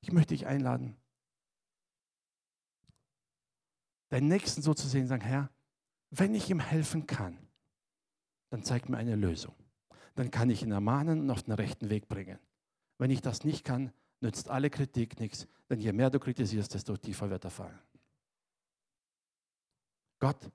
Ich 0.02 0.12
möchte 0.12 0.34
dich 0.34 0.48
einladen, 0.48 0.98
deinen 4.10 4.28
Nächsten 4.28 4.62
so 4.62 4.74
zu 4.74 4.88
sehen, 4.88 5.08
sagen, 5.08 5.24
Herr, 5.24 5.50
wenn 6.10 6.36
ich 6.36 6.50
ihm 6.50 6.60
helfen 6.60 7.08
kann, 7.08 7.38
dann 8.50 8.64
zeig 8.64 8.90
mir 8.90 8.98
eine 8.98 9.16
Lösung. 9.16 9.56
Dann 10.16 10.30
kann 10.30 10.50
ich 10.50 10.62
ihn 10.62 10.72
ermahnen 10.72 11.22
und 11.22 11.30
auf 11.32 11.44
den 11.44 11.54
rechten 11.54 11.90
Weg 11.90 12.10
bringen. 12.10 12.38
Wenn 12.98 13.12
ich 13.12 13.22
das 13.22 13.46
nicht 13.46 13.64
kann, 13.64 13.94
nützt 14.20 14.50
alle 14.50 14.70
Kritik 14.70 15.20
nichts, 15.20 15.48
denn 15.70 15.80
je 15.80 15.94
mehr 15.94 16.10
du 16.10 16.20
kritisierst, 16.20 16.74
desto 16.74 16.98
tiefer 16.98 17.30
wird 17.30 17.46
er 17.46 17.52
fallen. 17.52 17.80
Gott 20.20 20.52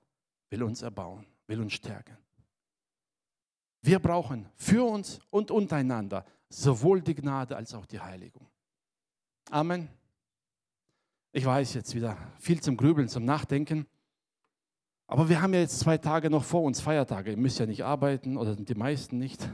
will 0.49 0.63
uns 0.63 0.81
erbauen, 0.81 1.25
will 1.47 1.59
uns 1.59 1.73
stärken. 1.73 2.17
Wir 3.81 3.99
brauchen 3.99 4.49
für 4.55 4.83
uns 4.83 5.19
und 5.29 5.51
untereinander 5.51 6.25
sowohl 6.49 7.01
die 7.01 7.15
Gnade 7.15 7.55
als 7.55 7.73
auch 7.73 7.85
die 7.85 7.99
Heiligung. 7.99 8.47
Amen. 9.49 9.87
Ich 11.31 11.45
weiß 11.45 11.73
jetzt 11.75 11.95
wieder 11.95 12.17
viel 12.39 12.61
zum 12.61 12.75
Grübeln, 12.75 13.07
zum 13.07 13.23
Nachdenken. 13.23 13.85
Aber 15.07 15.29
wir 15.29 15.41
haben 15.41 15.53
ja 15.53 15.61
jetzt 15.61 15.79
zwei 15.79 15.97
Tage 15.97 16.29
noch 16.29 16.43
vor 16.43 16.63
uns, 16.63 16.81
Feiertage. 16.81 17.31
Ihr 17.31 17.37
müsst 17.37 17.59
ja 17.59 17.65
nicht 17.65 17.83
arbeiten 17.83 18.35
oder 18.35 18.55
die 18.55 18.75
meisten 18.75 19.17
nicht. 19.17 19.49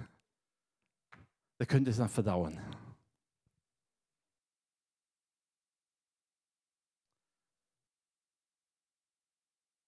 Da 1.60 1.66
könnt 1.66 1.88
ihr 1.88 1.92
es 1.92 1.98
dann 1.98 2.10
verdauen. 2.10 2.60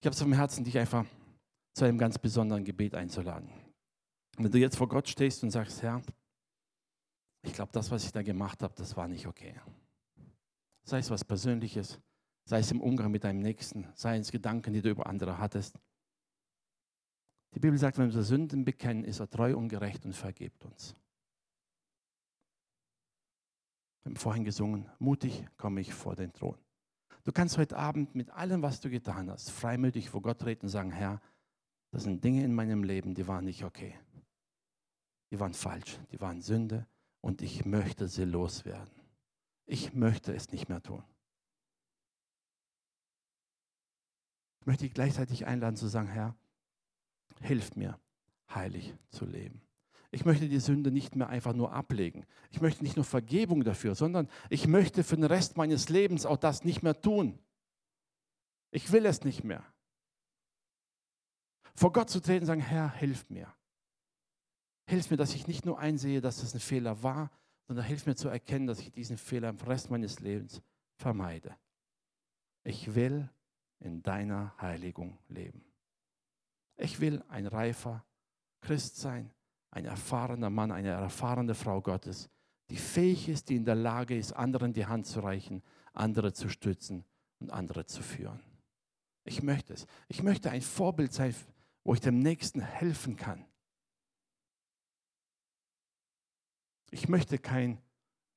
Ich 0.01 0.07
habe 0.07 0.13
es 0.13 0.21
auf 0.21 0.27
dem 0.27 0.33
Herzen, 0.33 0.63
dich 0.63 0.77
einfach 0.77 1.03
zu 1.73 1.85
einem 1.85 1.97
ganz 1.97 2.19
besonderen 2.19 2.63
Gebet 2.63 2.93
einzuladen. 2.93 3.49
Wenn 4.37 4.51
du 4.51 4.59
jetzt 4.59 4.77
vor 4.77 4.87
Gott 4.87 5.09
stehst 5.09 5.41
und 5.41 5.49
sagst, 5.49 5.81
Herr, 5.81 6.03
ich 7.41 7.53
glaube, 7.53 7.71
das, 7.71 7.89
was 7.89 8.03
ich 8.03 8.11
da 8.11 8.21
gemacht 8.21 8.61
habe, 8.61 8.75
das 8.75 8.95
war 8.95 9.07
nicht 9.07 9.25
okay. 9.25 9.55
Sei 10.85 10.99
es 10.99 11.09
was 11.09 11.25
Persönliches, 11.25 11.99
sei 12.45 12.59
es 12.59 12.71
im 12.71 12.79
Umgang 12.79 13.11
mit 13.11 13.23
deinem 13.23 13.39
Nächsten, 13.39 13.87
sei 13.95 14.17
es 14.17 14.31
Gedanken, 14.31 14.71
die 14.71 14.81
du 14.81 14.89
über 14.89 15.07
andere 15.07 15.39
hattest. 15.39 15.79
Die 17.55 17.59
Bibel 17.59 17.77
sagt, 17.77 17.97
wenn 17.97 18.13
wir 18.13 18.23
Sünden 18.23 18.63
bekennen, 18.63 19.03
ist 19.03 19.19
er 19.19 19.29
treu 19.29 19.57
und 19.57 19.67
gerecht 19.67 20.05
und 20.05 20.13
vergibt 20.13 20.63
uns. 20.63 20.95
Wir 24.03 24.11
haben 24.11 24.17
vorhin 24.17 24.43
gesungen, 24.43 24.87
mutig 24.99 25.47
komme 25.57 25.81
ich 25.81 25.91
vor 25.91 26.15
den 26.15 26.31
Thron. 26.31 26.57
Du 27.23 27.31
kannst 27.31 27.57
heute 27.57 27.75
Abend 27.75 28.13
mit 28.13 28.29
allem, 28.29 28.61
was 28.61 28.79
du 28.79 28.89
getan 28.91 29.31
hast, 29.31 29.49
freimütig 29.49 30.11
vor 30.11 30.21
Gott 30.21 30.39
treten 30.39 30.67
und 30.67 30.69
sagen, 30.69 30.91
Herr, 30.91 31.19
das 31.89 32.03
sind 32.03 32.23
Dinge 32.23 32.43
in 32.43 32.53
meinem 32.53 32.83
Leben, 32.83 33.15
die 33.15 33.27
waren 33.27 33.45
nicht 33.45 33.63
okay. 33.63 33.95
Die 35.31 35.39
waren 35.39 35.55
falsch, 35.55 35.97
die 36.11 36.21
waren 36.21 36.41
Sünde 36.41 36.85
und 37.21 37.41
ich 37.41 37.65
möchte 37.65 38.07
sie 38.07 38.25
loswerden. 38.25 39.04
Ich 39.65 39.93
möchte 39.93 40.33
es 40.33 40.51
nicht 40.51 40.69
mehr 40.69 40.81
tun. 40.81 41.03
Ich 44.59 44.67
möchte 44.67 44.89
gleichzeitig 44.89 45.45
einladen 45.45 45.75
zu 45.75 45.87
sagen, 45.87 46.07
Herr, 46.07 46.35
hilf 47.41 47.75
mir, 47.75 47.99
heilig 48.49 48.95
zu 49.09 49.25
leben. 49.25 49.61
Ich 50.11 50.25
möchte 50.25 50.47
die 50.47 50.59
Sünde 50.59 50.91
nicht 50.91 51.15
mehr 51.15 51.27
einfach 51.27 51.53
nur 51.53 51.73
ablegen. 51.73 52.25
Ich 52.49 52.61
möchte 52.61 52.83
nicht 52.83 52.95
nur 52.95 53.05
Vergebung 53.05 53.63
dafür, 53.63 53.95
sondern 53.95 54.29
ich 54.49 54.65
möchte 54.65 55.03
für 55.03 55.15
den 55.15 55.25
Rest 55.25 55.57
meines 55.57 55.89
Lebens 55.89 56.25
auch 56.25 56.37
das 56.37 56.63
nicht 56.63 56.83
mehr 56.83 56.99
tun. 56.99 57.37
Ich 58.71 58.91
will 58.91 59.05
es 59.05 59.23
nicht 59.23 59.43
mehr. 59.43 59.63
Vor 61.75 61.91
Gott 61.91 62.09
zu 62.09 62.21
treten 62.21 62.43
und 62.43 62.47
sagen, 62.47 62.61
Herr, 62.61 62.93
hilf 62.93 63.29
mir. 63.29 63.53
Hilf 64.87 65.11
mir, 65.11 65.17
dass 65.17 65.35
ich 65.35 65.47
nicht 65.47 65.65
nur 65.65 65.79
einsehe, 65.79 66.21
dass 66.21 66.39
das 66.39 66.53
ein 66.53 66.59
Fehler 66.59 67.03
war, 67.03 67.29
sondern 67.67 67.85
hilf 67.85 68.05
mir 68.05 68.15
zu 68.15 68.29
erkennen, 68.29 68.67
dass 68.67 68.79
ich 68.79 68.91
diesen 68.91 69.17
Fehler 69.17 69.49
im 69.49 69.57
Rest 69.57 69.89
meines 69.89 70.19
Lebens 70.19 70.61
vermeide. 70.97 71.55
Ich 72.63 72.95
will 72.95 73.29
in 73.79 74.01
deiner 74.03 74.53
Heiligung 74.59 75.17
leben. 75.27 75.63
Ich 76.77 76.99
will 76.99 77.23
ein 77.29 77.47
reifer 77.47 78.03
Christ 78.61 78.97
sein, 78.97 79.31
ein 79.71 79.85
erfahrener 79.85 80.49
Mann, 80.49 80.71
eine 80.71 80.89
erfahrene 80.89 81.55
Frau 81.55 81.81
Gottes, 81.81 82.29
die 82.69 82.77
fähig 82.77 83.29
ist, 83.29 83.49
die 83.49 83.55
in 83.55 83.65
der 83.65 83.75
Lage 83.75 84.17
ist, 84.17 84.33
anderen 84.33 84.73
die 84.73 84.85
Hand 84.85 85.05
zu 85.05 85.19
reichen, 85.19 85.61
andere 85.93 86.33
zu 86.33 86.49
stützen 86.49 87.05
und 87.39 87.51
andere 87.51 87.85
zu 87.85 88.01
führen. 88.01 88.41
Ich 89.23 89.43
möchte 89.43 89.73
es. 89.73 89.85
Ich 90.07 90.23
möchte 90.23 90.49
ein 90.49 90.61
Vorbild 90.61 91.13
sein, 91.13 91.35
wo 91.83 91.93
ich 91.93 91.99
dem 91.99 92.19
Nächsten 92.19 92.61
helfen 92.61 93.15
kann. 93.15 93.45
Ich 96.91 97.09
möchte 97.09 97.37
kein 97.37 97.81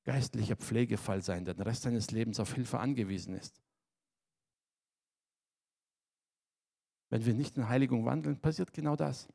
geistlicher 0.03 0.55
Pflegefall 0.55 1.21
sein, 1.21 1.45
der 1.45 1.53
den 1.53 1.63
Rest 1.63 1.83
seines 1.83 2.11
Lebens 2.11 2.39
auf 2.39 2.53
Hilfe 2.53 2.79
angewiesen 2.79 3.35
ist. 3.35 3.61
Wenn 7.09 7.25
wir 7.25 7.33
nicht 7.33 7.57
in 7.57 7.69
Heiligung 7.69 8.05
wandeln, 8.05 8.39
passiert 8.39 8.73
genau 8.73 8.95
das. 8.95 9.27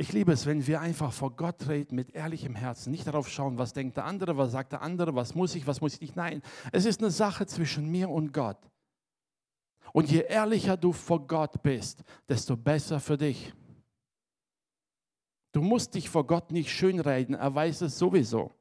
Ich 0.00 0.12
liebe 0.12 0.30
es, 0.32 0.46
wenn 0.46 0.64
wir 0.66 0.80
einfach 0.80 1.12
vor 1.12 1.34
Gott 1.34 1.58
treten 1.58 1.96
mit 1.96 2.14
ehrlichem 2.14 2.54
Herzen, 2.54 2.92
nicht 2.92 3.06
darauf 3.08 3.28
schauen, 3.28 3.58
was 3.58 3.72
denkt 3.72 3.96
der 3.96 4.04
andere, 4.04 4.36
was 4.36 4.52
sagt 4.52 4.70
der 4.70 4.80
andere, 4.80 5.16
was 5.16 5.34
muss 5.34 5.56
ich, 5.56 5.66
was 5.66 5.80
muss 5.80 5.94
ich 5.94 6.00
nicht. 6.00 6.14
Nein, 6.14 6.40
es 6.70 6.84
ist 6.84 7.00
eine 7.00 7.10
Sache 7.10 7.46
zwischen 7.46 7.90
mir 7.90 8.08
und 8.08 8.32
Gott. 8.32 8.58
Und 9.92 10.08
je 10.08 10.20
ehrlicher 10.20 10.76
du 10.76 10.92
vor 10.92 11.26
Gott 11.26 11.62
bist, 11.62 12.04
desto 12.28 12.56
besser 12.56 13.00
für 13.00 13.18
dich. 13.18 13.52
Du 15.58 15.64
musst 15.64 15.92
dich 15.94 16.08
vor 16.08 16.24
Gott 16.24 16.52
nicht 16.52 16.70
schönreden, 16.70 17.34
er 17.34 17.52
weiß 17.52 17.80
es 17.80 17.98
sowieso. 17.98 18.54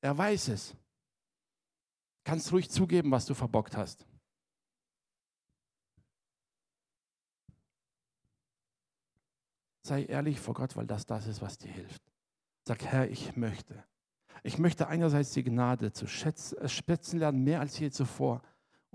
Er 0.00 0.16
weiß 0.16 0.46
es. 0.50 0.76
Kannst 2.22 2.52
ruhig 2.52 2.70
zugeben, 2.70 3.10
was 3.10 3.26
du 3.26 3.34
verbockt 3.34 3.76
hast. 3.76 4.06
Sei 9.82 10.04
ehrlich 10.04 10.38
vor 10.38 10.54
Gott, 10.54 10.76
weil 10.76 10.86
das 10.86 11.06
das 11.06 11.26
ist, 11.26 11.42
was 11.42 11.58
dir 11.58 11.72
hilft. 11.72 12.04
Sag, 12.68 12.84
Herr, 12.84 13.10
ich 13.10 13.34
möchte. 13.34 13.82
Ich 14.44 14.58
möchte 14.58 14.86
einerseits 14.86 15.32
die 15.32 15.42
Gnade 15.42 15.92
zu 15.92 16.06
schätzen, 16.06 16.58
äh, 16.58 16.68
schätzen 16.68 17.18
lernen, 17.18 17.42
mehr 17.42 17.58
als 17.58 17.80
je 17.80 17.90
zuvor. 17.90 18.42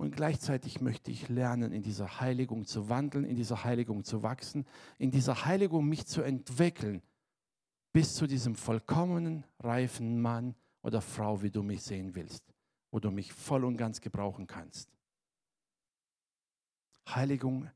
Und 0.01 0.15
gleichzeitig 0.15 0.81
möchte 0.81 1.11
ich 1.11 1.29
lernen, 1.29 1.71
in 1.71 1.83
dieser 1.83 2.19
Heiligung 2.19 2.65
zu 2.65 2.89
wandeln, 2.89 3.23
in 3.23 3.35
dieser 3.35 3.63
Heiligung 3.63 4.03
zu 4.03 4.23
wachsen, 4.23 4.65
in 4.97 5.11
dieser 5.11 5.45
Heiligung 5.45 5.87
mich 5.87 6.07
zu 6.07 6.23
entwickeln, 6.23 7.03
bis 7.93 8.15
zu 8.15 8.25
diesem 8.25 8.55
vollkommenen, 8.55 9.43
reifen 9.59 10.19
Mann 10.19 10.55
oder 10.81 11.01
Frau, 11.01 11.43
wie 11.43 11.51
du 11.51 11.61
mich 11.61 11.83
sehen 11.83 12.15
willst, 12.15 12.43
wo 12.89 12.99
du 12.99 13.11
mich 13.11 13.31
voll 13.31 13.63
und 13.63 13.77
ganz 13.77 14.01
gebrauchen 14.01 14.47
kannst. 14.47 14.89
Heiligung 17.07 17.69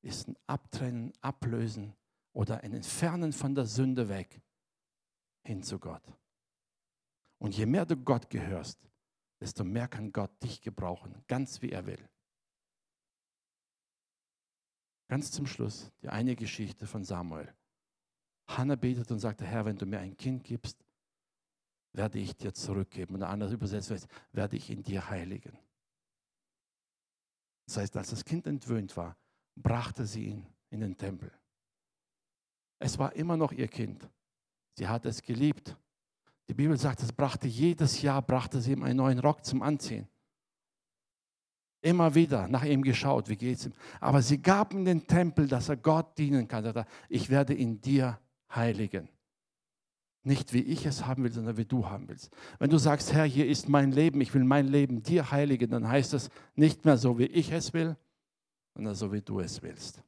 ist 0.00 0.28
ein 0.28 0.36
Abtrennen, 0.46 1.12
Ablösen 1.22 1.92
oder 2.32 2.60
ein 2.60 2.72
Entfernen 2.72 3.32
von 3.32 3.56
der 3.56 3.66
Sünde 3.66 4.08
weg 4.08 4.40
hin 5.42 5.64
zu 5.64 5.80
Gott. 5.80 6.04
Und 7.38 7.56
je 7.56 7.66
mehr 7.66 7.84
du 7.84 7.96
Gott 7.96 8.30
gehörst, 8.30 8.78
desto 9.44 9.62
mehr 9.62 9.88
kann 9.88 10.10
Gott 10.10 10.42
dich 10.42 10.62
gebrauchen, 10.62 11.22
ganz 11.28 11.60
wie 11.60 11.70
er 11.70 11.84
will. 11.84 12.08
Ganz 15.06 15.30
zum 15.30 15.46
Schluss 15.46 15.92
die 16.00 16.08
eine 16.08 16.34
Geschichte 16.34 16.86
von 16.86 17.04
Samuel. 17.04 17.54
Hannah 18.48 18.76
betet 18.76 19.10
und 19.10 19.18
sagte, 19.18 19.44
Herr, 19.44 19.66
wenn 19.66 19.76
du 19.76 19.84
mir 19.84 19.98
ein 20.00 20.16
Kind 20.16 20.44
gibst, 20.44 20.82
werde 21.92 22.18
ich 22.18 22.34
dir 22.34 22.54
zurückgeben. 22.54 23.16
Und 23.16 23.22
anders 23.22 23.52
übersetzt 23.52 23.90
wird, 23.90 24.06
werde 24.32 24.56
ich 24.56 24.70
in 24.70 24.82
dir 24.82 25.10
heiligen. 25.10 25.58
Das 27.66 27.76
heißt, 27.76 27.96
als 27.98 28.10
das 28.10 28.24
Kind 28.24 28.46
entwöhnt 28.46 28.96
war, 28.96 29.14
brachte 29.56 30.06
sie 30.06 30.24
ihn 30.24 30.46
in 30.70 30.80
den 30.80 30.96
Tempel. 30.96 31.30
Es 32.78 32.98
war 32.98 33.14
immer 33.14 33.36
noch 33.36 33.52
ihr 33.52 33.68
Kind. 33.68 34.08
Sie 34.78 34.88
hat 34.88 35.04
es 35.04 35.20
geliebt. 35.20 35.76
Die 36.48 36.54
Bibel 36.54 36.76
sagt, 36.76 37.02
es 37.02 37.12
brachte 37.12 37.48
jedes 37.48 38.02
Jahr, 38.02 38.20
brachte 38.20 38.60
sie 38.60 38.72
ihm 38.72 38.82
einen 38.82 38.98
neuen 38.98 39.18
Rock 39.18 39.44
zum 39.44 39.62
Anziehen. 39.62 40.08
Immer 41.80 42.14
wieder 42.14 42.48
nach 42.48 42.64
ihm 42.64 42.82
geschaut, 42.82 43.28
wie 43.28 43.36
geht 43.36 43.58
es 43.58 43.66
ihm. 43.66 43.72
Aber 44.00 44.22
sie 44.22 44.40
gab 44.40 44.72
ihm 44.72 44.84
den 44.84 45.06
Tempel, 45.06 45.46
dass 45.46 45.68
er 45.68 45.76
Gott 45.76 46.16
dienen 46.18 46.48
kann. 46.48 46.84
Ich 47.08 47.28
werde 47.28 47.54
in 47.54 47.80
dir 47.80 48.18
heiligen. 48.54 49.08
Nicht 50.22 50.54
wie 50.54 50.62
ich 50.62 50.86
es 50.86 51.04
haben 51.04 51.22
will, 51.22 51.32
sondern 51.32 51.58
wie 51.58 51.66
du 51.66 51.86
haben 51.86 52.08
willst. 52.08 52.34
Wenn 52.58 52.70
du 52.70 52.78
sagst, 52.78 53.12
Herr, 53.12 53.26
hier 53.26 53.46
ist 53.46 53.68
mein 53.68 53.92
Leben, 53.92 54.22
ich 54.22 54.32
will 54.32 54.44
mein 54.44 54.66
Leben 54.66 55.02
dir 55.02 55.30
heiligen, 55.30 55.70
dann 55.70 55.86
heißt 55.86 56.14
es 56.14 56.30
nicht 56.54 56.86
mehr 56.86 56.96
so, 56.96 57.18
wie 57.18 57.26
ich 57.26 57.52
es 57.52 57.74
will, 57.74 57.96
sondern 58.72 58.94
so, 58.94 59.12
wie 59.12 59.20
du 59.20 59.40
es 59.40 59.62
willst. 59.62 60.02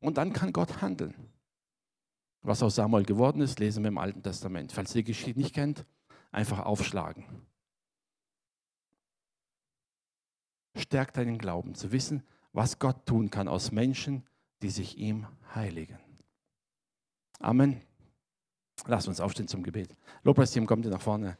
Und 0.00 0.18
dann 0.18 0.34
kann 0.34 0.52
Gott 0.52 0.82
handeln. 0.82 1.14
Was 2.46 2.62
aus 2.62 2.76
Samuel 2.76 3.04
geworden 3.04 3.40
ist, 3.40 3.58
lesen 3.58 3.82
wir 3.82 3.88
im 3.88 3.98
Alten 3.98 4.22
Testament. 4.22 4.70
Falls 4.70 4.94
ihr 4.94 5.02
die 5.02 5.08
Geschichte 5.08 5.40
nicht 5.40 5.52
kennt, 5.52 5.84
einfach 6.30 6.60
aufschlagen. 6.60 7.24
Stärkt 10.76 11.16
deinen 11.16 11.38
Glauben 11.38 11.74
zu 11.74 11.90
wissen, 11.90 12.22
was 12.52 12.78
Gott 12.78 13.04
tun 13.04 13.30
kann 13.30 13.48
aus 13.48 13.72
Menschen, 13.72 14.22
die 14.62 14.70
sich 14.70 14.96
ihm 14.96 15.26
heiligen. 15.56 15.98
Amen. 17.40 17.82
Lass 18.86 19.08
uns 19.08 19.20
aufstehen 19.20 19.48
zum 19.48 19.64
Gebet. 19.64 19.96
Lobpreisteam, 20.22 20.66
kommt 20.66 20.84
ihr 20.84 20.92
nach 20.92 21.02
vorne. 21.02 21.36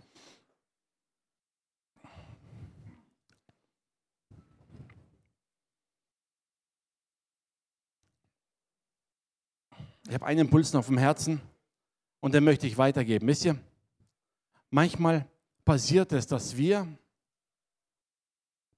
Ich 10.09 10.15
habe 10.15 10.27
einen 10.27 10.41
Impuls 10.41 10.73
noch 10.73 10.85
vom 10.85 10.99
Herzen 10.99 11.41
und 12.21 12.33
den 12.33 12.45
möchte 12.45 12.67
ich 12.67 12.79
weitergeben. 12.79 13.27
Wisst 13.27 13.45
ihr, 13.45 13.59
manchmal 14.71 15.29
passiert 15.65 16.13
es, 16.13 16.27
dass 16.27 16.57
wir 16.57 16.87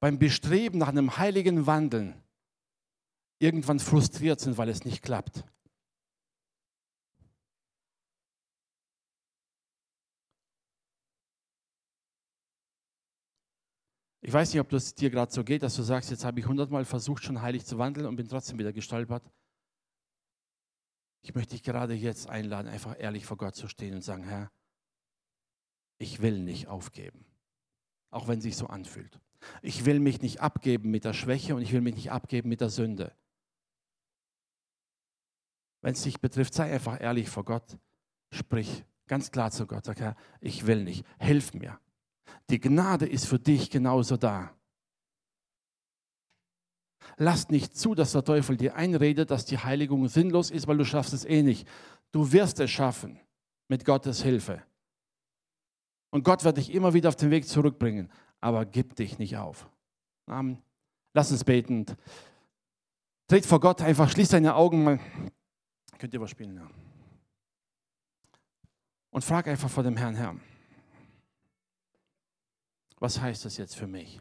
beim 0.00 0.18
Bestreben 0.18 0.78
nach 0.78 0.88
einem 0.88 1.18
heiligen 1.18 1.66
Wandeln 1.66 2.14
irgendwann 3.38 3.78
frustriert 3.78 4.40
sind, 4.40 4.56
weil 4.56 4.68
es 4.70 4.84
nicht 4.84 5.02
klappt. 5.02 5.44
Ich 14.20 14.32
weiß 14.32 14.52
nicht, 14.52 14.60
ob 14.60 14.68
das 14.68 14.94
dir 14.94 15.10
gerade 15.10 15.32
so 15.32 15.42
geht, 15.44 15.62
dass 15.62 15.76
du 15.76 15.82
sagst, 15.82 16.10
jetzt 16.10 16.24
habe 16.24 16.40
ich 16.40 16.46
hundertmal 16.46 16.84
versucht, 16.84 17.24
schon 17.24 17.40
heilig 17.40 17.64
zu 17.64 17.78
wandeln 17.78 18.06
und 18.06 18.16
bin 18.16 18.28
trotzdem 18.28 18.58
wieder 18.58 18.72
gestolpert. 18.72 19.22
Ich 21.28 21.34
möchte 21.34 21.50
dich 21.50 21.62
gerade 21.62 21.92
jetzt 21.92 22.30
einladen, 22.30 22.68
einfach 22.68 22.98
ehrlich 22.98 23.26
vor 23.26 23.36
Gott 23.36 23.54
zu 23.54 23.68
stehen 23.68 23.94
und 23.94 24.00
sagen, 24.00 24.24
Herr, 24.24 24.50
ich 25.98 26.22
will 26.22 26.38
nicht 26.38 26.68
aufgeben, 26.68 27.26
auch 28.08 28.28
wenn 28.28 28.38
es 28.38 28.44
sich 28.44 28.56
so 28.56 28.66
anfühlt. 28.68 29.20
Ich 29.60 29.84
will 29.84 30.00
mich 30.00 30.22
nicht 30.22 30.40
abgeben 30.40 30.90
mit 30.90 31.04
der 31.04 31.12
Schwäche 31.12 31.54
und 31.54 31.60
ich 31.60 31.72
will 31.72 31.82
mich 31.82 31.96
nicht 31.96 32.12
abgeben 32.12 32.48
mit 32.48 32.62
der 32.62 32.70
Sünde. 32.70 33.14
Wenn 35.82 35.92
es 35.92 36.02
dich 36.02 36.18
betrifft, 36.18 36.54
sei 36.54 36.72
einfach 36.72 36.98
ehrlich 36.98 37.28
vor 37.28 37.44
Gott. 37.44 37.76
Sprich 38.32 38.86
ganz 39.06 39.30
klar 39.30 39.50
zu 39.50 39.66
Gott. 39.66 39.84
Sag, 39.84 40.00
Herr, 40.00 40.16
ich 40.40 40.66
will 40.66 40.82
nicht. 40.82 41.04
Hilf 41.18 41.52
mir. 41.52 41.78
Die 42.48 42.58
Gnade 42.58 43.06
ist 43.06 43.26
für 43.26 43.38
dich 43.38 43.68
genauso 43.68 44.16
da. 44.16 44.57
Lass 47.16 47.48
nicht 47.48 47.76
zu, 47.76 47.94
dass 47.94 48.12
der 48.12 48.24
Teufel 48.24 48.56
dir 48.56 48.76
einredet, 48.76 49.30
dass 49.30 49.44
die 49.44 49.58
Heiligung 49.58 50.08
sinnlos 50.08 50.50
ist, 50.50 50.66
weil 50.66 50.76
du 50.76 50.84
schaffst 50.84 51.12
es 51.12 51.24
eh 51.24 51.42
nicht. 51.42 51.66
Du 52.12 52.32
wirst 52.32 52.60
es 52.60 52.70
schaffen 52.70 53.18
mit 53.68 53.84
Gottes 53.84 54.22
Hilfe. 54.22 54.62
Und 56.10 56.24
Gott 56.24 56.44
wird 56.44 56.56
dich 56.56 56.72
immer 56.72 56.94
wieder 56.94 57.08
auf 57.08 57.16
den 57.16 57.30
Weg 57.30 57.46
zurückbringen. 57.46 58.10
Aber 58.40 58.64
gib 58.64 58.96
dich 58.96 59.18
nicht 59.18 59.36
auf. 59.36 59.68
Amen. 60.26 60.62
Lass 61.12 61.32
uns 61.32 61.44
beten. 61.44 61.86
Tritt 63.26 63.44
vor 63.44 63.60
Gott 63.60 63.82
einfach, 63.82 64.10
schließ 64.10 64.30
deine 64.30 64.54
Augen. 64.54 65.00
Könnt 65.98 66.14
ihr 66.14 66.20
was 66.20 66.30
spielen? 66.30 66.56
Ja. 66.56 66.70
Und 69.10 69.24
frag 69.24 69.48
einfach 69.48 69.68
vor 69.68 69.82
dem 69.82 69.96
Herrn, 69.96 70.14
Herr, 70.14 70.36
was 73.00 73.20
heißt 73.20 73.44
das 73.44 73.56
jetzt 73.56 73.76
für 73.76 73.86
mich? 73.86 74.20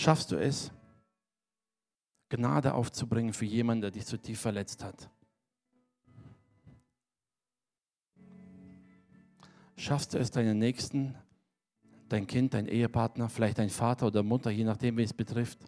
Schaffst 0.00 0.32
du 0.32 0.36
es, 0.36 0.72
Gnade 2.30 2.72
aufzubringen 2.72 3.34
für 3.34 3.44
jemanden, 3.44 3.82
der 3.82 3.90
dich 3.90 4.06
zu 4.06 4.16
tief 4.16 4.40
verletzt 4.40 4.82
hat? 4.82 5.10
Schaffst 9.76 10.14
du 10.14 10.18
es, 10.18 10.30
deinen 10.30 10.58
Nächsten, 10.58 11.18
dein 12.08 12.26
Kind, 12.26 12.54
dein 12.54 12.64
Ehepartner, 12.64 13.28
vielleicht 13.28 13.58
dein 13.58 13.68
Vater 13.68 14.06
oder 14.06 14.22
Mutter, 14.22 14.50
je 14.50 14.64
nachdem, 14.64 14.96
wie 14.96 15.02
es 15.02 15.12
betrifft, 15.12 15.58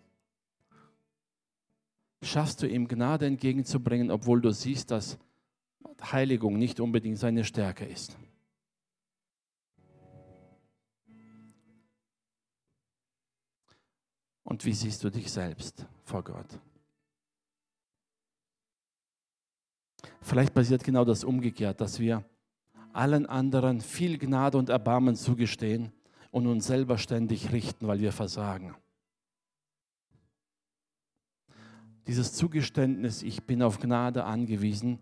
schaffst 2.23 2.63
du 2.63 2.67
ihm 2.67 2.89
Gnade 2.89 3.27
entgegenzubringen, 3.27 4.11
obwohl 4.11 4.41
du 4.41 4.51
siehst, 4.51 4.93
dass 4.93 5.19
Heiligung 6.11 6.57
nicht 6.57 6.81
unbedingt 6.81 7.19
seine 7.19 7.45
Stärke 7.45 7.85
ist? 7.85 8.17
Und 14.45 14.65
wie 14.65 14.73
siehst 14.73 15.03
du 15.05 15.11
dich 15.11 15.31
selbst 15.31 15.87
vor 16.05 16.23
Gott? 16.25 16.59
Vielleicht 20.21 20.55
passiert 20.55 20.85
genau 20.85 21.05
das 21.05 21.25
umgekehrt, 21.25 21.81
dass 21.81 21.99
wir 21.99 22.25
allen 22.93 23.27
anderen 23.27 23.81
viel 23.81 24.19
Gnade 24.19 24.59
und 24.59 24.69
Erbarmen 24.69 25.17
zugestehen 25.17 25.93
und 26.31 26.47
uns 26.47 26.67
selber 26.67 26.99
ständig 26.99 27.53
richten, 27.53 27.87
weil 27.87 28.01
wir 28.01 28.13
versagen. 28.13 28.75
Dieses 32.07 32.33
Zugeständnis, 32.33 33.23
ich 33.23 33.45
bin 33.45 33.63
auf 33.63 33.79
Gnade 33.79 34.25
angewiesen, 34.25 34.99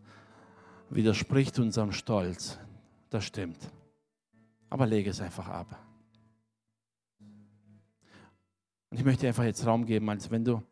widerspricht 0.91 1.59
unserem 1.59 1.93
Stolz. 1.93 2.59
Das 3.09 3.25
stimmt. 3.25 3.71
Aber 4.69 4.87
lege 4.87 5.11
es 5.11 5.21
einfach 5.21 5.49
ab. 5.49 5.90
Und 8.91 8.99
ich 8.99 9.05
möchte 9.05 9.27
einfach 9.27 9.45
jetzt 9.45 9.65
Raum 9.65 9.87
geben, 9.87 10.11
als 10.11 10.31
wenn 10.31 10.45
du 10.45 10.63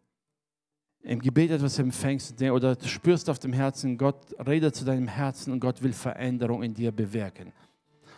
im 1.02 1.20
Gebet 1.20 1.50
etwas 1.50 1.78
empfängst 1.78 2.42
oder 2.42 2.74
du 2.74 2.88
spürst 2.88 3.30
auf 3.30 3.38
dem 3.38 3.52
Herzen, 3.52 3.96
Gott 3.96 4.34
redet 4.44 4.74
zu 4.74 4.84
deinem 4.84 5.08
Herzen 5.08 5.52
und 5.52 5.60
Gott 5.60 5.82
will 5.82 5.92
Veränderung 5.92 6.62
in 6.62 6.74
dir 6.74 6.90
bewirken. 6.92 7.52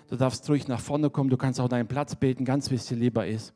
Du 0.08 0.16
darfst 0.16 0.48
ruhig 0.48 0.66
nach 0.66 0.80
vorne 0.80 1.10
kommen, 1.10 1.30
du 1.30 1.36
kannst 1.36 1.60
auch 1.60 1.68
deinen 1.68 1.86
Platz 1.86 2.16
beten, 2.16 2.44
ganz 2.44 2.70
wie 2.70 2.76
es 2.76 2.86
dir 2.86 2.96
lieber 2.96 3.26
ist. 3.26 3.54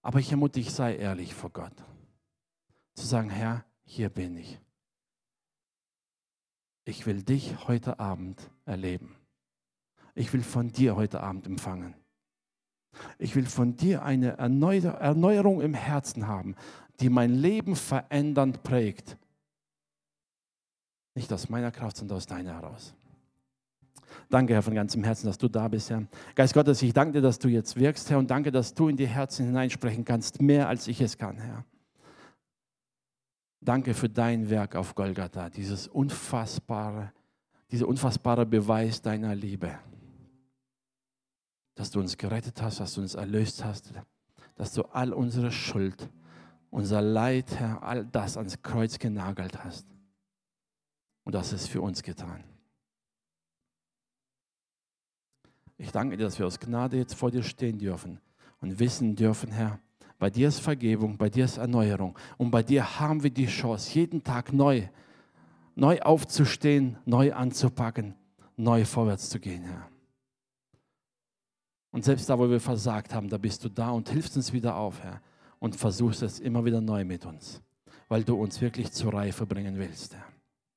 Aber 0.00 0.18
ich 0.18 0.30
ermutige 0.30 0.64
dich, 0.64 0.74
sei 0.74 0.96
ehrlich 0.96 1.34
vor 1.34 1.50
Gott. 1.50 1.74
Zu 2.94 3.06
sagen, 3.06 3.30
Herr, 3.30 3.64
hier 3.84 4.08
bin 4.08 4.36
ich. 4.36 4.60
Ich 6.84 7.06
will 7.06 7.22
dich 7.22 7.66
heute 7.66 7.98
Abend 7.98 8.50
erleben. 8.66 9.16
Ich 10.14 10.32
will 10.32 10.42
von 10.42 10.70
dir 10.70 10.94
heute 10.94 11.22
Abend 11.22 11.46
empfangen. 11.46 11.94
Ich 13.18 13.34
will 13.36 13.46
von 13.46 13.76
dir 13.76 14.02
eine 14.02 14.38
Erneuerung 14.38 15.60
im 15.60 15.74
Herzen 15.74 16.26
haben, 16.26 16.54
die 17.00 17.08
mein 17.08 17.34
Leben 17.34 17.76
verändernd 17.76 18.62
prägt. 18.62 19.16
Nicht 21.14 21.32
aus 21.32 21.48
meiner 21.48 21.70
Kraft, 21.70 21.96
sondern 21.96 22.16
aus 22.16 22.26
deiner 22.26 22.54
heraus. 22.54 22.94
Danke, 24.30 24.54
Herr, 24.54 24.62
von 24.62 24.74
ganzem 24.74 25.04
Herzen, 25.04 25.26
dass 25.26 25.38
du 25.38 25.48
da 25.48 25.68
bist, 25.68 25.90
Herr. 25.90 26.06
Geist 26.34 26.54
Gottes, 26.54 26.82
ich 26.82 26.92
danke 26.92 27.12
dir, 27.12 27.22
dass 27.22 27.38
du 27.38 27.48
jetzt 27.48 27.76
wirkst, 27.76 28.10
Herr, 28.10 28.18
und 28.18 28.30
danke, 28.30 28.50
dass 28.50 28.74
du 28.74 28.88
in 28.88 28.96
die 28.96 29.06
Herzen 29.06 29.46
hineinsprechen 29.46 30.04
kannst, 30.04 30.40
mehr 30.40 30.68
als 30.68 30.88
ich 30.88 31.00
es 31.00 31.18
kann, 31.18 31.36
Herr. 31.38 31.64
Danke 33.60 33.94
für 33.94 34.08
dein 34.08 34.50
Werk 34.50 34.76
auf 34.76 34.94
Golgatha, 34.94 35.50
dieses 35.50 35.88
unfassbare, 35.88 37.12
dieser 37.70 37.88
unfassbare 37.88 38.46
Beweis 38.46 39.02
deiner 39.02 39.34
Liebe 39.34 39.78
dass 41.74 41.90
du 41.90 42.00
uns 42.00 42.16
gerettet 42.16 42.62
hast, 42.62 42.80
dass 42.80 42.94
du 42.94 43.00
uns 43.00 43.14
erlöst 43.14 43.64
hast, 43.64 43.92
dass 44.56 44.72
du 44.72 44.82
all 44.82 45.12
unsere 45.12 45.50
Schuld, 45.50 46.08
unser 46.70 47.02
Leid, 47.02 47.58
Herr, 47.58 47.82
all 47.82 48.04
das 48.04 48.36
ans 48.36 48.62
Kreuz 48.62 48.98
genagelt 48.98 49.64
hast. 49.64 49.86
Und 51.24 51.34
das 51.34 51.52
ist 51.52 51.68
für 51.68 51.80
uns 51.80 52.02
getan. 52.02 52.44
Ich 55.76 55.90
danke 55.90 56.16
dir, 56.16 56.24
dass 56.24 56.38
wir 56.38 56.46
aus 56.46 56.60
Gnade 56.60 56.96
jetzt 56.96 57.14
vor 57.14 57.30
dir 57.30 57.42
stehen 57.42 57.78
dürfen 57.78 58.20
und 58.60 58.78
wissen 58.78 59.16
dürfen, 59.16 59.50
Herr, 59.50 59.80
bei 60.18 60.30
dir 60.30 60.48
ist 60.48 60.60
Vergebung, 60.60 61.16
bei 61.16 61.28
dir 61.28 61.44
ist 61.44 61.56
Erneuerung. 61.56 62.16
Und 62.38 62.50
bei 62.50 62.62
dir 62.62 63.00
haben 63.00 63.22
wir 63.22 63.30
die 63.30 63.46
Chance, 63.46 63.94
jeden 63.94 64.22
Tag 64.22 64.52
neu, 64.52 64.88
neu 65.74 66.00
aufzustehen, 66.00 66.96
neu 67.04 67.32
anzupacken, 67.32 68.14
neu 68.56 68.84
vorwärts 68.84 69.28
zu 69.28 69.40
gehen, 69.40 69.64
Herr. 69.64 69.93
Und 71.94 72.04
selbst 72.04 72.28
da, 72.28 72.36
wo 72.36 72.50
wir 72.50 72.58
versagt 72.58 73.14
haben, 73.14 73.28
da 73.28 73.38
bist 73.38 73.62
du 73.64 73.68
da 73.68 73.90
und 73.90 74.08
hilfst 74.08 74.36
uns 74.36 74.52
wieder 74.52 74.74
auf, 74.74 75.00
Herr. 75.00 75.20
Und 75.60 75.76
versuchst 75.76 76.22
es 76.22 76.40
immer 76.40 76.64
wieder 76.64 76.80
neu 76.80 77.04
mit 77.04 77.24
uns, 77.24 77.62
weil 78.08 78.24
du 78.24 78.34
uns 78.34 78.60
wirklich 78.60 78.90
zur 78.90 79.14
Reife 79.14 79.46
bringen 79.46 79.78
willst, 79.78 80.12
Herr. 80.12 80.24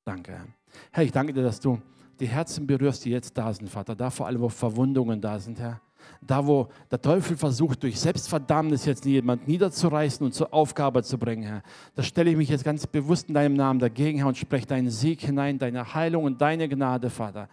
Danke, 0.04 0.30
Herr. 0.30 0.46
Herr, 0.92 1.02
ich 1.02 1.10
danke 1.10 1.32
dir, 1.32 1.42
dass 1.42 1.58
du 1.58 1.80
die 2.20 2.28
Herzen 2.28 2.68
berührst, 2.68 3.04
die 3.04 3.10
jetzt 3.10 3.36
da 3.36 3.52
sind, 3.52 3.68
Vater. 3.68 3.96
Da 3.96 4.10
vor 4.10 4.28
allem, 4.28 4.40
wo 4.40 4.48
Verwundungen 4.48 5.20
da 5.20 5.40
sind, 5.40 5.58
Herr. 5.58 5.80
Da, 6.20 6.46
wo 6.46 6.68
der 6.88 7.02
Teufel 7.02 7.36
versucht, 7.36 7.82
durch 7.82 7.98
Selbstverdammnis 7.98 8.84
jetzt 8.84 9.04
jemand 9.04 9.48
niederzureißen 9.48 10.24
und 10.24 10.34
zur 10.34 10.54
Aufgabe 10.54 11.02
zu 11.02 11.18
bringen, 11.18 11.42
Herr. 11.42 11.62
Da 11.96 12.04
stelle 12.04 12.30
ich 12.30 12.36
mich 12.36 12.48
jetzt 12.48 12.62
ganz 12.62 12.86
bewusst 12.86 13.26
in 13.26 13.34
deinem 13.34 13.54
Namen 13.54 13.80
dagegen, 13.80 14.18
Herr, 14.18 14.28
und 14.28 14.38
spreche 14.38 14.66
deinen 14.66 14.90
Sieg 14.90 15.20
hinein, 15.22 15.58
deine 15.58 15.94
Heilung 15.94 16.22
und 16.22 16.40
deine 16.40 16.68
Gnade, 16.68 17.10
Vater 17.10 17.48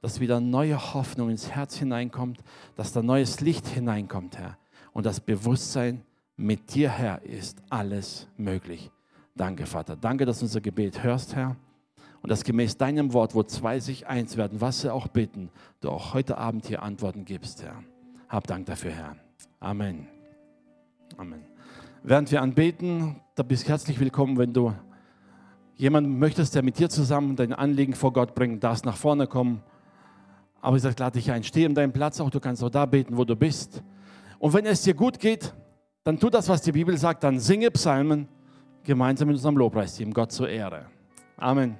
dass 0.00 0.20
wieder 0.20 0.40
neue 0.40 0.94
Hoffnung 0.94 1.30
ins 1.30 1.50
Herz 1.50 1.76
hineinkommt, 1.76 2.40
dass 2.76 2.92
da 2.92 3.02
neues 3.02 3.40
Licht 3.40 3.66
hineinkommt, 3.66 4.38
Herr. 4.38 4.56
Und 4.92 5.06
das 5.06 5.20
Bewusstsein, 5.20 6.02
mit 6.36 6.74
dir, 6.74 6.88
Herr, 6.88 7.22
ist 7.22 7.62
alles 7.68 8.26
möglich. 8.38 8.90
Danke, 9.36 9.66
Vater. 9.66 9.94
Danke, 9.96 10.24
dass 10.24 10.38
du 10.38 10.46
unser 10.46 10.62
Gebet 10.62 11.02
hörst, 11.02 11.36
Herr. 11.36 11.56
Und 12.22 12.30
dass 12.30 12.44
gemäß 12.44 12.76
deinem 12.76 13.12
Wort, 13.12 13.34
wo 13.34 13.42
zwei 13.42 13.78
sich 13.80 14.06
eins 14.06 14.36
werden, 14.36 14.60
was 14.60 14.80
sie 14.80 14.92
auch 14.92 15.08
bitten, 15.08 15.50
du 15.80 15.90
auch 15.90 16.14
heute 16.14 16.38
Abend 16.38 16.66
hier 16.66 16.82
Antworten 16.82 17.24
gibst, 17.24 17.62
Herr. 17.62 17.82
Hab 18.28 18.46
Dank 18.46 18.66
dafür, 18.66 18.90
Herr. 18.90 19.16
Amen. 19.58 20.06
Amen. 21.16 21.42
Während 22.02 22.30
wir 22.30 22.40
anbeten, 22.40 23.20
da 23.34 23.42
bist 23.42 23.68
herzlich 23.68 24.00
willkommen, 24.00 24.38
wenn 24.38 24.54
du 24.54 24.74
jemanden 25.76 26.18
möchtest, 26.18 26.54
der 26.54 26.62
mit 26.62 26.78
dir 26.78 26.88
zusammen 26.88 27.36
dein 27.36 27.52
Anliegen 27.52 27.94
vor 27.94 28.12
Gott 28.12 28.34
bringt, 28.34 28.64
darfst 28.64 28.84
nach 28.84 28.96
vorne 28.96 29.26
kommen. 29.26 29.62
Aber 30.60 30.76
ich 30.76 30.82
sage, 30.82 30.96
lade 30.98 31.18
dich 31.18 31.30
ein, 31.30 31.42
steh 31.42 31.64
in 31.64 31.74
deinem 31.74 31.92
Platz 31.92 32.20
auch, 32.20 32.30
du 32.30 32.40
kannst 32.40 32.62
auch 32.62 32.70
da 32.70 32.86
beten, 32.86 33.16
wo 33.16 33.24
du 33.24 33.34
bist. 33.34 33.82
Und 34.38 34.52
wenn 34.52 34.66
es 34.66 34.82
dir 34.82 34.94
gut 34.94 35.18
geht, 35.18 35.52
dann 36.04 36.18
tu 36.18 36.30
das, 36.30 36.48
was 36.48 36.62
die 36.62 36.72
Bibel 36.72 36.96
sagt, 36.96 37.24
dann 37.24 37.38
singe 37.38 37.70
Psalmen 37.70 38.28
gemeinsam 38.84 39.28
mit 39.28 39.36
unserem 39.36 39.56
Lobpreisteam, 39.56 40.12
Gott 40.12 40.32
zur 40.32 40.48
Ehre. 40.48 40.86
Amen. 41.36 41.78